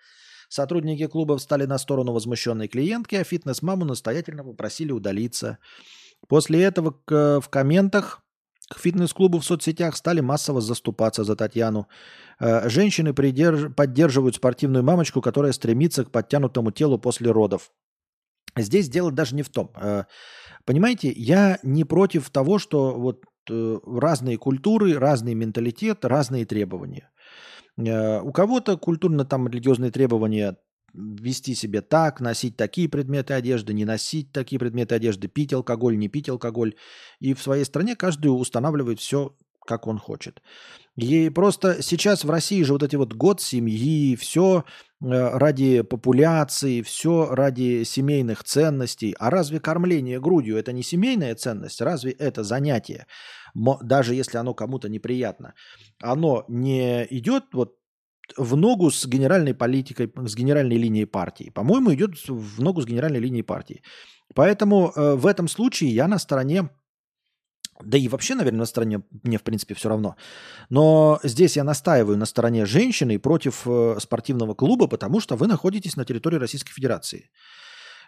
[0.48, 5.58] Сотрудники клуба встали на сторону возмущенной клиентки, а фитнес-маму настоятельно попросили удалиться.
[6.26, 8.22] После этого к, в комментах
[8.68, 11.88] к фитнес-клубу в соцсетях стали массово заступаться за Татьяну.
[12.38, 13.72] Э, женщины придерж...
[13.74, 17.70] поддерживают спортивную мамочку, которая стремится к подтянутому телу после родов.
[18.56, 19.70] Здесь дело даже не в том.
[19.76, 20.04] Э,
[20.64, 27.10] понимаете, я не против того, что вот э, разные культуры, разный менталитет, разные требования.
[27.76, 30.56] Э, у кого-то культурно там религиозные требования
[30.94, 36.08] вести себя так, носить такие предметы одежды, не носить такие предметы одежды, пить алкоголь, не
[36.08, 36.74] пить алкоголь.
[37.20, 40.42] И в своей стране каждый устанавливает все, как он хочет.
[40.98, 44.64] И просто сейчас в России же вот эти вот год семьи, все
[45.00, 49.14] Э, ради популяции, все ради семейных ценностей.
[49.18, 51.80] А разве кормление грудью это не семейная ценность?
[51.80, 53.06] Разве это занятие,
[53.54, 55.54] даже если оно кому-то неприятно,
[56.02, 57.76] оно не идет вот
[58.36, 61.50] в ногу с генеральной политикой, с генеральной линией партии?
[61.54, 63.82] По-моему, идет в ногу с генеральной линией партии.
[64.34, 66.70] Поэтому э, в этом случае я на стороне
[67.84, 70.16] да и вообще, наверное, на стороне мне, в принципе, все равно.
[70.70, 75.96] Но здесь я настаиваю на стороне женщины против э, спортивного клуба, потому что вы находитесь
[75.96, 77.30] на территории Российской Федерации,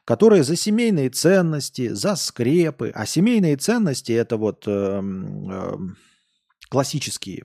[0.05, 2.91] которая за семейные ценности, за скрепы.
[2.95, 5.73] А семейные ценности– это вот э, э,
[6.69, 7.45] классические.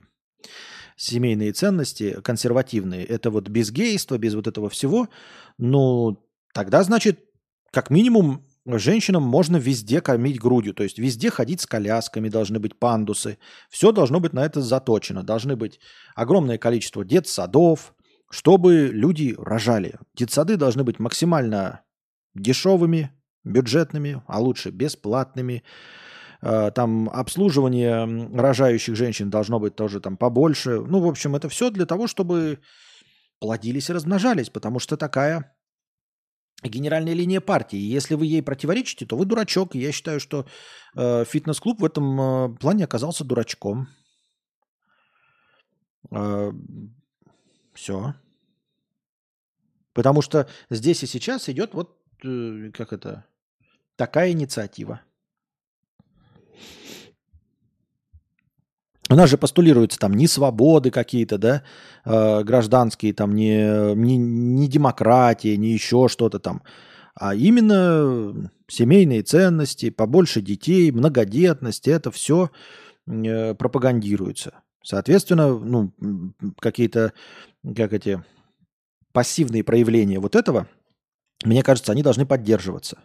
[0.96, 5.08] семейные ценности консервативные, это вот без гейства, без вот этого всего,
[5.58, 6.16] ну,
[6.54, 7.20] тогда, значит,
[7.70, 12.78] как минимум женщинам можно везде кормить грудью, то есть везде ходить с колясками, должны быть
[12.78, 13.38] пандусы,
[13.70, 15.78] все должно быть на это заточено, должны быть
[16.14, 17.94] огромное количество детсадов,
[18.30, 19.98] чтобы люди рожали.
[20.14, 21.82] Детсады должны быть максимально
[22.34, 23.12] дешевыми,
[23.44, 25.62] бюджетными, а лучше бесплатными.
[26.42, 30.80] Э, там обслуживание рожающих женщин должно быть тоже там побольше.
[30.80, 32.58] Ну, в общем, это все для того, чтобы
[33.38, 35.55] плодились и размножались, потому что такая
[36.68, 37.78] генеральная линия партии.
[37.78, 39.74] Если вы ей противоречите, то вы дурачок.
[39.74, 40.46] И я считаю, что
[40.96, 43.88] э, фитнес-клуб в этом э, плане оказался дурачком.
[46.10, 46.52] Э,
[47.74, 48.14] все.
[49.92, 53.24] Потому что здесь и сейчас идет вот э, как это
[53.96, 55.00] такая инициатива.
[59.08, 61.62] У нас же постулируются там не свободы какие-то, да,
[62.04, 66.62] э, гражданские, там не, не, не демократия, не еще что-то там,
[67.14, 72.50] а именно семейные ценности, побольше детей, многодетность, это все
[73.06, 74.54] э, пропагандируется.
[74.82, 75.92] Соответственно, ну,
[76.60, 77.12] какие-то,
[77.76, 78.22] как эти,
[79.12, 80.68] пассивные проявления вот этого,
[81.44, 82.98] мне кажется, они должны поддерживаться.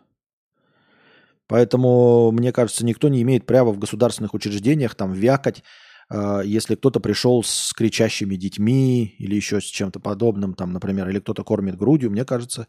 [1.48, 5.64] Поэтому, мне кажется, никто не имеет права в государственных учреждениях там вякать,
[6.44, 11.44] если кто-то пришел с кричащими детьми или еще с чем-то подобным, там, например, или кто-то
[11.44, 12.68] кормит грудью, мне кажется,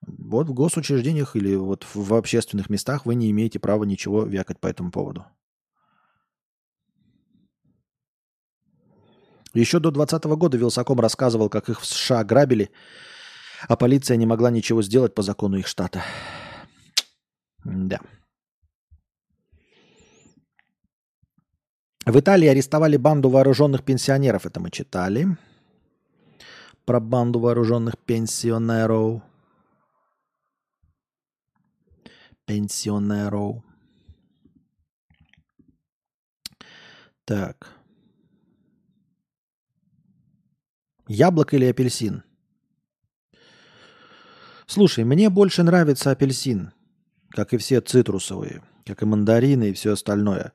[0.00, 4.66] вот в госучреждениях или вот в общественных местах вы не имеете права ничего вякать по
[4.66, 5.26] этому поводу.
[9.54, 12.70] Еще до 2020 года Вилсаком рассказывал, как их в США грабили,
[13.68, 16.02] а полиция не могла ничего сделать по закону их штата.
[17.64, 18.00] Да.
[22.04, 24.44] В Италии арестовали банду вооруженных пенсионеров.
[24.44, 25.36] Это мы читали.
[26.84, 29.22] Про банду вооруженных пенсионеров.
[32.44, 33.62] Пенсионеров.
[37.24, 37.72] Так.
[41.06, 42.24] Яблоко или апельсин?
[44.66, 46.72] Слушай, мне больше нравится апельсин,
[47.30, 50.52] как и все цитрусовые, как и мандарины и все остальное.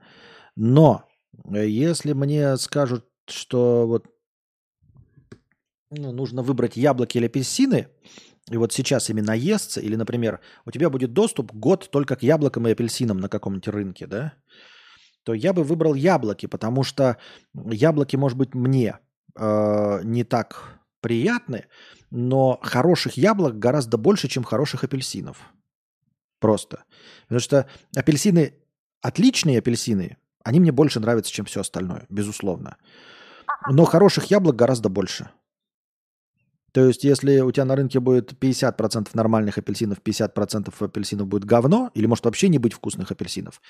[0.55, 1.06] Но
[1.53, 4.07] если мне скажут, что вот
[5.89, 7.87] ну, нужно выбрать яблоки или апельсины,
[8.49, 12.67] и вот сейчас именно естся, или, например, у тебя будет доступ год только к яблокам
[12.67, 14.33] и апельсинам на каком-нибудь рынке, да,
[15.23, 17.17] то я бы выбрал яблоки, потому что
[17.53, 18.99] яблоки, может быть, мне
[19.35, 21.65] э, не так приятны,
[22.09, 25.53] но хороших яблок гораздо больше, чем хороших апельсинов.
[26.39, 26.83] Просто.
[27.23, 28.53] Потому что апельсины,
[29.01, 30.17] отличные апельсины,
[30.47, 32.77] они мне больше нравятся, чем все остальное, безусловно.
[33.69, 35.29] Но хороших яблок гораздо больше.
[36.71, 41.91] То есть, если у тебя на рынке будет 50% нормальных апельсинов, 50% апельсинов будет говно,
[41.95, 43.61] или может вообще не быть вкусных апельсинов,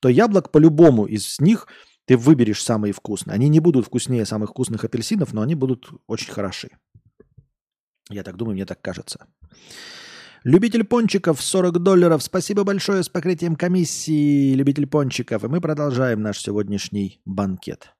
[0.00, 1.66] то яблок по-любому из них
[2.06, 3.34] ты выберешь самые вкусные.
[3.34, 6.70] Они не будут вкуснее самых вкусных апельсинов, но они будут очень хороши.
[8.08, 9.26] Я так думаю, мне так кажется.
[10.44, 12.22] Любитель пончиков 40 долларов.
[12.22, 15.44] Спасибо большое с покрытием комиссии, любитель пончиков.
[15.44, 17.92] И мы продолжаем наш сегодняшний банкет.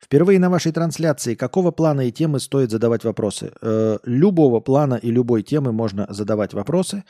[0.00, 3.52] Впервые на вашей трансляции какого плана и темы стоит задавать вопросы?
[3.62, 7.02] Э, любого плана и любой темы можно задавать вопросы.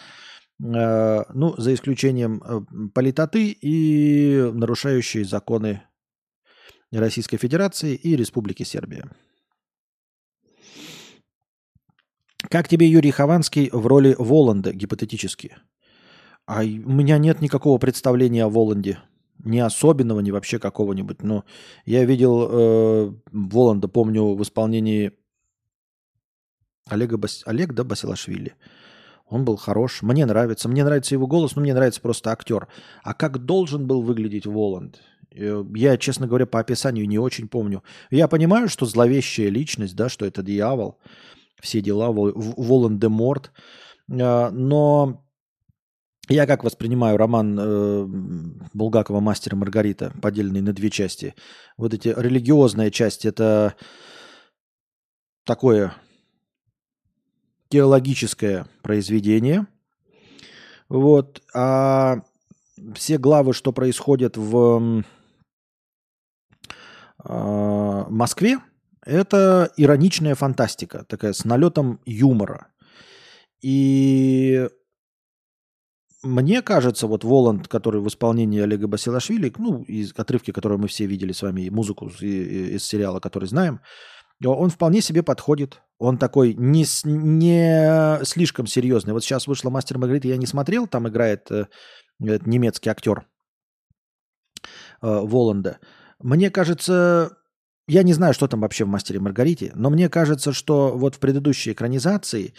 [0.58, 2.60] Э, ну, за исключением э,
[2.94, 5.82] политоты и нарушающие законы
[6.90, 9.04] Российской Федерации и Республики Сербия.
[12.50, 15.56] Как тебе Юрий Хованский в роли Воланда, гипотетически?
[16.46, 18.98] А у меня нет никакого представления о Воланде.
[19.38, 21.22] Ни особенного, ни вообще какого-нибудь.
[21.22, 21.44] Но
[21.86, 25.12] я видел э, Воланда, помню, в исполнении
[26.88, 27.44] Олега Бас...
[27.46, 28.54] Олег, да, Басилашвили.
[29.26, 30.02] Он был хорош.
[30.02, 30.68] Мне нравится.
[30.68, 32.66] Мне нравится его голос, но мне нравится просто актер.
[33.04, 35.00] А как должен был выглядеть Воланд?
[35.30, 37.84] Э, я, честно говоря, по описанию не очень помню.
[38.10, 40.98] Я понимаю, что зловещая личность, да, что это дьявол,
[41.60, 43.52] все дела, Волан-де-Морт.
[44.10, 45.24] А, но
[46.28, 48.06] я как воспринимаю роман э,
[48.72, 51.34] Булгакова «Мастер и Маргарита», поделенный на две части.
[51.76, 53.74] Вот эти религиозная часть– это
[55.44, 55.92] такое
[57.68, 59.66] теологическое произведение.
[60.88, 61.42] Вот.
[61.52, 62.22] А
[62.94, 65.02] все главы, что происходят в
[67.24, 68.58] э, Москве,
[69.10, 72.68] это ироничная фантастика, такая с налетом юмора.
[73.60, 74.68] И
[76.22, 81.06] мне кажется, вот Воланд, который в исполнении Олега Басилашвили, ну, из отрывки, которые мы все
[81.06, 83.80] видели с вами, музыку из, из сериала, который знаем,
[84.44, 85.82] он вполне себе подходит.
[85.98, 89.12] Он такой не, не слишком серьезный.
[89.12, 91.66] Вот сейчас вышла «Мастер Маргарита», я не смотрел, там играет э,
[92.18, 93.26] немецкий актер
[94.62, 94.66] э,
[95.02, 95.78] Воланда.
[96.18, 97.36] Мне кажется,
[97.90, 101.18] я не знаю, что там вообще в «Мастере Маргарите», но мне кажется, что вот в
[101.18, 102.54] предыдущей экранизации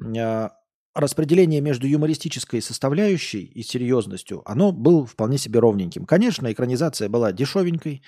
[0.00, 0.48] э,
[0.94, 6.06] распределение между юмористической составляющей и серьезностью, оно было вполне себе ровненьким.
[6.06, 8.02] Конечно, экранизация была дешевенькой,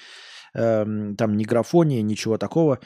[0.55, 0.85] э,
[1.19, 2.81] там ни графония, ничего такого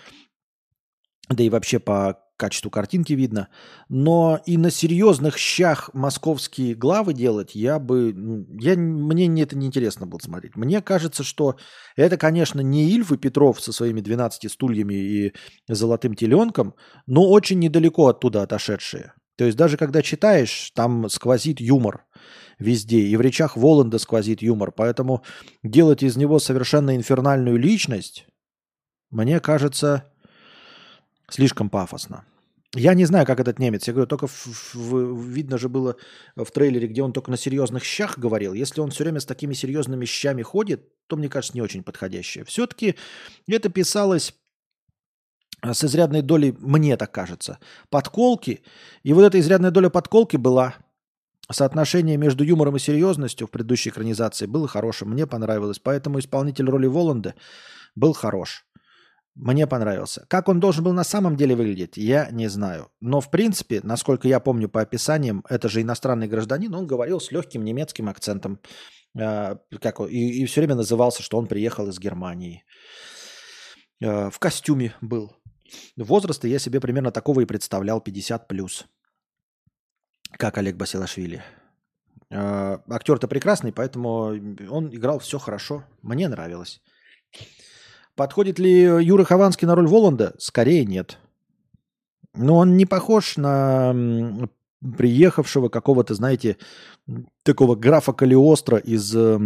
[1.29, 3.47] да и вообще по качеству картинки видно.
[3.89, 8.13] Но и на серьезных щах московские главы делать я бы...
[8.13, 10.57] Ну, я, мне это не интересно было смотреть.
[10.57, 11.57] Мне кажется, что
[11.95, 15.33] это, конечно, не Ильф и Петров со своими 12 стульями и
[15.69, 16.75] золотым теленком,
[17.07, 19.13] но очень недалеко оттуда отошедшие.
[19.37, 22.07] То есть даже когда читаешь, там сквозит юмор
[22.59, 23.03] везде.
[23.03, 24.73] И в речах Воланда сквозит юмор.
[24.73, 25.23] Поэтому
[25.63, 28.27] делать из него совершенно инфернальную личность,
[29.11, 30.13] мне кажется,
[31.33, 32.27] Слишком пафосно.
[32.75, 33.87] Я не знаю, как этот немец.
[33.87, 35.97] Я говорю, только в, в, видно же было
[36.37, 38.55] в трейлере, где он только на серьезных щах говорил.
[38.55, 42.45] Если он все время с такими серьезными щами ходит, то, мне кажется, не очень подходящее.
[42.45, 42.95] Все-таки
[43.47, 44.35] это писалось
[45.63, 47.59] с изрядной долей, мне так кажется,
[47.91, 48.63] подколки.
[49.03, 50.75] И вот эта изрядная доля подколки была.
[51.51, 55.11] Соотношение между юмором и серьезностью в предыдущей экранизации было хорошим.
[55.11, 55.79] Мне понравилось.
[55.79, 57.35] Поэтому исполнитель роли Воланда
[57.95, 58.65] был хорош.
[59.35, 60.27] Мне понравился.
[60.29, 62.91] Как он должен был на самом деле выглядеть, я не знаю.
[63.01, 67.33] Но в принципе, насколько я помню по описаниям, это же иностранный гражданин, он говорил с
[67.33, 68.61] легким немецким акцентом.
[69.19, 72.65] Э, как, и, и все время назывался, что он приехал из Германии.
[74.03, 75.33] Э, в костюме был.
[75.97, 78.85] Возраста я себе примерно такого и представлял, 50 плюс.
[80.33, 81.43] Как Олег Басилашвили.
[82.29, 84.35] Э, актер-то прекрасный, поэтому
[84.71, 85.85] он играл все хорошо.
[86.03, 86.83] Мне нравилось.
[88.23, 90.33] Подходит ли Юра Хованский на роль Воланда?
[90.39, 91.19] Скорее нет.
[92.37, 93.93] Но он не похож на
[94.97, 96.57] приехавшего какого-то, знаете,
[97.43, 99.41] такого графа Калиостро из э,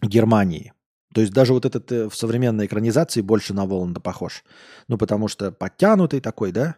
[0.00, 0.74] Германии.
[1.12, 4.44] То есть даже вот этот э, в современной экранизации больше на Воланда похож.
[4.86, 6.76] Ну, потому что подтянутый такой, да?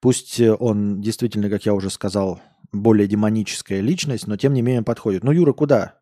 [0.00, 2.40] Пусть он действительно, как я уже сказал,
[2.72, 5.24] более демоническая личность, но тем не менее подходит.
[5.24, 5.99] Ну, Юра, куда?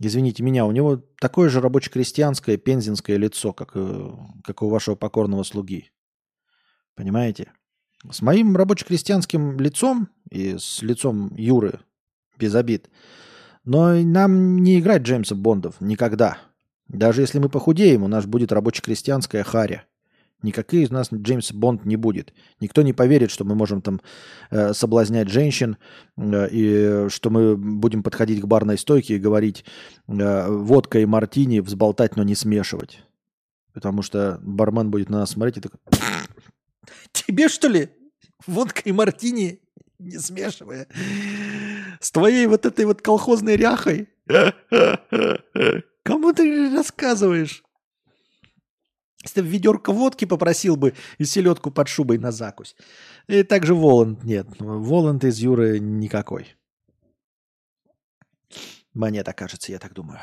[0.00, 4.10] Извините меня, у него такое же рабоче-крестьянское пензенское лицо, как, э,
[4.44, 5.90] как у вашего покорного слуги.
[6.94, 7.52] Понимаете?
[8.08, 11.80] С моим рабоче-крестьянским лицом и с лицом Юры,
[12.38, 12.88] без обид,
[13.64, 16.38] но нам не играть Джеймса Бондов никогда.
[16.86, 19.84] Даже если мы похудеем, у нас будет рабоче-крестьянская харя.
[20.42, 22.32] Никаких из нас Джеймс Бонд не будет.
[22.60, 24.00] Никто не поверит, что мы можем там
[24.50, 25.76] э, соблазнять женщин,
[26.16, 29.64] э, и что мы будем подходить к барной стойке и говорить
[30.06, 33.02] э, водка и мартини взболтать, но не смешивать.
[33.72, 35.80] Потому что бармен будет на нас смотреть и такой...
[37.12, 37.88] Тебе что ли?
[38.46, 39.60] Водка и мартини
[39.98, 40.86] не смешивая.
[42.00, 44.08] С твоей вот этой вот колхозной ряхой.
[46.04, 47.64] Кому ты рассказываешь?
[49.28, 52.74] Если бы ведерко водки попросил бы и селедку под шубой на закусь.
[53.26, 54.46] И также Воланд нет.
[54.58, 56.56] Воланд из Юры никакой.
[58.94, 60.18] Мне так кажется, я так думаю.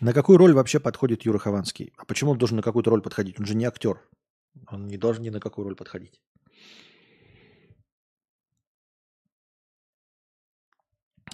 [0.00, 1.92] На какую роль вообще подходит Юра Хованский?
[1.98, 3.38] А почему он должен на какую-то роль подходить?
[3.38, 4.00] Он же не актер.
[4.68, 6.18] Он не должен ни на какую роль подходить.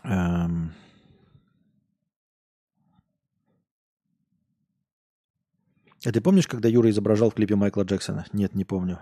[0.05, 0.73] Эм...
[6.07, 8.27] А ты помнишь, когда Юра изображал в клипе Майкла Джексона?
[8.33, 8.99] Нет, не помню.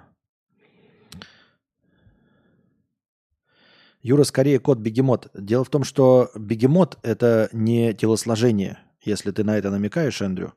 [4.02, 5.30] Юра скорее кот-бегемот.
[5.34, 10.54] Дело в том, что бегемот– это не телосложение, если ты на это намекаешь, Эндрю.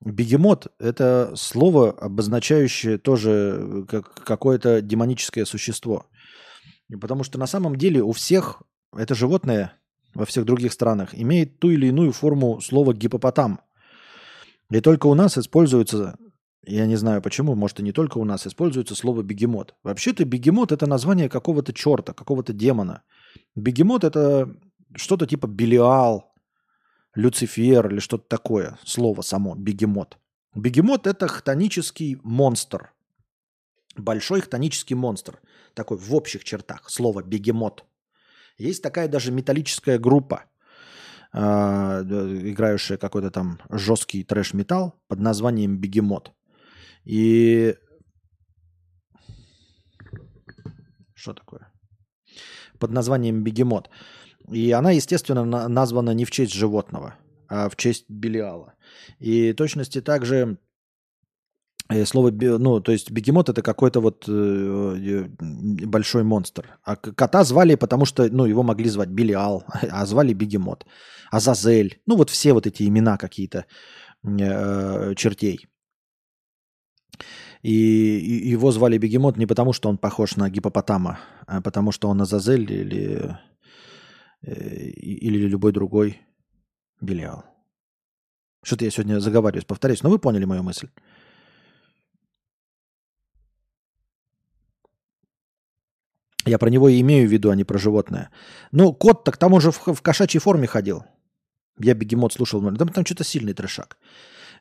[0.00, 6.06] Бегемот– это слово, обозначающее тоже как какое-то демоническое существо.
[7.00, 8.62] Потому что на самом деле у всех
[8.96, 9.72] это животное
[10.14, 13.60] во всех других странах имеет ту или иную форму слова гипопотам.
[14.70, 16.16] И только у нас используется,
[16.62, 19.74] я не знаю почему, может и не только у нас, используется слово бегемот.
[19.82, 23.02] Вообще-то бегемот это название какого-то черта, какого-то демона.
[23.54, 24.54] Бегемот это
[24.94, 26.32] что-то типа Белиал,
[27.14, 28.78] Люцифер или что-то такое.
[28.84, 30.18] Слово само, бегемот.
[30.54, 32.92] Бегемот это хтонический монстр.
[33.96, 35.40] Большой хтонический монстр.
[35.74, 36.88] Такой в общих чертах.
[36.90, 37.84] Слово бегемот.
[38.58, 40.44] Есть такая даже металлическая группа.
[41.32, 46.32] а, играющая какой-то там жесткий трэш-металл под названием «Бегемот».
[47.04, 47.74] И...
[51.14, 51.70] Что такое?
[52.78, 53.90] Под названием «Бегемот».
[54.50, 57.16] И она, естественно, названа не в честь животного,
[57.48, 58.74] а в честь Белиала.
[59.18, 60.58] И точности также
[62.04, 66.78] Слово, ну, то есть бегемот это какой-то вот э, э большой монстр.
[66.84, 70.84] А кота звали, потому что, ну, его могли звать Белиал, а звали бегемот.
[71.30, 72.00] Азазель.
[72.06, 73.66] Ну, вот все вот эти имена какие-то
[74.24, 75.68] э, чертей.
[77.62, 82.08] И, и его звали бегемот не потому, что он похож на гипопотама, а потому что
[82.08, 83.38] он Азазель или,
[84.42, 86.20] э, или любой другой
[87.00, 87.44] Белиал.
[88.64, 90.88] Что-то я сегодня заговариваюсь, повторюсь, но вы поняли мою мысль.
[96.46, 98.30] Я про него и имею в виду, а не про животное.
[98.70, 101.04] Ну, кот так там уже в, в кошачьей форме ходил.
[101.78, 103.98] Я бегемот слушал, там, там что-то сильный трешак.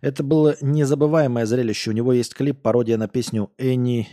[0.02, 1.92] Это было незабываемое зрелище.
[1.92, 4.08] У него есть клип, пародия на песню Any,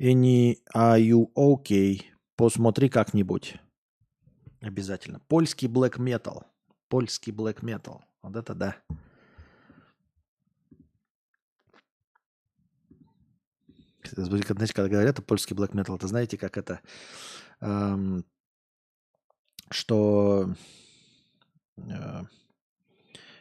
[0.00, 2.02] Any Are You Okay?
[2.36, 3.56] Посмотри как-нибудь.
[4.62, 5.20] Обязательно.
[5.28, 6.44] Польский black metal.
[6.88, 7.98] Польский black metal.
[8.22, 8.76] Вот это да.
[14.16, 16.80] Знаете, когда говорят о польский black metal, это знаете, как это,
[17.60, 18.24] эм,
[19.70, 20.54] что
[21.76, 22.22] э,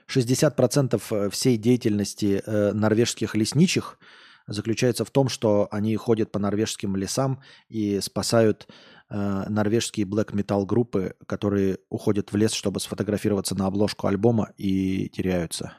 [0.10, 4.00] 60% э, всей деятельности э, норвежских лесничих
[4.48, 8.68] заключается в том, что они ходят по норвежским лесам и спасают
[9.10, 15.10] э, норвежские black metal группы, которые уходят в лес, чтобы сфотографироваться на обложку альбома и
[15.10, 15.74] теряются.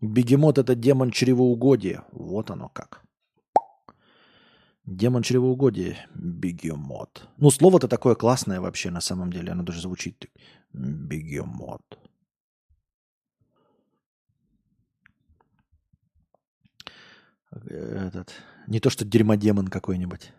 [0.00, 2.04] Бегемот это демон чревоугодия.
[2.12, 3.05] Вот оно как.
[4.86, 6.06] Демон чревоугодия.
[6.14, 7.28] Бегемот.
[7.38, 9.52] Ну, слово-то такое классное вообще на самом деле.
[9.52, 10.30] Оно даже звучит.
[10.72, 11.82] Бегемот.
[17.68, 18.32] этот,
[18.66, 20.32] не то что дерьмодемон какой-нибудь.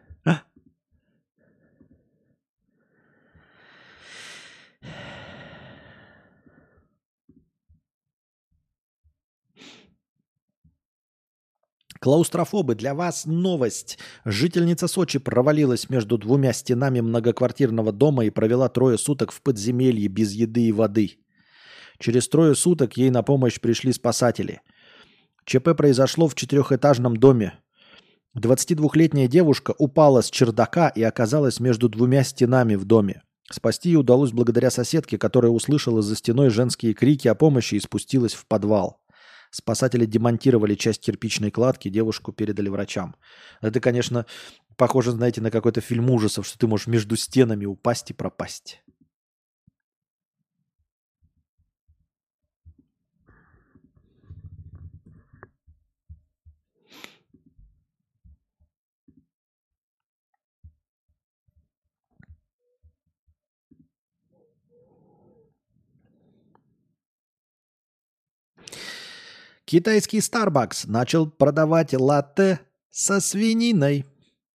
[12.00, 13.98] Клаустрофобы, для вас новость.
[14.26, 20.32] Жительница Сочи провалилась между двумя стенами многоквартирного дома и провела трое суток в подземелье без
[20.34, 21.18] еды и воды.
[22.00, 24.62] Через трое суток ей на помощь пришли спасатели–
[25.48, 27.54] ЧП произошло в четырехэтажном доме.
[28.38, 33.22] 22-летняя девушка упала с чердака и оказалась между двумя стенами в доме.
[33.50, 38.34] Спасти ее удалось благодаря соседке, которая услышала за стеной женские крики о помощи и спустилась
[38.34, 39.00] в подвал.
[39.52, 43.16] Спасатели демонтировали часть кирпичной кладки, девушку передали врачам.
[43.62, 44.26] Это, конечно,
[44.76, 48.82] похоже, знаете, на какой-то фильм ужасов, что ты можешь между стенами упасть и пропасть.
[69.68, 74.06] Китайский Starbucks начал продавать латте со свининой.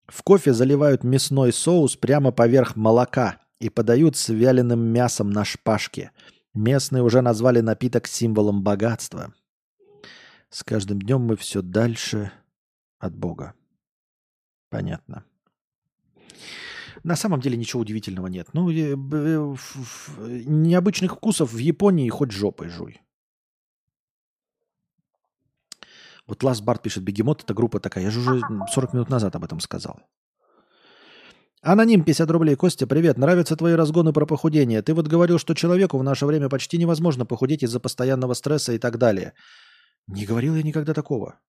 [0.06, 6.12] В кофе заливают мясной соус прямо поверх молока и подают с вяленым мясом на шпажке.
[6.54, 9.34] Местные уже назвали напиток символом богатства.
[10.48, 12.30] С каждым днем мы все дальше
[13.00, 13.54] от Бога.
[14.68, 15.24] Понятно.
[17.02, 18.50] На самом деле ничего удивительного нет.
[18.52, 18.94] Ну, э,
[20.46, 23.00] необычных вкусов в Японии хоть жопой жуй.
[26.30, 28.04] Вот Last Bart пишет, Бегемот это группа такая.
[28.04, 28.40] Я же уже
[28.72, 29.98] 40 минут назад об этом сказал.
[31.60, 32.54] Аноним 50 рублей.
[32.54, 33.18] Костя, привет.
[33.18, 34.80] Нравятся твои разгоны про похудение.
[34.80, 38.78] Ты вот говорил, что человеку в наше время почти невозможно похудеть из-за постоянного стресса и
[38.78, 39.32] так далее.
[40.06, 41.40] Не говорил я никогда такого.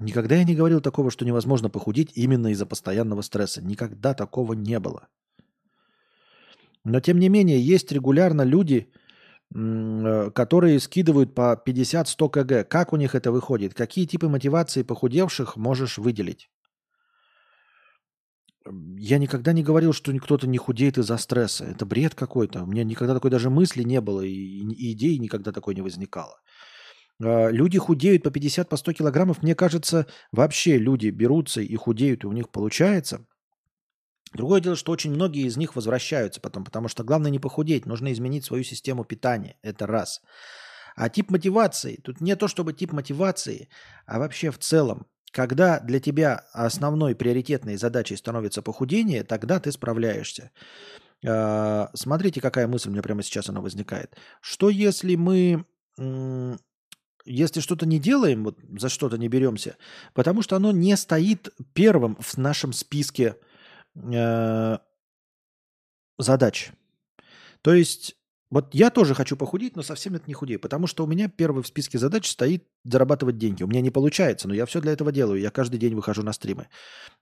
[0.00, 3.62] Никогда я не говорил такого, что невозможно похудеть именно из-за постоянного стресса.
[3.62, 5.06] Никогда такого не было.
[6.82, 8.92] Но тем не менее, есть регулярно люди,
[9.52, 12.64] которые скидывают по 50-100 кг.
[12.64, 13.74] Как у них это выходит?
[13.74, 16.48] Какие типы мотивации похудевших можешь выделить?
[18.64, 21.64] Я никогда не говорил, что кто-то не худеет из-за стресса.
[21.64, 22.62] Это бред какой-то.
[22.62, 26.36] У меня никогда такой даже мысли не было, и идеи никогда такой не возникало.
[27.22, 29.42] А, люди худеют по 50, по 100 килограммов.
[29.42, 33.26] Мне кажется, вообще люди берутся и худеют, и у них получается.
[34.32, 38.12] Другое дело, что очень многие из них возвращаются потом, потому что главное не похудеть, нужно
[38.12, 39.56] изменить свою систему питания.
[39.62, 40.22] Это раз.
[40.96, 43.68] А тип мотивации, тут не то чтобы тип мотивации,
[44.06, 50.50] а вообще в целом, когда для тебя основной приоритетной задачей становится похудение, тогда ты справляешься.
[51.24, 54.16] Э, смотрите, какая мысль у меня прямо сейчас она возникает.
[54.40, 55.64] Что если мы,
[57.24, 59.76] если что-то не делаем, вот за что-то не беремся,
[60.14, 63.51] потому что оно не стоит первым в нашем списке э,
[66.18, 66.72] задач.
[67.62, 68.16] То есть
[68.52, 71.62] вот я тоже хочу похудеть, но совсем это не худею, потому что у меня первый
[71.62, 73.62] в списке задач стоит зарабатывать деньги.
[73.62, 75.40] У меня не получается, но я все для этого делаю.
[75.40, 76.68] Я каждый день выхожу на стримы.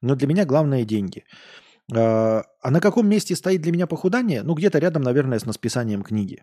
[0.03, 1.23] Но для меня главное деньги.
[1.23, 4.43] А, а на каком месте стоит для меня похудание?
[4.43, 6.43] Ну, где-то рядом, наверное, с написанием книги.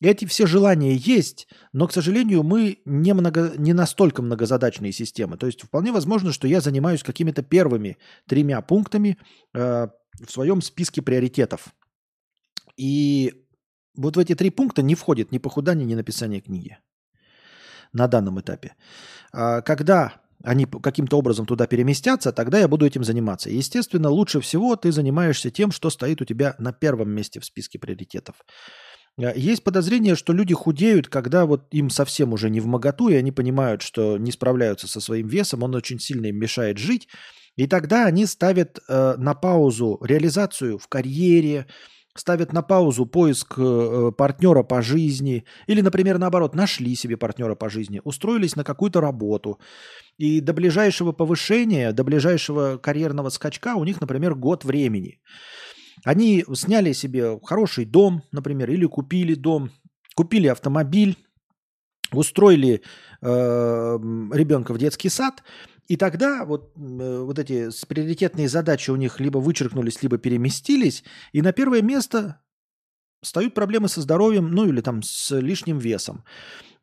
[0.00, 5.36] Эти все желания есть, но, к сожалению, мы не, много, не настолько многозадачные системы.
[5.36, 7.96] То есть вполне возможно, что я занимаюсь какими-то первыми
[8.28, 9.18] тремя пунктами
[9.54, 9.88] э,
[10.20, 11.74] в своем списке приоритетов.
[12.76, 13.46] И
[13.96, 16.78] вот в эти три пункта не входит ни похудание, ни написание книги
[17.92, 18.74] на данном этапе.
[19.32, 20.12] А когда
[20.44, 23.50] они каким-то образом туда переместятся, тогда я буду этим заниматься.
[23.50, 27.78] Естественно, лучше всего ты занимаешься тем, что стоит у тебя на первом месте в списке
[27.78, 28.36] приоритетов.
[29.18, 33.14] А, есть подозрение, что люди худеют, когда вот им совсем уже не в моготу, и
[33.14, 37.08] они понимают, что не справляются со своим весом, он очень сильно им мешает жить.
[37.56, 41.66] И тогда они ставят э, на паузу реализацию в карьере,
[42.16, 47.68] ставят на паузу поиск э, партнера по жизни, или, например, наоборот, нашли себе партнера по
[47.68, 49.58] жизни, устроились на какую-то работу,
[50.16, 55.20] и до ближайшего повышения, до ближайшего карьерного скачка у них, например, год времени.
[56.04, 59.70] Они сняли себе хороший дом, например, или купили дом,
[60.14, 61.16] купили автомобиль,
[62.12, 62.82] устроили
[63.22, 63.98] э,
[64.32, 65.42] ребенка в детский сад–
[65.86, 71.42] и тогда вот, э, вот эти приоритетные задачи у них либо вычеркнулись, либо переместились, и
[71.42, 72.40] на первое место
[73.22, 76.24] встают проблемы со здоровьем, ну или там с лишним весом.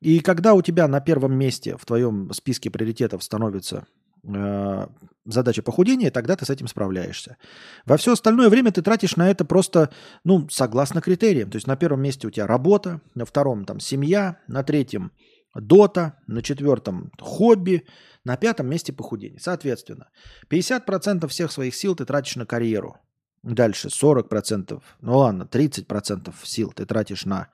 [0.02, 3.86] И когда у тебя на первом месте в твоем списке приоритетов становится
[4.24, 4.88] э,
[5.26, 7.38] задача похудения, тогда ты с этим справляешься.
[7.86, 9.92] Во все остальное время ты тратишь на это просто,
[10.24, 11.52] ну, согласно критериям.
[11.52, 15.12] То есть на первом месте у тебя работа, на втором там семья, на третьем
[15.56, 17.86] дота, на четвертом хобби,
[18.24, 19.40] на пятом месте похудение.
[19.40, 20.10] Соответственно,
[20.50, 22.98] 50% всех своих сил ты тратишь на карьеру.
[23.44, 27.50] Дальше 40%, ну ладно, 30% сил ты тратишь на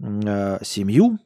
[0.00, 1.18] э, семью,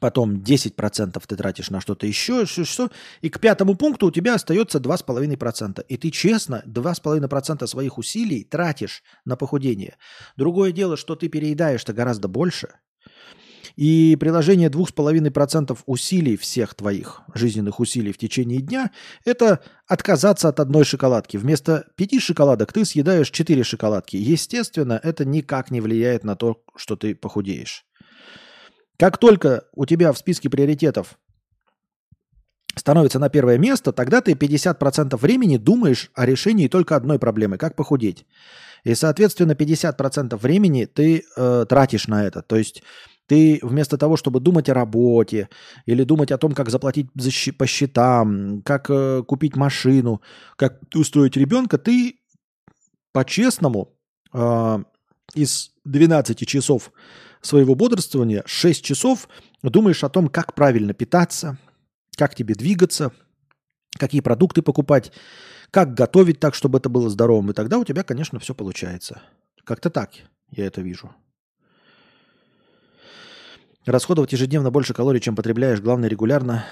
[0.00, 2.90] потом 10% ты тратишь на что-то еще, что, что,
[3.20, 5.84] и к пятому пункту у тебя остается 2,5%.
[5.88, 9.98] И ты честно 2,5% своих усилий тратишь на похудение.
[10.38, 12.70] Другое дело, что ты переедаешь-то гораздо больше–
[13.78, 18.90] и приложение 2,5% усилий всех твоих жизненных усилий в течение дня–
[19.24, 21.36] это отказаться от одной шоколадки.
[21.36, 24.16] Вместо 5 шоколадок ты съедаешь 4 шоколадки.
[24.16, 27.86] Естественно, это никак не влияет на то, что ты похудеешь.
[28.98, 31.16] Как только у тебя в списке приоритетов
[32.74, 37.76] становится на первое место, тогда ты 50% времени думаешь о решении только одной проблемы– как
[37.76, 38.26] похудеть.
[38.82, 42.42] И, соответственно, 50% времени ты э, тратишь на это.
[42.42, 42.82] То есть
[43.28, 45.50] ты вместо того, чтобы думать о работе
[45.84, 47.08] или думать о том, как заплатить
[47.58, 50.22] по счетам, как э, купить машину,
[50.56, 52.20] как устроить ребенка, ты
[53.12, 53.94] по-честному
[54.32, 54.78] э,
[55.34, 56.90] из 12 часов
[57.42, 59.28] своего бодрствования 6 часов
[59.62, 61.58] думаешь о том, как правильно питаться,
[62.16, 63.12] как тебе двигаться,
[63.98, 65.12] какие продукты покупать,
[65.70, 67.50] как готовить так, чтобы это было здоровым.
[67.50, 69.20] И тогда у тебя, конечно, все получается.
[69.64, 70.12] Как-то так
[70.50, 71.14] я это вижу.
[73.88, 76.66] Расходовать ежедневно больше калорий, чем потребляешь, главное регулярно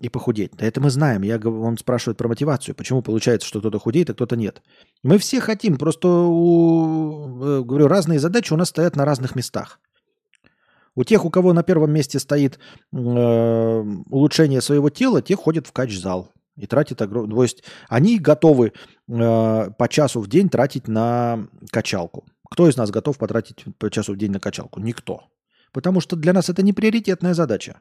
[0.00, 0.52] и похудеть.
[0.56, 1.20] Да это мы знаем.
[1.20, 2.74] Я, он спрашивает про мотивацию.
[2.74, 4.62] Почему получается, что кто-то худеет, а кто-то нет.
[5.02, 9.78] Мы все хотим, просто, у, э, говорю, разные задачи у нас стоят на разных местах.
[10.94, 12.58] У тех, у кого на первом месте стоит
[12.92, 17.36] э, улучшение своего тела, те ходят в кач-зал и тратят огромное...
[17.36, 18.72] То есть они готовы
[19.08, 22.24] э, по часу в день тратить на качалку.
[22.50, 24.80] Кто из нас готов потратить по часу в день на качалку?
[24.80, 25.24] Никто.
[25.74, 27.80] Потому что для нас это не приоритетная задача.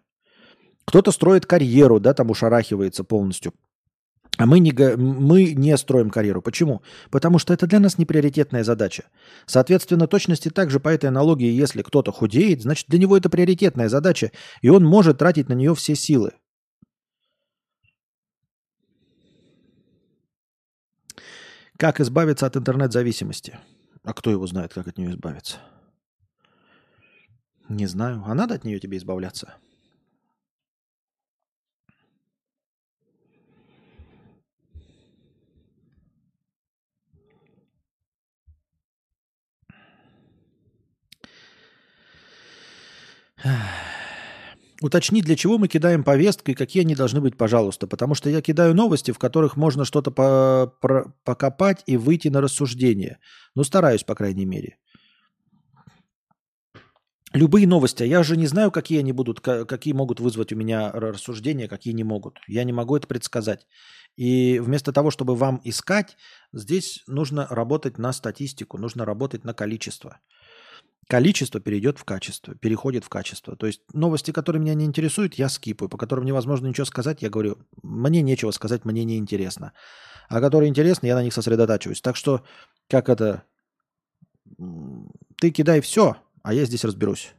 [0.85, 3.53] Кто-то строит карьеру, да, там ушарахивается полностью.
[4.37, 6.41] А мы не, мы не строим карьеру.
[6.41, 6.81] Почему?
[7.11, 9.03] Потому что это для нас не приоритетная задача.
[9.45, 14.31] Соответственно, точности также по этой аналогии, если кто-то худеет, значит для него это приоритетная задача,
[14.63, 16.31] и он может тратить на нее все силы.
[21.77, 23.59] Как избавиться от интернет-зависимости?
[24.03, 25.57] А кто его знает, как от нее избавиться?
[27.73, 28.23] Не знаю.
[28.27, 29.55] А надо от нее тебе избавляться?
[44.81, 47.87] Уточни, для чего мы кидаем повестки и какие они должны быть, пожалуйста.
[47.87, 50.73] Потому что я кидаю новости, в которых можно что-то по
[51.23, 53.17] покопать и выйти на рассуждение.
[53.55, 54.77] Ну, стараюсь, по крайней мере.
[57.33, 58.03] Любые новости.
[58.03, 62.03] Я же не знаю, какие они будут, какие могут вызвать у меня рассуждения, какие не
[62.03, 62.39] могут.
[62.47, 63.67] Я не могу это предсказать.
[64.15, 66.17] И вместо того, чтобы вам искать,
[66.53, 70.19] здесь нужно работать на статистику, нужно работать на количество
[71.07, 73.55] количество перейдет в качество, переходит в качество.
[73.55, 77.29] То есть новости, которые меня не интересуют, я скипаю, по которым невозможно ничего сказать, я
[77.29, 79.73] говорю, мне нечего сказать, мне не интересно.
[80.29, 82.01] А которые интересны, я на них сосредотачиваюсь.
[82.01, 82.43] Так что,
[82.89, 83.43] как это,
[85.37, 87.33] ты кидай все, а я здесь разберусь.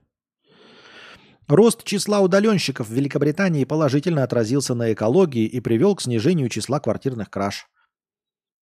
[1.46, 7.30] Рост числа удаленщиков в Великобритании положительно отразился на экологии и привел к снижению числа квартирных
[7.30, 7.68] краж.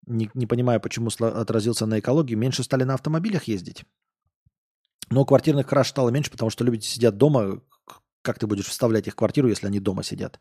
[0.07, 2.33] Не, не понимаю, почему отразился на экологии.
[2.33, 3.85] Меньше стали на автомобилях ездить.
[5.11, 7.61] Но квартирных краж стало меньше, потому что люди сидят дома.
[8.23, 10.39] Как ты будешь вставлять их в квартиру, если они дома сидят?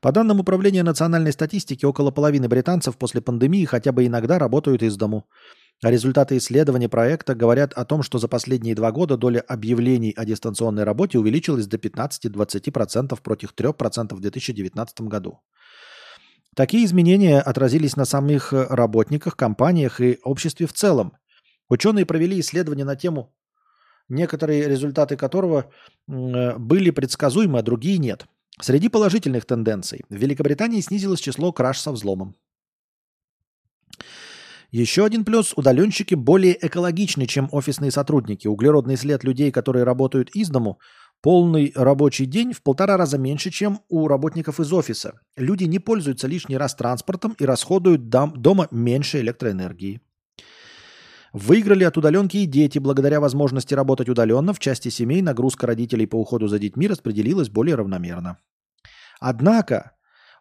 [0.00, 4.96] По данным Управления национальной статистики, около половины британцев после пандемии хотя бы иногда работают из
[4.96, 5.26] дому.
[5.82, 10.24] А результаты исследования проекта говорят о том, что за последние два года доля объявлений о
[10.24, 15.40] дистанционной работе увеличилась до 15-20% против 3% в 2019 году.
[16.54, 21.12] Такие изменения отразились на самих работниках, компаниях и обществе в целом.
[21.68, 23.32] Ученые провели исследование на тему
[24.10, 25.70] некоторые результаты которого
[26.06, 28.26] были предсказуемы, а другие нет.
[28.60, 32.36] Среди положительных тенденций в Великобритании снизилось число краж со взломом.
[34.70, 38.46] Еще один плюс– удаленщики более экологичны, чем офисные сотрудники.
[38.46, 40.78] Углеродный след людей, которые работают из дому,
[41.22, 45.20] полный рабочий день в полтора раза меньше, чем у работников из офиса.
[45.36, 50.00] Люди не пользуются лишний раз транспортом и расходуют дома меньше электроэнергии.
[51.32, 52.78] Выиграли от удаленки и дети.
[52.78, 57.74] Благодаря возможности работать удаленно в части семей нагрузка родителей по уходу за детьми распределилась более
[57.74, 58.38] равномерно.
[59.20, 59.92] Однако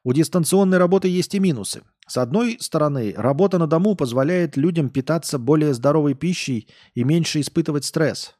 [0.03, 1.81] у дистанционной работы есть и минусы.
[2.09, 7.85] С одной стороны, работа на дому позволяет людям питаться более здоровой пищей и меньше испытывать
[7.85, 8.35] стресс.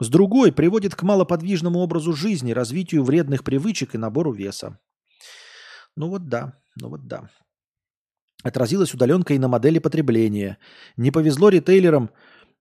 [0.00, 4.80] С другой, приводит к малоподвижному образу жизни, развитию вредных привычек и набору веса.
[5.94, 7.30] Ну вот да, ну вот да.
[8.42, 10.58] Отразилась удаленка и на модели потребления.
[10.96, 12.10] Не повезло ритейлерам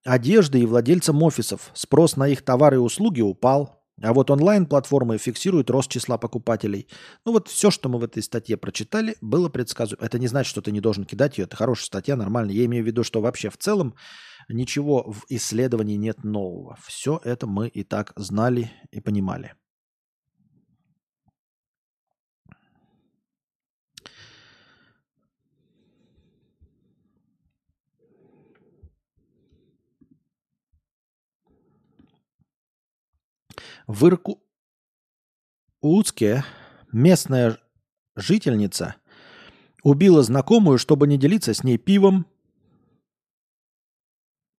[0.03, 1.72] одежды и владельцам офисов.
[1.73, 3.74] Спрос на их товары и услуги упал.
[4.01, 6.88] А вот онлайн-платформы фиксируют рост числа покупателей.
[7.26, 10.05] Ну вот все, что мы в этой статье прочитали, было предсказуемо.
[10.05, 11.45] Это не значит, что ты не должен кидать ее.
[11.45, 12.51] Это хорошая статья, нормально.
[12.51, 13.95] Я имею в виду, что вообще в целом
[14.49, 16.77] ничего в исследовании нет нового.
[16.85, 19.53] Все это мы и так знали и понимали.
[33.88, 34.10] В
[35.82, 36.44] Иркутске
[36.91, 37.60] местная
[38.16, 38.95] жительница
[39.84, 42.26] убила знакомую, чтобы не делиться с ней пивом.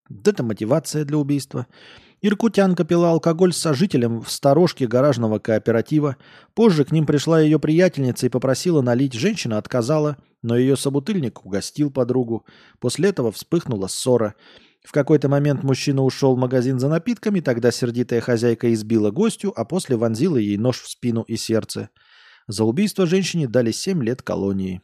[0.09, 1.67] Это мотивация для убийства.
[2.23, 6.17] Иркутянка пила алкоголь с сожителем в сторожке гаражного кооператива.
[6.55, 9.15] Позже к ним пришла ее приятельница и попросила налить.
[9.15, 12.47] Женщина отказала, но ее собутыльник угостил подругу.
[12.79, 14.37] После этого вспыхнула ссора.
[14.87, 19.65] В какой-то момент мужчина ушел в магазин за напитками, тогда сердитая хозяйка избила гостю, а
[19.65, 21.91] после вонзила ей нож в спину и сердце.
[22.47, 24.81] За убийство женщине дали 7 лет колонии.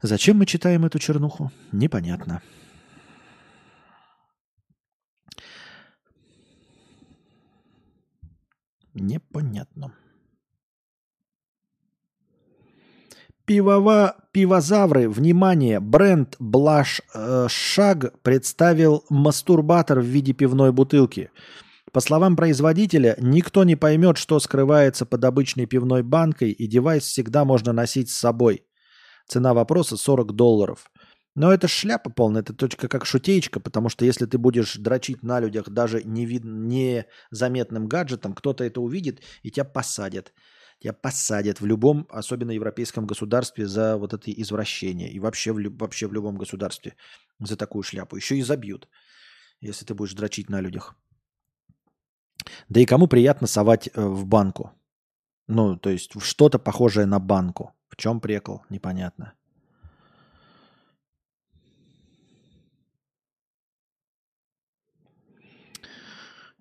[0.00, 1.52] Зачем мы читаем эту чернуху?
[1.72, 2.42] Непонятно.
[8.94, 9.92] Непонятно.
[13.46, 21.30] Пивова, пивозавры, внимание, бренд Блаш э, Шаг представил мастурбатор в виде пивной бутылки.
[21.92, 27.44] По словам производителя, никто не поймет, что скрывается под обычной пивной банкой, и девайс всегда
[27.44, 28.64] можно носить с собой.
[29.28, 30.90] Цена вопроса 40 долларов.
[31.36, 35.38] Но это шляпа полная, это точка как шутеечка, потому что если ты будешь дрочить на
[35.38, 40.32] людях даже незаметным гаджетом, кто-то это увидит и тебя посадят
[40.78, 45.10] тебя посадят в любом, особенно европейском государстве, за вот это извращение.
[45.10, 46.94] И вообще в, вообще в любом государстве
[47.40, 48.16] за такую шляпу.
[48.16, 48.88] Еще и забьют,
[49.60, 50.94] если ты будешь дрочить на людях.
[52.68, 54.72] Да и кому приятно совать э, в банку?
[55.48, 57.72] Ну, то есть что-то похожее на банку.
[57.88, 58.64] В чем прикол?
[58.68, 59.34] Непонятно.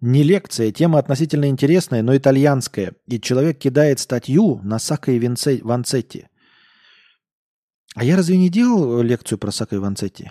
[0.08, 2.94] Не лекция, тема относительно интересная, но итальянская.
[3.08, 5.20] И человек кидает статью на Сака и
[5.64, 6.28] Ванцетти.
[7.96, 10.30] А я разве не делал лекцию про Сака и Ванцетти?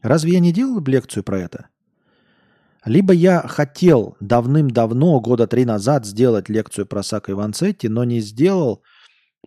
[0.00, 1.68] Разве я не делал лекцию про это?
[2.86, 8.82] Либо я хотел давным-давно, года три назад, сделать лекцию про Сака Иванцетти, но не сделал,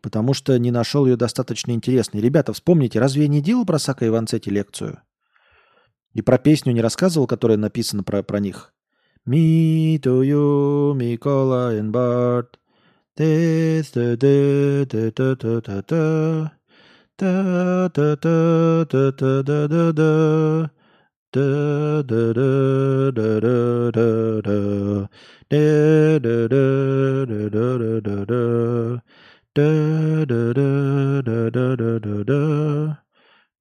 [0.04, 2.22] потому что не нашел ее достаточно интересной.
[2.22, 5.02] Ребята, вспомните, разве я не делал про Сака Иванцетти лекцию?
[6.18, 8.74] И про песню не рассказывал, которая написана про, про них?
[9.28, 12.58] Me to you, Микола and Bart.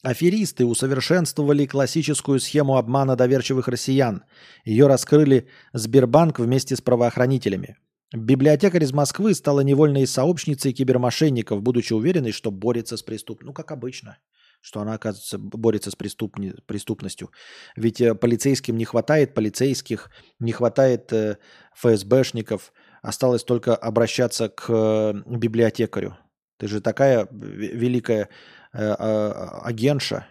[0.03, 4.25] Аферисты усовершенствовали классическую схему обмана доверчивых россиян.
[4.65, 7.77] Ее раскрыли Сбербанк вместе с правоохранителями.
[8.13, 13.47] Библиотекарь из Москвы стала невольной сообщницей кибермошенников, будучи уверенной, что борется с преступностью.
[13.47, 14.17] Ну, как обычно,
[14.59, 16.53] что она, оказывается, борется с преступни...
[16.65, 17.31] преступностью.
[17.77, 21.37] Ведь э, полицейским не хватает полицейских, не хватает э,
[21.75, 22.73] ФСБшников.
[23.01, 26.17] Осталось только обращаться к э, библиотекарю.
[26.57, 28.29] Ты же такая великая
[28.73, 30.27] агентша,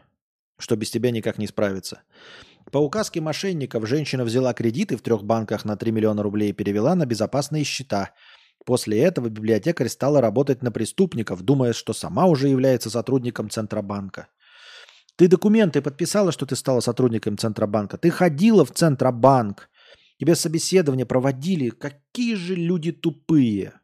[0.58, 2.02] что без тебя никак не справиться.
[2.70, 6.94] По указке мошенников женщина взяла кредиты в трех банках на 3 миллиона рублей и перевела
[6.94, 8.12] на безопасные счета.
[8.64, 14.28] После этого библиотекарь стала работать на преступников, думая, что сама уже является сотрудником Центробанка.
[15.16, 17.98] Ты документы подписала, что ты стала сотрудником Центробанка.
[17.98, 19.68] Ты ходила в Центробанк.
[20.18, 21.70] Тебе собеседование проводили.
[21.70, 23.74] Какие же люди тупые.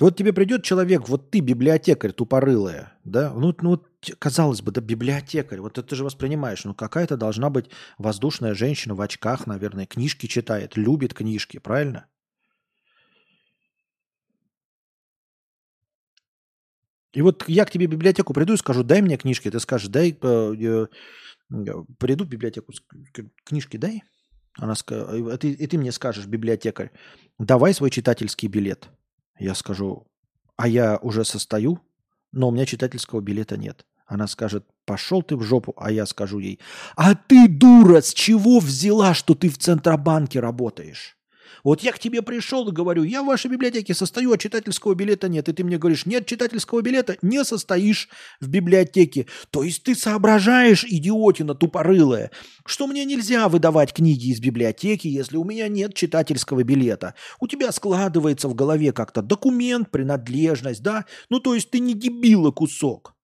[0.00, 3.88] Вот тебе придет человек, вот ты библиотекарь тупорылая, да, ну, ну вот,
[4.20, 9.00] казалось бы, да библиотекарь, вот это же воспринимаешь, ну какая-то должна быть воздушная женщина в
[9.00, 12.06] очках, наверное, книжки читает, любит книжки, правильно?
[17.12, 19.88] И вот я к тебе в библиотеку приду и скажу, дай мне книжки, ты скажешь,
[19.88, 20.86] дай, э, э,
[21.98, 22.72] приду в библиотеку,
[23.44, 24.04] книжки дай,
[24.56, 26.92] она и ты, и ты мне скажешь, библиотекарь,
[27.38, 28.88] давай свой читательский билет.
[29.38, 30.06] Я скажу,
[30.56, 31.80] а я уже состою,
[32.32, 33.86] но у меня читательского билета нет.
[34.06, 36.58] Она скажет, пошел ты в жопу, а я скажу ей,
[36.96, 41.17] а ты, дура, с чего взяла, что ты в Центробанке работаешь?
[41.64, 45.28] Вот я к тебе пришел и говорю, я в вашей библиотеке состою, а читательского билета
[45.28, 45.48] нет.
[45.48, 48.08] И ты мне говоришь, нет читательского билета, не состоишь
[48.40, 49.26] в библиотеке.
[49.50, 52.30] То есть ты соображаешь, идиотина тупорылая,
[52.66, 57.14] что мне нельзя выдавать книги из библиотеки, если у меня нет читательского билета.
[57.40, 61.04] У тебя складывается в голове как-то документ, принадлежность, да?
[61.30, 63.17] Ну то есть ты не дебила кусок.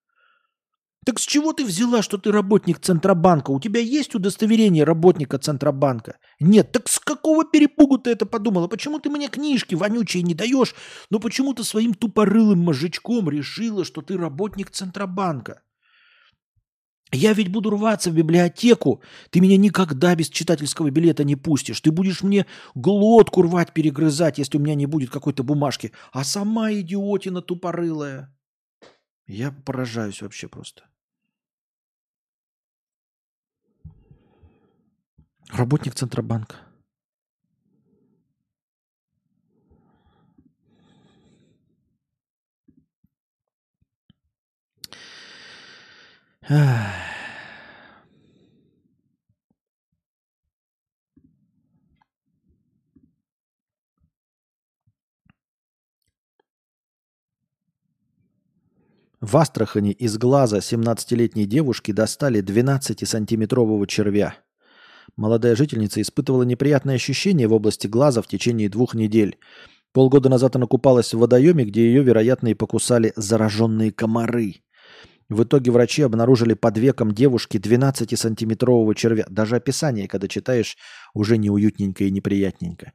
[1.05, 3.51] Так с чего ты взяла, что ты работник Центробанка?
[3.51, 6.19] У тебя есть удостоверение работника Центробанка?
[6.41, 6.73] Нет.
[6.73, 8.69] Так с какого перепугу ты это подумала?
[8.69, 10.75] Почему ты мне книжки вонючие не даешь,
[11.11, 15.63] но почему ты своим тупорылым мозжечком решила, что ты работник Центробанка?
[17.13, 19.03] Я ведь буду рваться в библиотеку.
[19.31, 21.81] Ты меня никогда без читательского билета не пустишь.
[21.81, 25.93] Ты будешь мне глотку рвать, перегрызать, если у меня не будет какой-то бумажки.
[26.13, 28.35] А сама идиотина тупорылая.
[29.27, 30.85] Я поражаюсь вообще просто.
[35.57, 36.57] Работник Центробанка.
[59.21, 64.35] В Астрахани из глаза 17-летней девушки достали 12-сантиметрового червя–
[65.17, 69.39] Молодая жительница испытывала неприятные ощущения в области глаза в течение двух недель.
[69.93, 74.57] Полгода назад она купалась в водоеме, где ее, вероятно, и покусали зараженные комары.
[75.29, 79.25] В итоге врачи обнаружили под веком девушки 12-сантиметрового червя.
[79.31, 80.77] Даже описание, когда читаешь,
[81.15, 82.93] уже неуютненько и неприятненько.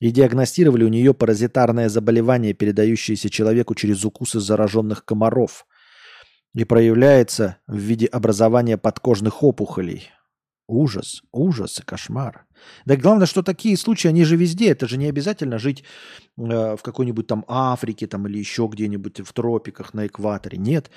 [0.00, 5.66] И диагностировали у нее паразитарное заболевание, передающееся человеку через укусы зараженных комаров.
[6.54, 10.10] И проявляется в виде образования подкожных опухолей.
[10.70, 12.46] Ужас, ужас и кошмар.
[12.84, 14.70] Да главное, что такие случаи, они же везде.
[14.70, 15.82] Это же не обязательно жить
[16.38, 20.58] э, в какой-нибудь там Африке там, или еще где-нибудь в тропиках на экваторе.
[20.58, 20.88] Нет.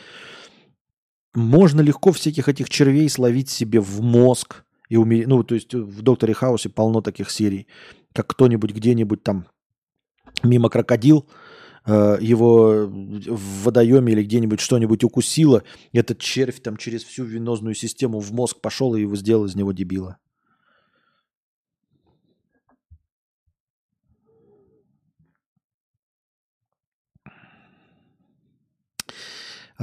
[1.33, 4.63] Можно легко всяких этих червей словить себе в мозг.
[4.89, 5.27] И умереть.
[5.27, 7.65] Ну, то есть в Докторе Хаусе полно таких серий.
[8.13, 9.47] Как кто-нибудь где-нибудь там
[10.43, 11.27] мимо крокодил–
[11.85, 18.19] Э, его в водоеме или где-нибудь что-нибудь укусило, этот червь там через всю венозную систему
[18.19, 20.17] в мозг пошел и его сделал из него дебила.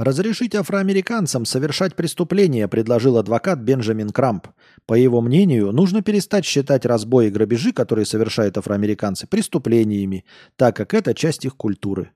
[0.03, 4.47] Разрешить афроамериканцам совершать преступления, предложил адвокат Бенджамин Крамп.
[4.87, 10.25] По его мнению, нужно перестать считать разбои и грабежи, которые совершают афроамериканцы, преступлениями,
[10.55, 12.09] так как это часть их культуры.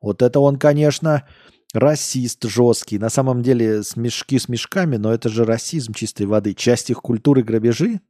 [0.00, 1.28] Вот это он, конечно,
[1.74, 2.98] расист жесткий.
[2.98, 6.54] На самом деле смешки с мешками, но это же расизм чистой воды.
[6.54, 8.00] Часть их культуры грабежи.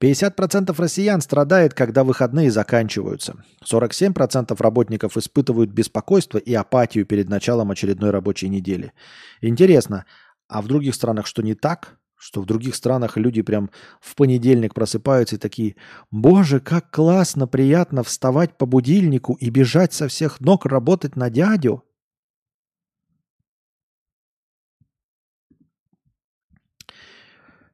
[0.00, 3.42] 50% россиян страдает, когда выходные заканчиваются.
[3.64, 8.92] 47% работников испытывают беспокойство и апатию перед началом очередной рабочей недели.
[9.40, 10.04] Интересно,
[10.46, 11.98] а в других странах что не так?
[12.16, 13.70] Что в других странах люди прям
[14.00, 15.76] в понедельник просыпаются и такие,
[16.10, 21.84] боже, как классно, приятно вставать по будильнику и бежать со всех ног работать на дядю.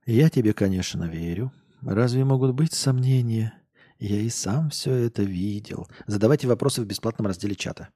[0.06, 1.50] Я тебе, конечно, верю.
[1.86, 3.54] Разве могут быть сомнения?
[3.98, 5.86] Я и сам все это видел.
[6.06, 7.88] Задавайте вопросы в бесплатном разделе чата.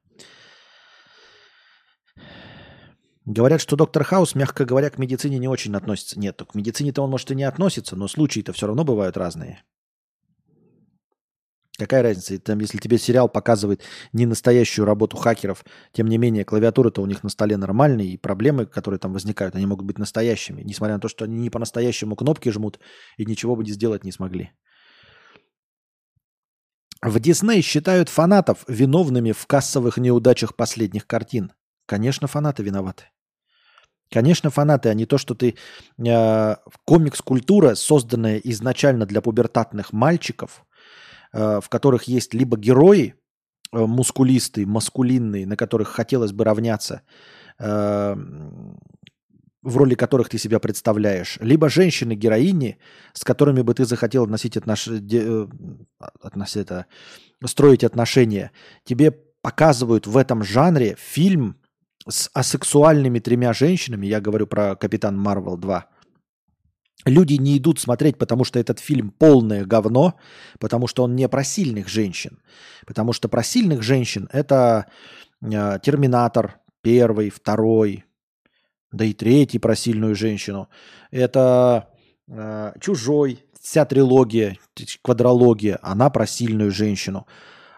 [3.25, 6.19] Говорят, что доктор Хаус, мягко говоря, к медицине не очень относится.
[6.19, 9.63] Нет, к медицине-то он, может, и не относится, но случаи-то все равно бывают разные.
[11.79, 17.01] Какая разница, там, если тебе сериал показывает не настоящую работу хакеров, тем не менее, клавиатура-то
[17.01, 20.95] у них на столе нормальная, и проблемы, которые там возникают, они могут быть настоящими, несмотря
[20.95, 22.79] на то, что они не по-настоящему кнопки жмут
[23.15, 24.51] и ничего бы не сделать не смогли.
[27.01, 31.53] В Дисней считают фанатов виновными в кассовых неудачах последних картин.
[31.85, 33.05] Конечно, фанаты виноваты.
[34.11, 35.55] Конечно, фанаты, а не то, что ты...
[36.05, 40.65] Э, комикс-культура, созданная изначально для пубертатных мальчиков–
[41.33, 43.15] в которых есть либо герои
[43.71, 47.01] э, мускулистые, маскулинные, на которых хотелось бы равняться,
[47.59, 48.15] э,
[49.61, 52.77] в роли которых ты себя представляешь, либо женщины-героини,
[53.13, 54.87] с которыми бы ты захотел относить отнош...
[56.21, 56.55] относ...
[56.55, 56.85] это...
[57.45, 58.51] строить отношения.
[58.85, 59.11] Тебе
[59.41, 61.57] показывают в этом жанре фильм
[62.07, 65.87] с асексуальными тремя женщинами, я говорю про Капитан Марвел 2,
[67.05, 70.15] Люди не идут смотреть, потому что этот фильм полное говно,
[70.59, 72.39] потому что он не про сильных женщин.
[72.85, 74.87] Потому что про сильных женщин это
[75.41, 78.03] э, Терминатор первый, второй,
[78.91, 80.67] да и третий про сильную женщину.
[81.09, 81.89] Это
[82.27, 84.57] э, Чужой, вся трилогия,
[85.01, 87.27] квадрология, она про сильную женщину.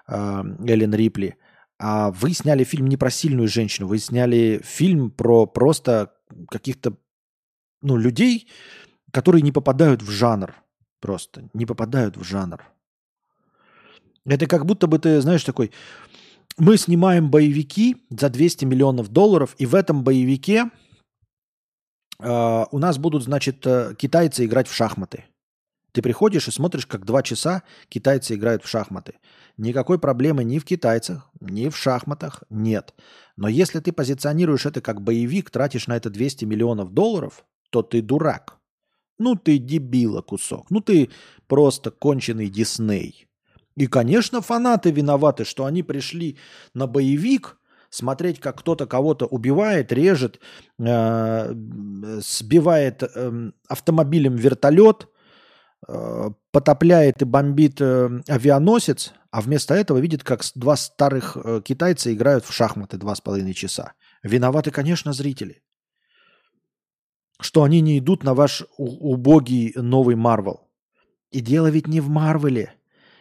[0.07, 1.37] Э, Эллен Рипли.
[1.77, 6.13] А вы сняли фильм не про сильную женщину, вы сняли фильм про просто
[6.49, 6.95] каких-то
[7.81, 8.47] ну, людей,
[9.11, 10.55] которые не попадают в жанр.
[10.99, 12.63] Просто не попадают в жанр.
[14.25, 15.71] Это как будто бы ты, знаешь, такой,
[16.57, 20.69] мы снимаем боевики за 200 миллионов долларов, и в этом боевике
[22.19, 25.25] э, у нас будут, значит, э, китайцы играть в шахматы.
[25.91, 29.15] Ты приходишь и смотришь, как два часа китайцы играют в шахматы.
[29.57, 32.93] Никакой проблемы ни в китайцах, ни в шахматах нет.
[33.35, 38.01] Но если ты позиционируешь это как боевик, тратишь на это 200 миллионов долларов, то ты
[38.01, 38.60] дурак.
[39.21, 40.71] Ну ты дебила кусок.
[40.71, 41.09] Ну ты
[41.47, 43.27] просто конченый Дисней.
[43.75, 46.37] И, конечно, фанаты виноваты, что они пришли
[46.73, 47.57] на боевик
[47.89, 50.39] смотреть, как кто-то кого-то убивает, режет,
[50.79, 55.07] э, сбивает э, автомобилем вертолет,
[55.87, 62.45] э, потопляет и бомбит э, авианосец, а вместо этого видит, как два старых китайца играют
[62.45, 63.93] в шахматы два с половиной часа.
[64.23, 65.61] Виноваты, конечно, зрители
[67.41, 70.67] что они не идут на ваш убогий новый Марвел.
[71.31, 72.73] И дело ведь не в Марвеле.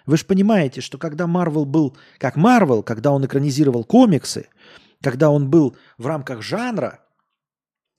[0.07, 4.49] Вы же понимаете, что когда Марвел был как Марвел, когда он экранизировал комиксы,
[5.03, 7.01] когда он был в рамках жанра,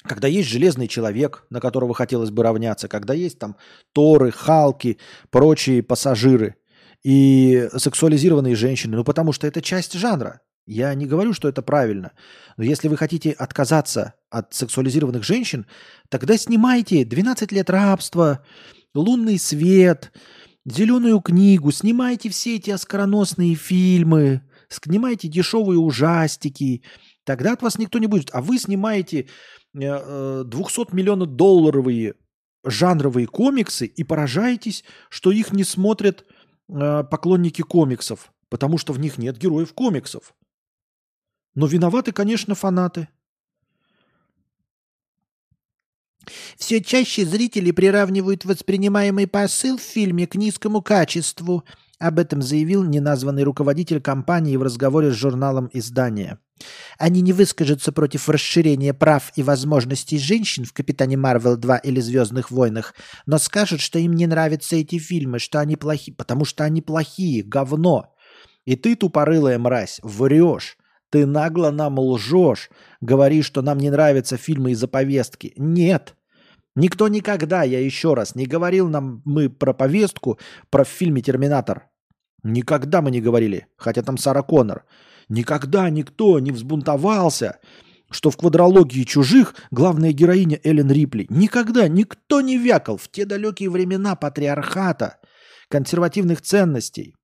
[0.03, 3.55] когда есть железный человек, на которого хотелось бы равняться, когда есть там
[3.93, 4.97] Торы, Халки,
[5.29, 6.55] прочие пассажиры
[7.03, 10.41] и сексуализированные женщины, ну потому что это часть жанра.
[10.65, 12.11] Я не говорю, что это правильно,
[12.55, 15.65] но если вы хотите отказаться от сексуализированных женщин,
[16.09, 18.45] тогда снимайте 12 лет рабства,
[18.93, 20.11] лунный свет,
[20.65, 26.83] зеленую книгу, снимайте все эти оскароносные фильмы, снимайте дешевые ужастики,
[27.23, 28.29] тогда от вас никто не будет.
[28.33, 29.27] А вы снимаете
[29.73, 32.15] 200 э, миллионов долларовые
[32.63, 36.25] жанровые комиксы и поражаетесь, что их не смотрят
[36.69, 40.33] э, поклонники комиксов, потому что в них нет героев комиксов.
[41.55, 43.09] Но виноваты, конечно, фанаты.
[46.57, 51.63] Все чаще зрители приравнивают воспринимаемый посыл в фильме к низкому качеству.
[51.99, 56.39] Об этом заявил неназванный руководитель компании в разговоре с журналом издания.
[56.97, 62.51] Они не выскажутся против расширения прав и возможностей женщин в «Капитане Марвел 2» или «Звездных
[62.51, 62.93] войнах»,
[63.25, 67.43] но скажут, что им не нравятся эти фильмы, что они плохие, потому что они плохие,
[67.43, 68.13] говно.
[68.65, 70.77] И ты, тупорылая мразь, врешь.
[71.11, 72.69] Ты нагло нам лжешь,
[73.01, 75.53] говоришь, что нам не нравятся фильмы из-за повестки.
[75.57, 76.15] Нет.
[76.73, 80.39] Никто никогда, я еще раз, не говорил нам мы про повестку,
[80.69, 81.89] про в фильме «Терминатор».
[82.43, 84.85] Никогда мы не говорили, хотя там Сара Коннор.
[85.27, 87.59] Никогда никто не взбунтовался,
[88.09, 91.27] что в квадрологии чужих главная героиня Эллен Рипли.
[91.29, 95.19] Никогда никто не вякал в те далекие времена патриархата,
[95.69, 97.15] консервативных ценностей.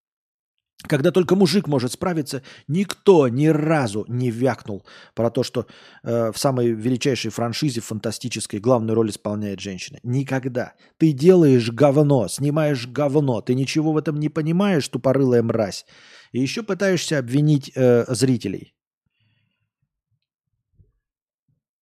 [0.84, 4.86] Когда только мужик может справиться, никто ни разу не вякнул
[5.16, 5.66] про то, что
[6.04, 9.98] э, в самой величайшей франшизе фантастической главную роль исполняет женщина.
[10.04, 10.74] Никогда.
[10.98, 15.86] Ты делаешь говно, снимаешь говно, ты ничего в этом не понимаешь, тупорылая мразь.
[16.32, 18.76] И еще пытаешься обвинить э, зрителей.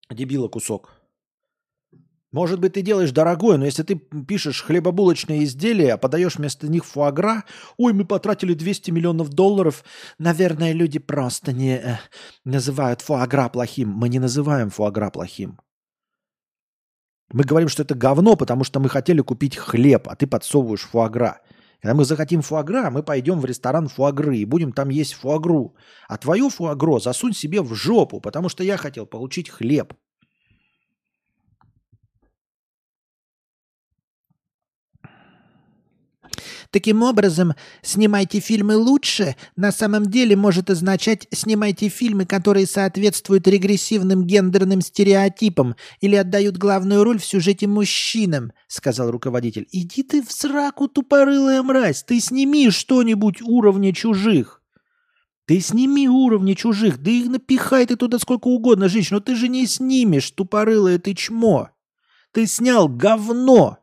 [0.09, 0.94] Дебила кусок.
[2.35, 6.83] Может быть, ты делаешь дорогое, но если ты пишешь хлебобулочные изделия, а подаешь вместо них
[6.83, 7.45] фуагра,
[7.77, 9.85] ой, мы потратили 200 миллионов долларов,
[10.19, 11.97] наверное, люди просто не э,
[12.43, 13.87] называют фуагра плохим.
[13.87, 15.61] Мы не называем фуагра плохим.
[17.31, 21.39] Мы говорим, что это говно, потому что мы хотели купить хлеб, а ты подсовываешь фуагра.
[21.81, 25.77] Когда мы захотим фуагра, мы пойдем в ресторан фуагры и будем там есть фуагру.
[26.09, 29.93] А твое фуагро засунь себе в жопу, потому что я хотел получить хлеб.
[36.75, 44.25] Таким образом, снимайте фильмы лучше на самом деле может означать снимайте фильмы, которые соответствуют регрессивным
[44.25, 49.69] гендерным стереотипам или отдают главную роль в сюжете мужчинам, сказал руководитель.
[49.71, 54.61] Иди ты в сраку, тупорылая мразь, ты сними что-нибудь уровня чужих.
[55.45, 59.47] Ты сними уровни чужих, да их напихай ты туда сколько угодно, женщина, но ты же
[59.47, 61.69] не снимешь, тупорылое ты чмо.
[62.33, 63.79] Ты снял говно.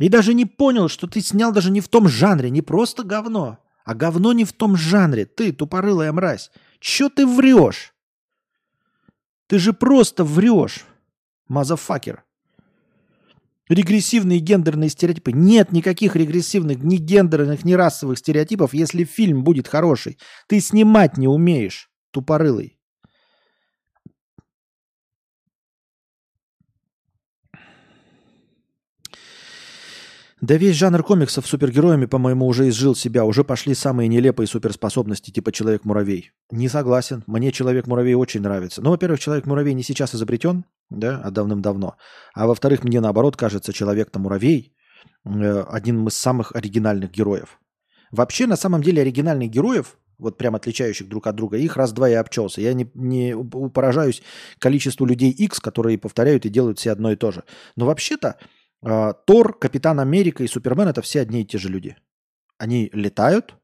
[0.00, 3.58] И даже не понял, что ты снял даже не в том жанре, не просто говно,
[3.84, 5.26] а говно не в том жанре.
[5.26, 7.92] Ты, тупорылая мразь, чё ты врешь?
[9.46, 10.86] Ты же просто врешь,
[11.48, 12.24] мазафакер.
[13.68, 15.32] Регрессивные гендерные стереотипы.
[15.32, 20.18] Нет никаких регрессивных ни гендерных, ни расовых стереотипов, если фильм будет хороший.
[20.48, 22.79] Ты снимать не умеешь, тупорылый.
[30.40, 33.26] Да весь жанр комиксов с супергероями, по-моему, уже изжил себя.
[33.26, 36.32] Уже пошли самые нелепые суперспособности, типа Человек-муравей.
[36.50, 37.22] Не согласен.
[37.26, 38.80] Мне Человек-муравей очень нравится.
[38.80, 41.96] Ну, во-первых, Человек-муравей не сейчас изобретен, да, а давным-давно.
[42.32, 44.72] А во-вторых, мне наоборот кажется, Человек-то-муравей
[45.26, 47.58] э, одним из самых оригинальных героев.
[48.10, 52.14] Вообще, на самом деле, оригинальных героев, вот прям отличающих друг от друга, их раз-два и
[52.14, 52.62] обчелся.
[52.62, 53.36] Я не, не
[53.68, 54.22] поражаюсь
[54.58, 57.44] количеству людей X, которые повторяют и делают все одно и то же.
[57.76, 58.36] Но вообще-то
[58.82, 61.96] Тор, Капитан Америка и Супермен это все одни и те же люди.
[62.58, 63.56] Они летают,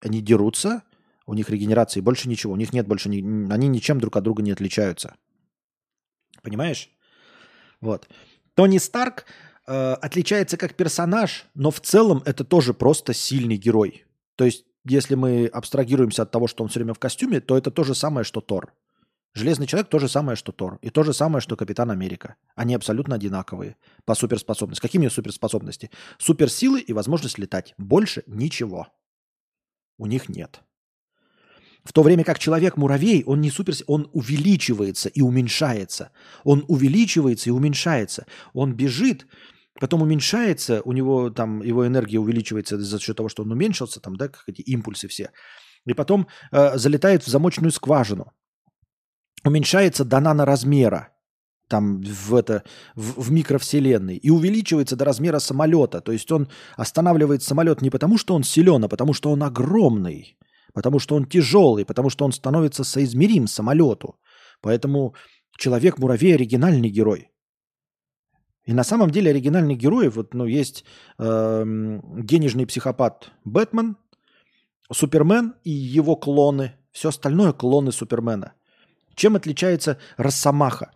[0.00, 0.82] они дерутся,
[1.26, 4.42] у них регенерации больше ничего, у них нет больше, ни, они ничем друг от друга
[4.42, 5.14] не отличаются.
[6.42, 6.90] Понимаешь?
[7.80, 8.08] Вот.
[8.54, 9.26] Тони Старк
[9.66, 14.04] э, отличается как персонаж, но в целом это тоже просто сильный герой.
[14.36, 17.70] То есть, если мы абстрагируемся от того, что он все время в костюме, то это
[17.70, 18.72] то же самое, что Тор.
[19.34, 20.78] Железный человек то же самое, что Тор.
[20.82, 22.36] И то же самое, что Капитан Америка.
[22.54, 24.82] Они абсолютно одинаковые по суперспособности.
[24.82, 25.90] Какие у них суперспособности?
[26.18, 27.74] Суперсилы и возможность летать.
[27.78, 28.88] Больше ничего.
[29.96, 30.60] У них нет.
[31.84, 36.10] В то время как человек-муравей, он не супер, он увеличивается и уменьшается.
[36.44, 38.26] Он увеличивается и уменьшается.
[38.52, 39.26] Он бежит,
[39.80, 44.16] потом уменьшается, у него там его энергия увеличивается за счет того, что он уменьшился, там,
[44.16, 45.30] да, как эти импульсы все.
[45.86, 48.32] и потом э, залетает в замочную скважину.
[49.44, 51.08] Уменьшается до наноразмера
[51.68, 52.64] там в, это,
[52.94, 56.00] в, в микровселенной и увеличивается до размера самолета.
[56.00, 60.36] То есть он останавливает самолет не потому, что он силен, а потому, что он огромный,
[60.74, 64.16] потому что он тяжелый, потому что он становится соизмерим самолету.
[64.60, 65.14] Поэтому
[65.58, 67.30] Человек-муравей оригинальный герой.
[68.64, 70.84] И на самом деле оригинальных героев, вот, ну, есть
[71.18, 73.96] э, денежный психопат Бэтмен,
[74.92, 76.74] Супермен и его клоны.
[76.92, 78.54] Все остальное клоны Супермена.
[79.14, 80.90] Чем отличается Росомаха?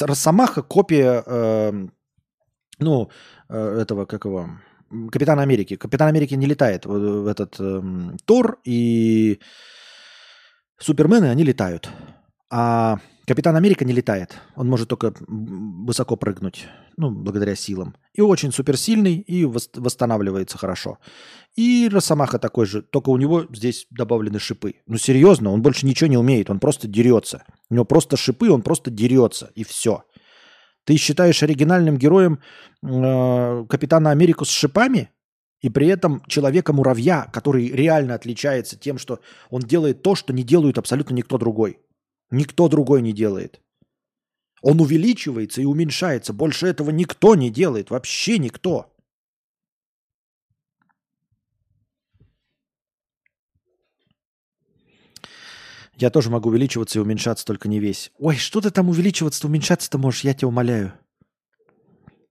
[0.00, 1.72] Росомаха копия, э,
[2.78, 3.10] ну,
[3.48, 4.50] э, этого, как его,
[5.10, 5.76] Капитана Америки.
[5.76, 6.86] Капитан Америки не летает.
[6.86, 7.82] В этот э,
[8.24, 9.38] Тор и
[10.78, 11.90] Супермены, они летают.
[12.50, 12.98] А
[13.28, 14.38] Капитан Америка не летает.
[14.56, 16.66] Он может только высоко прыгнуть,
[16.96, 17.94] ну, благодаря силам.
[18.14, 20.98] И очень суперсильный, и восстанавливается хорошо.
[21.54, 24.76] И Росомаха такой же, только у него здесь добавлены шипы.
[24.86, 27.44] Ну, серьезно, он больше ничего не умеет, он просто дерется.
[27.68, 30.04] У него просто шипы, он просто дерется, и все.
[30.84, 32.40] Ты считаешь оригинальным героем
[32.82, 35.10] э, Капитана Америку с шипами?
[35.60, 39.20] И при этом человека-муравья, который реально отличается тем, что
[39.50, 41.78] он делает то, что не делает абсолютно никто другой.
[42.30, 43.60] Никто другой не делает.
[44.60, 46.32] Он увеличивается и уменьшается.
[46.32, 47.90] Больше этого никто не делает.
[47.90, 48.92] Вообще никто.
[55.96, 58.12] Я тоже могу увеличиваться и уменьшаться, только не весь.
[58.18, 60.92] Ой, что ты там увеличиваться-то, уменьшаться-то можешь, я тебя умоляю.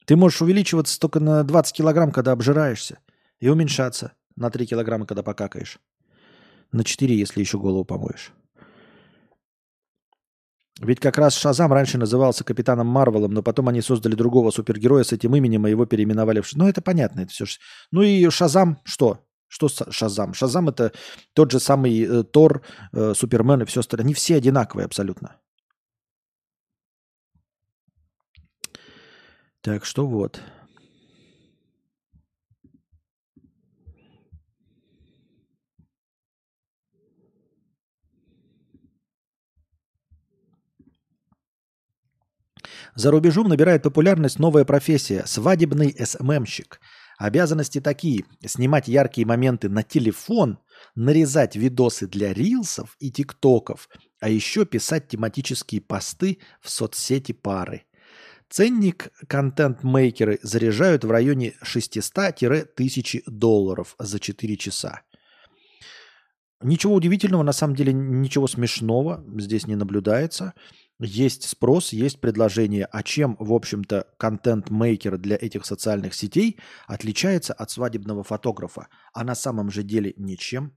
[0.06, 2.99] Ты можешь увеличиваться только на 20 килограмм, когда обжираешься,
[3.41, 5.80] и уменьшаться на 3 килограмма, когда покакаешь.
[6.72, 8.32] На 4, если еще голову помоешь.
[10.80, 15.12] Ведь как раз Шазам раньше назывался Капитаном Марвелом, но потом они создали другого супергероя с
[15.12, 16.54] этим именем, и его переименовали в...
[16.54, 17.45] Ну, это понятно, это все.
[17.91, 19.26] Ну и Шазам что?
[19.48, 20.34] Что Шазам?
[20.34, 20.91] Шазам это
[21.34, 22.64] тот же самый э, Тор,
[22.94, 24.06] э, Супермен и все остальное.
[24.06, 25.38] Они все одинаковые абсолютно.
[29.62, 30.41] Так что вот.
[42.98, 46.80] За рубежом набирает популярность новая профессия– свадебный СММщик.
[47.19, 50.57] Обязанности такие– снимать яркие моменты на телефон,
[50.95, 53.88] нарезать видосы для рилсов и тиктоков,
[54.19, 57.84] а еще писать тематические посты в соцсети пары.
[58.49, 65.03] Ценник контент-мейкеры заряжают в районе 600-1000 долларов за 4 часа.
[66.64, 70.56] Ничего удивительного, на самом деле ничего смешного здесь не наблюдается.
[70.99, 72.86] Есть спрос, есть предложение.
[72.86, 78.88] А чем, в общем-то, контент-мейкер для этих социальных сетей отличается от свадебного фотографа?
[79.14, 80.76] А на самом же деле ничем.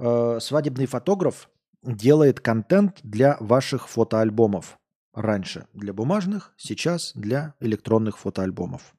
[0.00, 1.48] Э, свадебный фотограф
[1.82, 4.78] делает контент для ваших фотоальбомов.
[5.12, 8.94] Раньше для бумажных, сейчас для электронных фотоальбомов.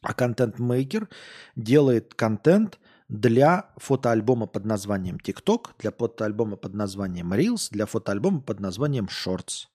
[0.00, 1.08] А контент-мейкер
[1.56, 2.78] делает контент
[3.08, 9.66] для фотоальбома под названием TikTok, для фотоальбома под названием Reels, для фотоальбома под названием Shorts.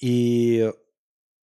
[0.00, 0.70] И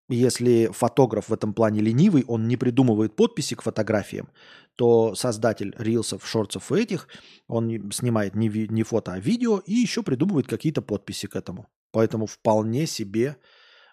[0.10, 4.30] если фотограф в этом плане ленивый, он не придумывает подписи к фотографиям,
[4.76, 7.08] то создатель рилсов, шортсов и этих,
[7.48, 11.68] он снимает не, ви- не фото, а видео и еще придумывает какие-то подписи к этому.
[11.92, 13.38] Поэтому вполне себе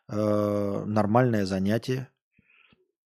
[0.08, 2.08] э, нормальное занятие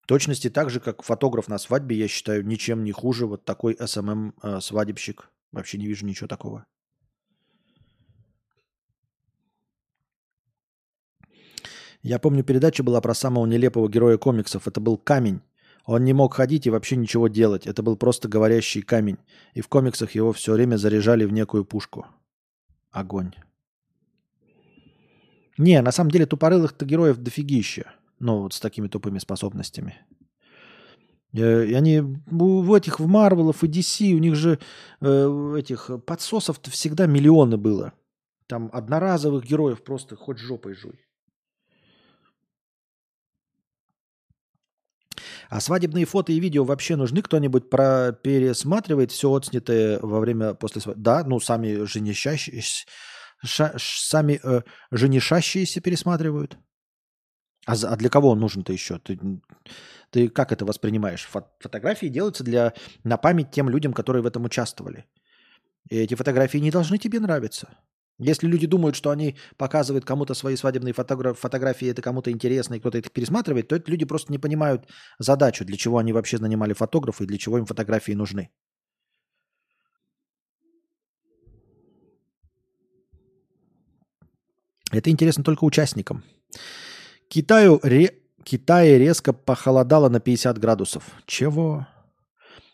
[0.06, 5.20] точности так же, как фотограф на свадьбе, я считаю, ничем не хуже вот такой СММ-свадебщик.
[5.22, 6.66] Эм, Вообще не вижу ничего такого.
[12.02, 14.68] Я помню, передача была про самого нелепого героя комиксов.
[14.68, 15.40] Это был камень.
[15.86, 17.66] Он не мог ходить и вообще ничего делать.
[17.66, 19.18] Это был просто говорящий камень.
[19.54, 22.06] И в комиксах его все время заряжали в некую пушку.
[22.90, 23.32] Огонь.
[25.56, 27.92] Не, на самом деле тупорылых-то героев дофигища.
[28.18, 30.04] Ну, вот с такими тупыми способностями.
[31.34, 34.58] Э, и они в этих, в Марвелов и DC, у них же
[35.00, 37.92] э, этих подсосов-то всегда миллионы было.
[38.46, 41.00] Там одноразовых героев просто хоть жопой жуй.
[45.48, 47.22] А свадебные фото и видео вообще нужны?
[47.22, 51.02] Кто-нибудь про пересматривает все отснятое во время после свадьбы?
[51.02, 52.86] Да, ну сами женищащиеся,
[53.42, 56.58] ша, сами э, женишащиеся пересматривают.
[57.66, 58.98] А, а для кого он нужен-то еще?
[58.98, 59.18] Ты,
[60.10, 61.28] ты как это воспринимаешь?
[61.60, 62.74] фотографии делаются для,
[63.04, 65.06] на память тем людям, которые в этом участвовали.
[65.90, 67.68] И эти фотографии не должны тебе нравиться.
[68.18, 72.80] Если люди думают, что они показывают кому-то свои свадебные фотограф- фотографии, это кому-то интересно, и
[72.80, 74.88] кто-то их пересматривает, то это люди просто не понимают
[75.18, 78.50] задачу, для чего они вообще нанимали фотографа и для чего им фотографии нужны.
[84.92, 86.22] Это интересно только участникам.
[87.28, 88.18] Китаю ре...
[88.44, 91.04] Китае резко похолодало на 50 градусов.
[91.26, 91.86] Чего?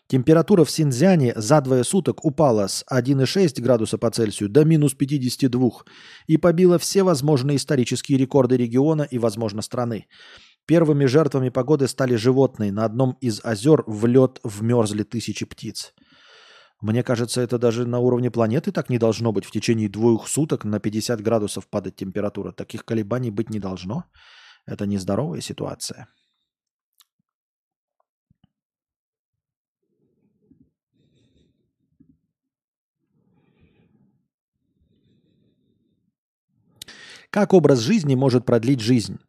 [0.07, 5.69] Температура в Синьцзяне за двое суток упала с 1,6 градуса по Цельсию до минус 52
[6.27, 10.07] и побила все возможные исторические рекорды региона и, возможно, страны.
[10.65, 12.73] Первыми жертвами погоды стали животные.
[12.73, 15.93] На одном из озер в лед вмерзли тысячи птиц.
[16.81, 19.45] Мне кажется, это даже на уровне планеты так не должно быть.
[19.45, 22.51] В течение двух суток на 50 градусов падать температура.
[22.51, 24.03] Таких колебаний быть не должно.
[24.65, 26.07] Это нездоровая ситуация.
[37.29, 39.19] Как образ жизни может продлить жизнь?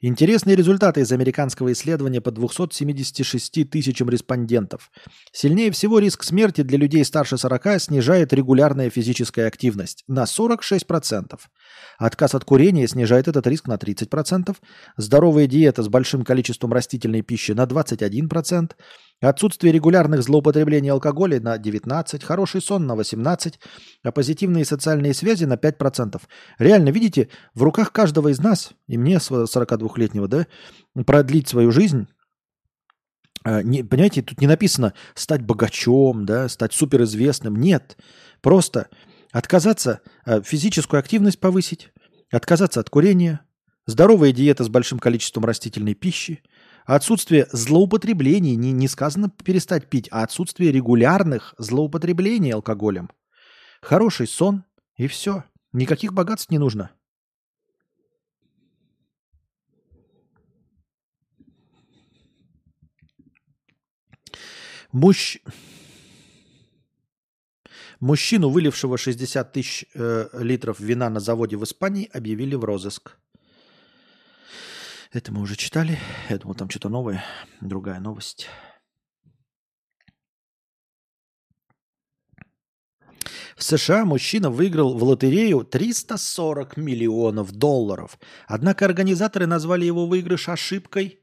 [0.00, 4.90] Интересные результаты из американского исследования по 276 тысячам респондентов.
[5.32, 11.38] Сильнее всего риск смерти для людей старше 40 снижает регулярная физическая активность на 46%.
[11.98, 14.56] Отказ от курения снижает этот риск на 30%.
[14.96, 18.72] Здоровая диета с большим количеством растительной пищи на 21%.
[19.20, 23.54] Отсутствие регулярных злоупотреблений алкоголя на 19%, хороший сон на 18%,
[24.02, 26.20] а позитивные социальные связи на 5%.
[26.58, 30.46] Реально, видите, в руках каждого из нас, и мне 42-летнего, да,
[31.06, 32.06] продлить свою жизнь,
[33.44, 37.56] а, не, понимаете, тут не написано стать богачом, да, стать суперизвестным.
[37.56, 37.96] Нет.
[38.40, 38.88] Просто
[39.32, 41.90] отказаться, а, физическую активность повысить,
[42.30, 43.40] отказаться от курения,
[43.86, 46.42] здоровая диета с большим количеством растительной пищи–
[46.84, 53.10] Отсутствие злоупотреблений, не, не сказано перестать пить, а отсутствие регулярных злоупотреблений алкоголем.
[53.80, 54.64] Хороший сон
[54.96, 55.44] и все.
[55.72, 56.90] Никаких богатств не нужно.
[64.92, 65.38] Мужч...
[67.98, 73.16] Мужчину, вылившего 60 тысяч э, литров вина на заводе в Испании, объявили в розыск.
[75.14, 75.96] Это мы уже читали.
[76.28, 77.24] Я думал, там что-то новое.
[77.60, 78.48] Другая новость.
[83.56, 88.18] В США мужчина выиграл в лотерею 340 миллионов долларов.
[88.48, 91.20] Однако организаторы назвали его выигрыш ошибкой.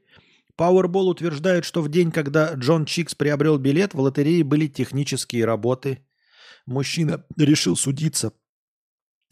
[0.58, 6.06] Powerball утверждает, что в день, когда Джон Чикс приобрел билет, в лотерее были технические работы.
[6.64, 8.32] Мужчина решил судиться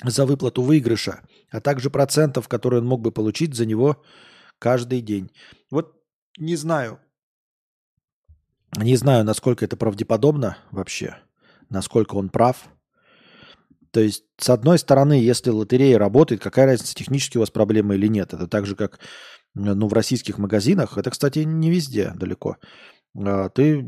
[0.04, 4.04] за выплату выигрыша, а также процентов, которые он мог бы получить за него
[4.60, 5.32] каждый день.
[5.70, 6.00] Вот
[6.38, 7.00] не знаю,
[8.76, 11.16] не знаю, насколько это правдеподобно вообще,
[11.68, 12.68] насколько он прав.
[13.90, 18.06] То есть, с одной стороны, если лотерея работает, какая разница, технически у вас проблемы или
[18.06, 18.32] нет.
[18.32, 19.00] Это так же, как
[19.54, 20.96] ну, в российских магазинах.
[20.96, 22.58] Это, кстати, не везде далеко.
[23.16, 23.84] А, ты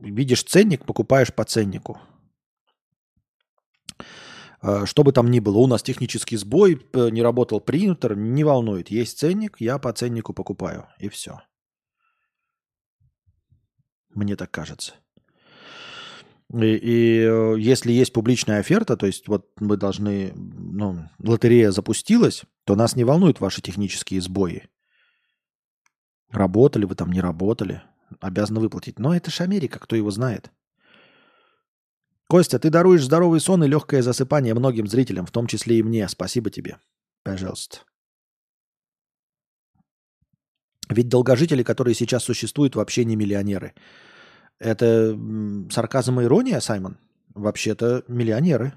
[0.00, 2.00] видишь ценник, покупаешь по ценнику.
[4.62, 8.90] А, что бы там ни было, у нас технический сбой, не работал принтер, не волнует.
[8.90, 10.86] Есть ценник, я по ценнику покупаю.
[10.98, 11.42] И все.
[14.14, 14.94] Мне так кажется.
[16.52, 22.42] И, и э, если есть публичная оферта, то есть вот мы должны, ну, лотерея запустилась,
[22.64, 24.68] то нас не волнуют ваши технические сбои.
[26.30, 27.82] Работали вы там, не работали,
[28.20, 28.98] обязаны выплатить.
[28.98, 30.50] Но это же Америка, кто его знает.
[32.32, 36.08] Костя, ты даруешь здоровый сон и легкое засыпание многим зрителям, в том числе и мне.
[36.08, 36.78] Спасибо тебе.
[37.24, 37.80] Пожалуйста.
[40.88, 43.74] Ведь долгожители, которые сейчас существуют, вообще не миллионеры.
[44.58, 45.14] Это
[45.70, 46.96] сарказм и ирония, Саймон?
[47.34, 48.72] Вообще-то миллионеры.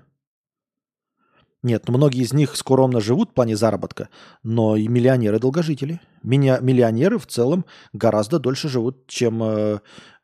[1.64, 4.10] Нет, ну многие из них скромно живут в плане заработка,
[4.44, 6.02] но и миллионеры долгожители.
[6.24, 7.64] Меня, миллионеры в целом
[7.94, 9.80] гораздо дольше живут, чем э,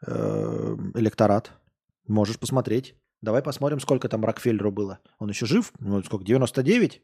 [0.05, 1.53] э, электорат.
[2.09, 2.93] Можешь посмотреть.
[3.21, 4.99] Давай посмотрим, сколько там Рокфеллеру было.
[5.19, 5.71] Он еще жив?
[5.79, 7.01] Ну, сколько, 99?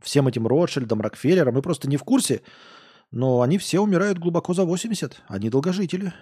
[0.00, 2.42] Всем этим Ротшильдам, Рокфеллерам, мы просто не в курсе,
[3.10, 5.22] но они все умирают глубоко за 80.
[5.26, 6.12] Они долгожители.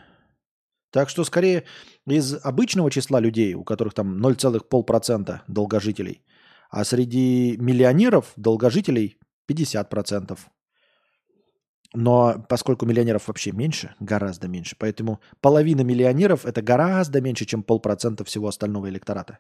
[0.91, 1.65] Так что скорее
[2.07, 6.23] из обычного числа людей, у которых там 0,5% долгожителей,
[6.71, 9.19] а среди миллионеров долгожителей
[9.51, 10.39] 50%.
[11.95, 18.25] Но поскольку миллионеров вообще меньше, гораздо меньше, поэтому половина миллионеров это гораздо меньше, чем полпроцента
[18.25, 19.39] всего остального электората.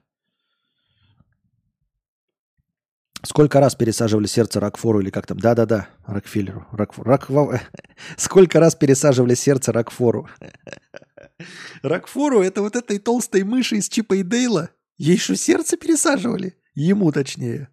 [3.24, 5.38] Сколько раз пересаживали сердце Рокфору или как там?
[5.38, 6.66] Да-да-да, Рокфеллеру.
[6.70, 7.28] Рок, Рок,
[8.16, 10.28] сколько раз пересаживали сердце Рокфору?
[11.82, 14.70] Рокфору это вот этой толстой мыши из Чипа и Дейла?
[14.98, 16.56] Ей что, сердце пересаживали?
[16.74, 17.70] Ему точнее.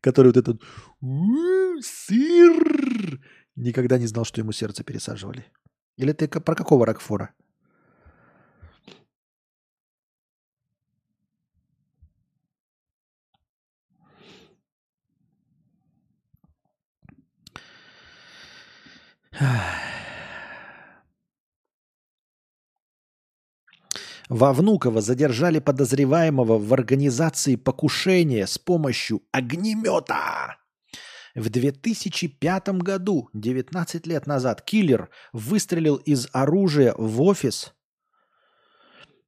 [0.00, 0.60] Который вот этот
[1.80, 3.20] сыр
[3.56, 5.46] никогда не знал, что ему сердце пересаживали.
[5.96, 7.34] Или ты про какого Рокфора?
[24.28, 30.56] Во Внуково задержали подозреваемого в организации покушения с помощью огнемета.
[31.34, 37.72] В 2005 году, 19 лет назад, киллер выстрелил из оружия в офис,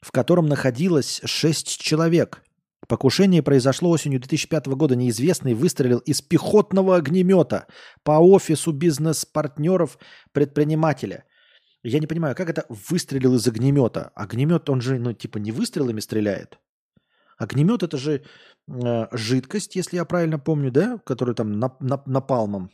[0.02, 2.43] в котором находилось 6 человек.
[2.89, 4.94] Покушение произошло осенью 2005 года.
[4.94, 7.66] Неизвестный выстрелил из пехотного огнемета
[8.02, 9.98] по офису бизнес-партнеров
[10.32, 11.24] предпринимателя.
[11.82, 14.12] Я не понимаю, как это выстрелил из огнемета?
[14.14, 16.59] Огнемет, он же, ну, типа, не выстрелами стреляет.
[17.39, 18.24] Огнемет это же
[18.68, 22.70] э, жидкость, если я правильно помню, да, которую там нап- нап- напалмом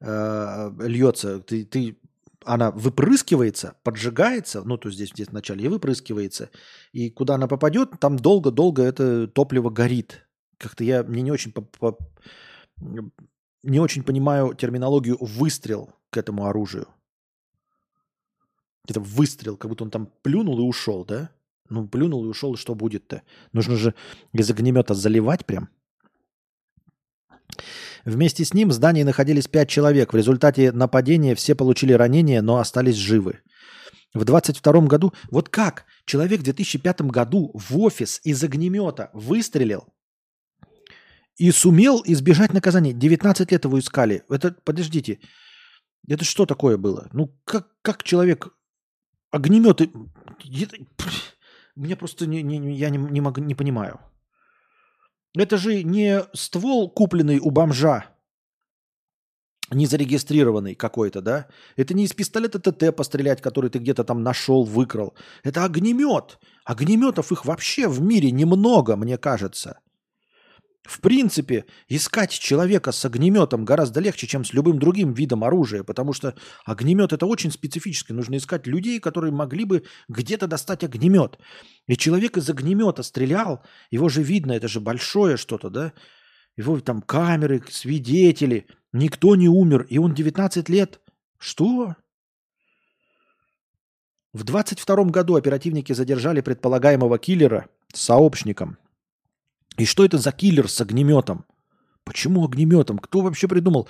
[0.00, 1.40] э, льется.
[1.40, 1.96] Ты, ты
[2.44, 6.50] она выпрыскивается, поджигается, ну, то есть здесь, здесь вначале и выпрыскивается,
[6.92, 10.26] и куда она попадет, там долго-долго это топливо горит.
[10.56, 11.98] Как-то я мне не очень, по, по,
[13.62, 16.88] не очень понимаю терминологию выстрел к этому оружию.
[18.88, 21.30] Это выстрел, как будто он там плюнул и ушел, да?
[21.70, 23.22] Ну, плюнул и ушел, и что будет-то?
[23.52, 23.94] Нужно же
[24.32, 25.68] из огнемета заливать прям.
[28.04, 30.12] Вместе с ним в здании находились пять человек.
[30.12, 33.40] В результате нападения все получили ранения, но остались живы.
[34.12, 39.86] В 22 году, вот как человек в 2005 году в офис из огнемета выстрелил
[41.36, 42.92] и сумел избежать наказания.
[42.92, 44.24] 19 лет его искали.
[44.28, 45.20] Это, подождите,
[46.08, 47.08] это что такое было?
[47.12, 48.48] Ну, как, как человек
[49.30, 49.90] огнеметы...
[51.76, 54.00] Мне просто не, не, я не, не, могу, не понимаю.
[55.38, 58.06] Это же не ствол, купленный у бомжа,
[59.70, 61.46] не зарегистрированный какой-то, да?
[61.76, 65.14] Это не из пистолета ТТ пострелять, который ты где-то там нашел, выкрал.
[65.44, 66.38] Это огнемет.
[66.64, 69.78] Огнеметов их вообще в мире немного, мне кажется.
[70.84, 76.14] В принципе, искать человека с огнеметом гораздо легче, чем с любым другим видом оружия, потому
[76.14, 76.34] что
[76.64, 78.12] огнемет это очень специфически.
[78.12, 81.38] Нужно искать людей, которые могли бы где-то достать огнемет.
[81.86, 85.92] И человек из огнемета стрелял, его же видно, это же большое что-то, да?
[86.56, 91.00] Его там камеры, свидетели, никто не умер, и он 19 лет.
[91.38, 91.94] Что?
[94.32, 98.78] В 22 году оперативники задержали предполагаемого киллера с сообщником–
[99.80, 101.46] и что это за киллер с огнеметом?
[102.04, 102.98] Почему огнеметом?
[102.98, 103.88] Кто вообще придумал?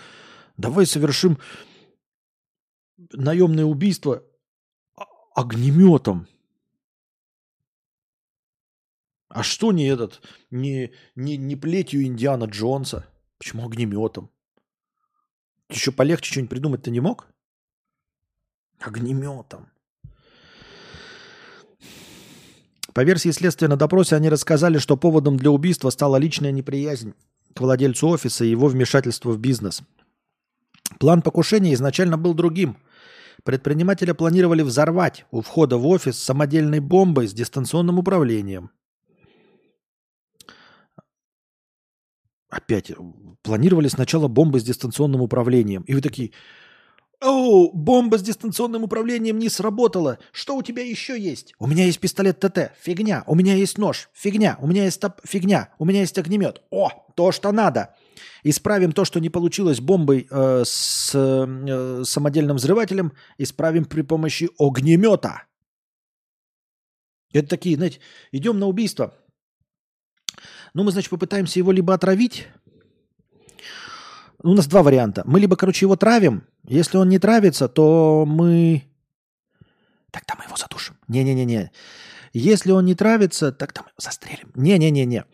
[0.57, 1.41] Давай совершим
[3.13, 4.23] наемное убийство
[5.35, 6.29] огнеметом.
[9.31, 13.05] А что не этот, не, не, не плетью Индиана Джонса?
[13.39, 14.31] Почему огнеметом?
[15.71, 17.27] Еще полегче что-нибудь придумать ты не мог?
[18.79, 19.73] Огнеметом.
[22.95, 27.15] По версии следствия на допросе они рассказали, что поводом для убийства стала личная неприязнь
[27.55, 29.83] к владельцу офиса и его вмешательство в бизнес.
[30.99, 32.77] План покушения изначально был другим.
[33.45, 38.71] Предпринимателя планировали взорвать у входа в офис самодельной бомбой с дистанционным управлением.
[42.51, 42.93] Опять,
[43.43, 45.83] планировали сначала бомбы с дистанционным управлением.
[45.83, 46.33] И вы такие,
[47.23, 50.19] о, бомба с дистанционным управлением не сработала.
[50.33, 51.55] Что у тебя еще есть?
[51.59, 52.73] У меня есть пистолет ТТ.
[52.81, 53.25] Фигня.
[53.27, 54.09] У меня есть нож.
[54.15, 54.57] Фигня.
[54.61, 55.21] У меня есть топ...
[55.25, 55.69] Фигня.
[55.79, 56.63] У меня есть огнемет.
[56.71, 57.95] О, то, что надо.
[58.43, 63.13] Исправим то, что не получилось бомбой э, с э, самодельным взрывателем.
[63.37, 65.43] Исправим при помощи огнемета.
[67.33, 68.01] Это такие, знаете,
[68.33, 69.15] идем на убийство.
[70.73, 72.47] Ну, мы, значит, попытаемся его либо отравить,
[74.43, 75.23] у нас два варианта.
[75.27, 76.45] Мы либо, короче, его травим.
[76.65, 78.85] Если он не травится, то мы...
[80.11, 80.97] Тогда мы его задушим.
[81.09, 81.71] Не-не-не-не.
[82.33, 84.51] Если он не травится, тогда мы его застрелим.
[84.55, 85.25] Не-не-не-не.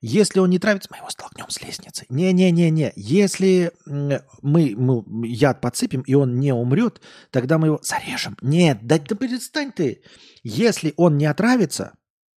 [0.00, 2.06] Если он не травится, мы его столкнем с лестницы.
[2.08, 2.92] Не-не-не-не.
[2.94, 8.36] Если мы, мы яд подсыпем, и он не умрет, тогда мы его зарежем.
[8.40, 10.02] Нет, да, да перестань ты.
[10.44, 11.94] Если он не отравится,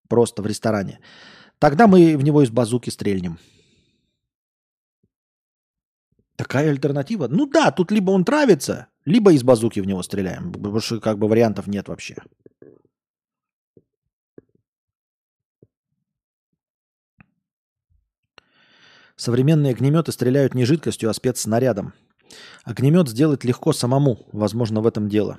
[0.07, 0.99] просто в ресторане,
[1.59, 3.37] тогда мы в него из базуки стрельнем.
[6.41, 7.27] Такая альтернатива?
[7.27, 10.51] Ну да, тут либо он травится, либо из базуки в него стреляем.
[10.51, 12.15] Потому что как бы вариантов нет вообще.
[19.15, 21.93] Современные огнеметы стреляют не жидкостью, а спецснарядом.
[22.63, 25.37] Огнемет сделать легко самому, возможно, в этом дело.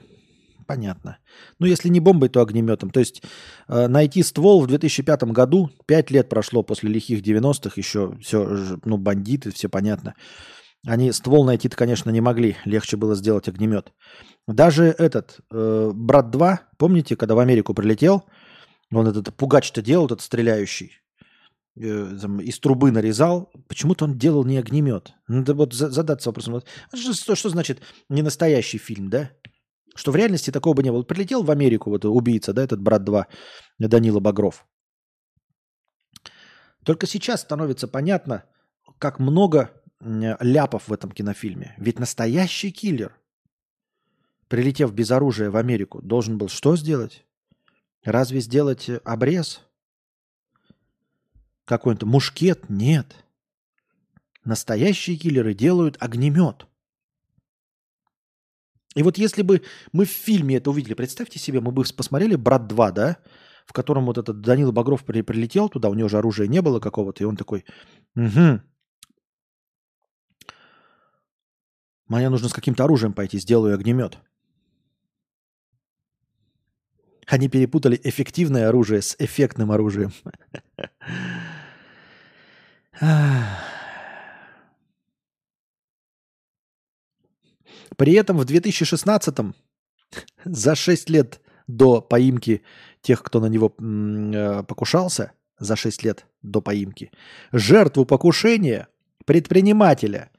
[0.69, 1.19] понятно.
[1.59, 2.91] Ну, если не бомбой, то огнеметом.
[2.91, 3.25] То есть
[3.67, 8.99] э, найти ствол в 2005 году, 5 лет прошло после лихих 90-х, еще все, ну,
[8.99, 10.15] бандиты, все понятно.
[10.87, 12.57] Они ствол найти-то, конечно, не могли.
[12.65, 13.93] Легче было сделать огнемет.
[14.49, 18.25] Даже этот э, брат 2, помните, когда в Америку прилетел,
[18.93, 20.91] он этот пугач-то делал, этот стреляющий,
[21.77, 23.53] э, там, из трубы нарезал.
[23.69, 25.13] Почему-то он делал не огнемет.
[25.29, 26.63] Надо вот задаться вопросом.
[26.95, 29.31] Что, что значит не настоящий фильм, да?
[29.95, 31.05] Что в реальности такого бы не было.
[31.05, 33.27] Прилетел в Америку вот убийца, да, этот брат 2,
[33.79, 34.67] Данила Багров.
[36.85, 38.45] Только сейчас становится понятно,
[38.99, 39.71] как много
[40.03, 41.75] ляпов в этом кинофильме.
[41.79, 43.17] Ведь настоящий киллер
[44.53, 47.25] прилетев без оружия в Америку, должен был что сделать?
[48.05, 49.63] Разве сделать э, обрез?
[51.65, 52.69] Какой-то мушкет?
[52.69, 53.17] Нет.
[54.45, 56.67] Настоящие киллеры делают огнемет.
[58.95, 62.71] И вот если бы мы в фильме это увидели, представьте себе, мы бы посмотрели «Брат
[62.71, 63.17] 2», да,
[63.65, 66.79] в котором вот этот Данил Багров при, прилетел туда, у него же оружия не было
[66.79, 67.65] какого-то, и он такой,
[68.17, 68.61] угу,
[72.09, 74.19] мне нужно с каким-то оружием пойти, сделаю огнемет.
[77.27, 80.13] Они перепутали эффективное оружие с эффектным оружием.
[87.97, 89.55] При этом в 2016-м,
[90.45, 92.63] за 6 лет до поимки
[93.01, 97.13] тех, кто на него э, покушался, за 6 лет до поимки,
[97.53, 98.89] жертву покушения,
[99.25, 100.32] предпринимателя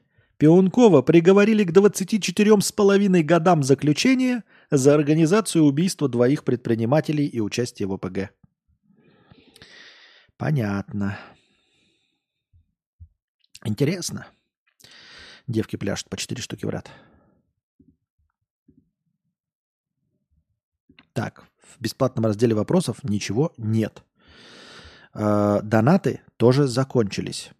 [0.44, 8.30] Пионкова приговорили к 24,5 годам заключения за организацию убийства двоих предпринимателей и участие в ОПГ.
[10.36, 11.18] Понятно.
[13.64, 14.26] Интересно.
[15.46, 16.90] Девки пляшут по 4 штуки в ряд.
[21.14, 24.04] Так, в бесплатном разделе вопросов ничего нет.
[25.14, 27.50] Э, донаты тоже закончились.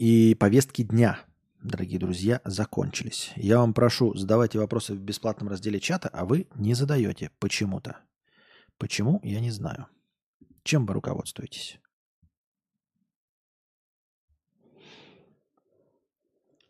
[0.00, 1.20] И повестки дня
[1.62, 3.32] дорогие друзья, закончились.
[3.36, 7.98] Я вам прошу, задавайте вопросы в бесплатном разделе чата, а вы не задаете почему-то.
[8.78, 9.88] Почему, я не знаю.
[10.62, 11.78] Чем вы руководствуетесь?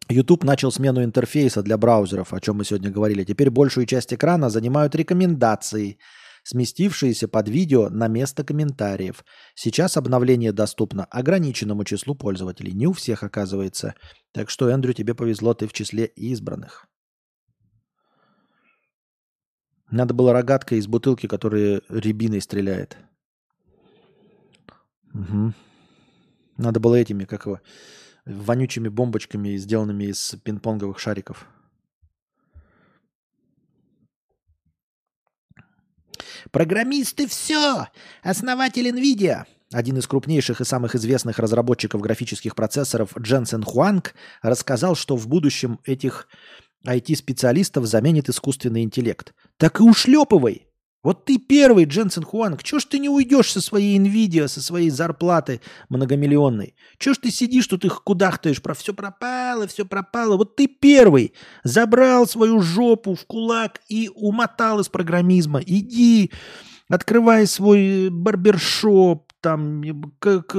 [0.08, 3.22] YouTube начал смену интерфейса для браузеров, о чем мы сегодня говорили.
[3.22, 6.00] Теперь большую часть экрана занимают рекомендации–
[6.50, 9.24] сместившиеся под видео на место комментариев.
[9.54, 12.72] Сейчас обновление доступно ограниченному числу пользователей.
[12.72, 13.94] Не у всех оказывается.
[14.32, 16.86] Так что, Эндрю, тебе повезло, ты в числе избранных.
[19.92, 22.96] Надо было рогаткой из бутылки, которая рябиной стреляет.
[25.14, 25.52] Угу.
[26.56, 27.60] Надо было этими, как его,
[28.24, 31.46] вонючими бомбочками, сделанными из пинг-понговых шариков.
[36.50, 37.88] Программисты все!
[38.22, 45.16] Основатель NVIDIA, один из крупнейших и самых известных разработчиков графических процессоров Дженсен Хуанг рассказал, что
[45.16, 46.26] в будущем этих
[46.86, 49.32] IT-специалистов заменит искусственный интеллект.
[49.58, 50.66] Так и ушлепывай!
[51.02, 52.62] Вот ты первый, Дженсен Хуанг.
[52.62, 56.74] Чего ж ты не уйдешь со своей Nvidia, со своей зарплаты многомиллионной?
[56.98, 60.36] Чего ж ты сидишь тут их кудахтаешь, про все пропало, все пропало.
[60.36, 61.32] Вот ты первый
[61.64, 65.60] забрал свою жопу в кулак и умотал из программизма.
[65.64, 66.30] Иди,
[66.90, 69.82] открывай свой барбершоп, там,
[70.18, 70.54] как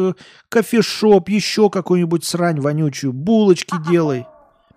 [0.50, 4.26] кофешоп, еще какую-нибудь срань вонючую, булочки делай.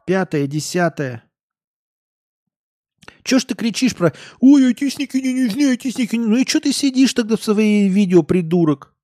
[0.05, 1.25] Пятое, десятое.
[3.25, 6.73] Чего ж ты кричишь про «Ой, айтисники не нужны, айтисники не...» Ну и что ты
[6.73, 8.94] сидишь тогда в своей видео, придурок?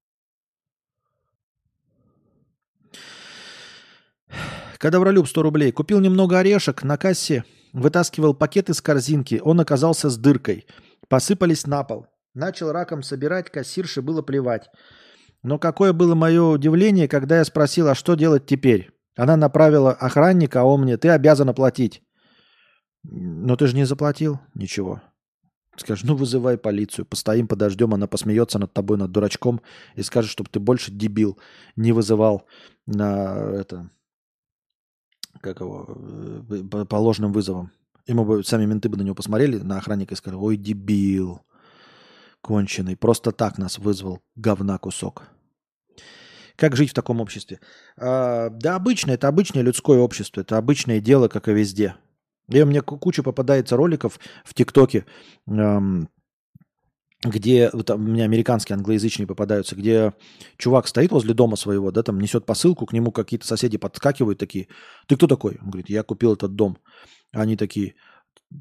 [4.76, 5.72] Кадавролюб 100 рублей.
[5.72, 9.40] Купил немного орешек на кассе, вытаскивал пакет из корзинки.
[9.42, 10.66] Он оказался с дыркой.
[11.08, 12.06] Посыпались на пол.
[12.34, 14.68] Начал раком собирать, кассирше было плевать.
[15.42, 18.90] Но какое было мое удивление, когда я спросил, а что делать теперь?
[19.16, 22.02] Она направила охранника, а он мне, ты обязан оплатить.
[23.02, 25.00] Но ты же не заплатил ничего.
[25.76, 29.62] Скажешь, ну вызывай полицию, постоим, подождем, она посмеется над тобой, над дурачком
[29.94, 31.38] и скажет, чтобы ты больше дебил
[31.76, 32.46] не вызывал
[32.86, 33.88] на это,
[35.40, 35.86] как его,
[36.50, 37.72] э, по ложным вызовам.
[38.06, 41.40] Ему бы сами менты бы на него посмотрели, на охранника и сказали, ой, дебил,
[42.42, 45.22] конченый, просто так нас вызвал, говна кусок.
[46.56, 47.60] Как жить в таком обществе?
[47.96, 51.94] А, да обычно, это обычное людское общество, это обычное дело, как и везде.
[52.50, 55.06] И меня куча попадается роликов в ТикТоке,
[55.46, 56.08] эм,
[57.22, 60.14] где вот, у меня американские англоязычные попадаются, где
[60.56, 64.68] чувак стоит возле дома своего, да, там несет посылку, к нему какие-то соседи подскакивают такие.
[65.06, 65.58] Ты кто такой?
[65.62, 66.78] Он говорит, я купил этот дом.
[67.32, 67.94] Они такие,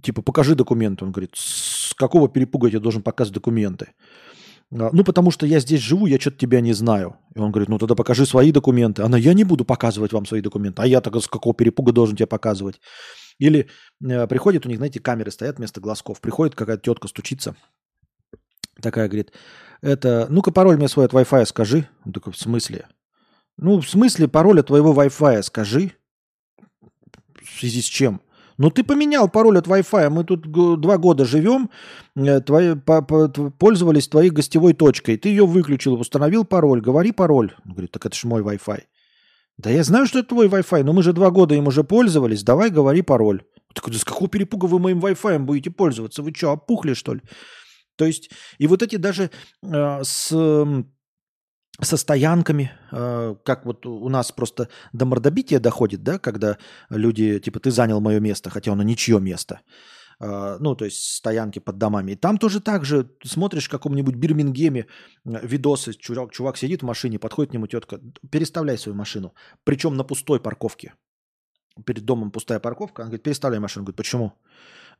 [0.03, 1.05] типа, покажи документы.
[1.05, 3.93] Он говорит, с какого перепуга я должен показывать документы?
[4.71, 7.15] А, Ну, потому что я здесь живу, я что-то тебя не знаю.
[7.35, 9.03] И он говорит, ну тогда покажи свои документы.
[9.03, 10.81] Она, я не буду показывать вам свои документы.
[10.81, 12.79] А я так с какого перепуга должен тебе показывать?
[13.39, 13.69] Или
[14.05, 16.21] э, приходит у них, знаете, камеры стоят вместо глазков.
[16.21, 17.55] Приходит какая-то тетка, стучится.
[18.81, 19.33] Такая говорит,
[19.81, 21.87] это, ну-ка пароль мне свой от Wi-Fi скажи.
[22.05, 22.87] Он такой, в смысле?
[23.57, 25.93] Ну, в смысле пароль от твоего Wi-Fi скажи.
[27.41, 28.21] В связи с чем?
[28.57, 30.09] Ну, ты поменял пароль от Wi-Fi.
[30.09, 30.51] Мы тут
[30.81, 31.69] два года живем,
[32.17, 35.17] э, твои, по- по- пользовались твоей гостевой точкой.
[35.17, 36.81] Ты ее выключил, установил пароль.
[36.81, 37.53] Говори пароль.
[37.65, 38.83] Он говорит, так это же мой Wi-Fi.
[39.59, 42.43] Да я знаю, что это твой Wi-Fi, но мы же два года им уже пользовались.
[42.43, 43.43] Давай говори пароль.
[43.75, 46.23] Так да с какого перепуга вы моим Wi-Fi будете пользоваться?
[46.23, 47.21] Вы что, опухли, что ли?
[47.97, 49.31] То есть, и вот эти даже
[49.61, 50.33] э, с
[51.81, 56.57] со стоянками, э, как вот у нас просто до мордобития доходит, да, когда
[56.89, 59.61] люди, типа, ты занял мое место, хотя оно ничье место.
[60.19, 62.11] Ну, то есть стоянки под домами.
[62.11, 64.87] И там тоже так же смотришь в каком-нибудь Бирмингеме
[65.23, 67.99] видосы, чувак, чувак сидит в машине, подходит к нему тетка,
[68.29, 69.33] переставляй свою машину.
[69.63, 70.93] Причем на пустой парковке.
[71.85, 73.03] Перед домом пустая парковка.
[73.03, 73.85] Она говорит, переставляй машину.
[73.85, 74.33] Говорит, почему?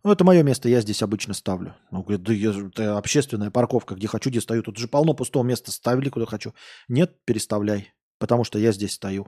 [0.03, 1.75] Ну, это мое место, я здесь обычно ставлю.
[1.91, 4.64] Ну, говорит, да я, это общественная парковка, где хочу, где стою.
[4.64, 6.53] Тут же полно пустого места, ставили куда хочу.
[6.88, 9.27] Нет, переставляй, потому что я здесь стою.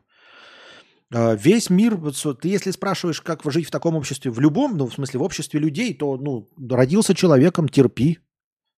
[1.14, 1.98] А, Весь мир,
[2.40, 5.60] ты если спрашиваешь, как жить в таком обществе, в любом, ну, в смысле, в обществе
[5.60, 8.20] людей, то, ну, родился человеком, терпи.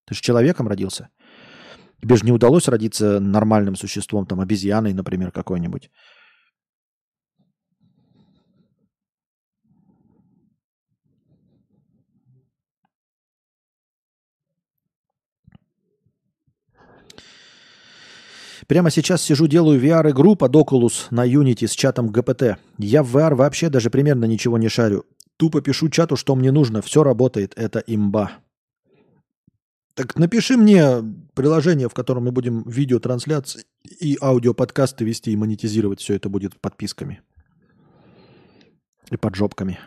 [0.05, 1.09] Ты же человеком родился.
[2.01, 5.89] Тебе же не удалось родиться нормальным существом, там, обезьяной, например, какой-нибудь.
[18.73, 22.57] Прямо сейчас сижу, делаю VR-игру под Oculus на Unity с чатом ГПТ.
[22.79, 25.05] Я в VR вообще даже примерно ничего не шарю.
[25.37, 26.81] Тупо пишу чату, что мне нужно.
[26.81, 27.53] Все работает.
[27.55, 28.31] Это имба.
[29.93, 31.03] Так напиши мне
[31.35, 35.99] приложение, в котором мы будем видеотрансляции и аудиоподкасты вести и монетизировать.
[35.99, 37.21] Все это будет подписками.
[39.11, 39.79] И поджопками.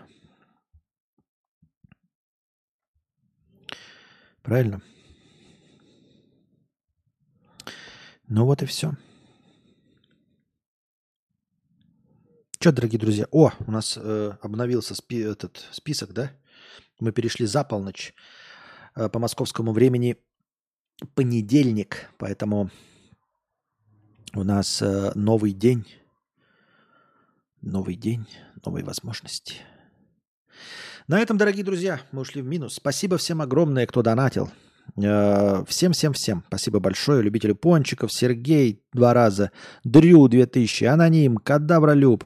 [4.42, 4.80] Правильно?
[8.28, 8.92] Ну вот и все.
[12.58, 13.26] Че, дорогие друзья?
[13.30, 16.32] О, у нас э, обновился спи- этот список, да?
[16.98, 18.14] Мы перешли за полночь
[18.96, 20.16] э, по московскому времени
[21.14, 22.70] понедельник, поэтому
[24.34, 25.86] у нас э, новый день,
[27.60, 28.26] новый день,
[28.64, 29.56] новые возможности.
[31.06, 32.74] На этом, дорогие друзья, мы ушли в минус.
[32.74, 34.50] Спасибо всем огромное, кто донатил.
[35.02, 36.44] Э, Всем-всем-всем.
[36.46, 37.22] Спасибо большое.
[37.22, 38.12] Любители пончиков.
[38.12, 39.50] Сергей два раза.
[39.84, 40.84] Дрю 2000.
[40.84, 41.36] Аноним.
[41.36, 42.24] Кадавролюб.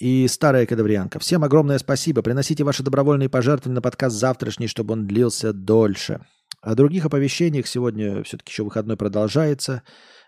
[0.00, 1.18] И старая кадаврианка.
[1.20, 2.22] Всем огромное спасибо.
[2.22, 6.20] Приносите ваши добровольные пожертвования на подкаст завтрашний, чтобы он длился дольше.
[6.60, 9.82] О других оповещениях сегодня все-таки еще выходной продолжается.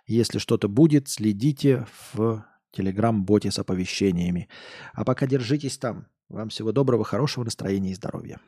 [0.07, 4.49] Если что-то будет, следите в телеграм-боте с оповещениями.
[4.93, 6.07] А пока держитесь там.
[6.29, 8.41] Вам всего доброго, хорошего настроения и здоровья.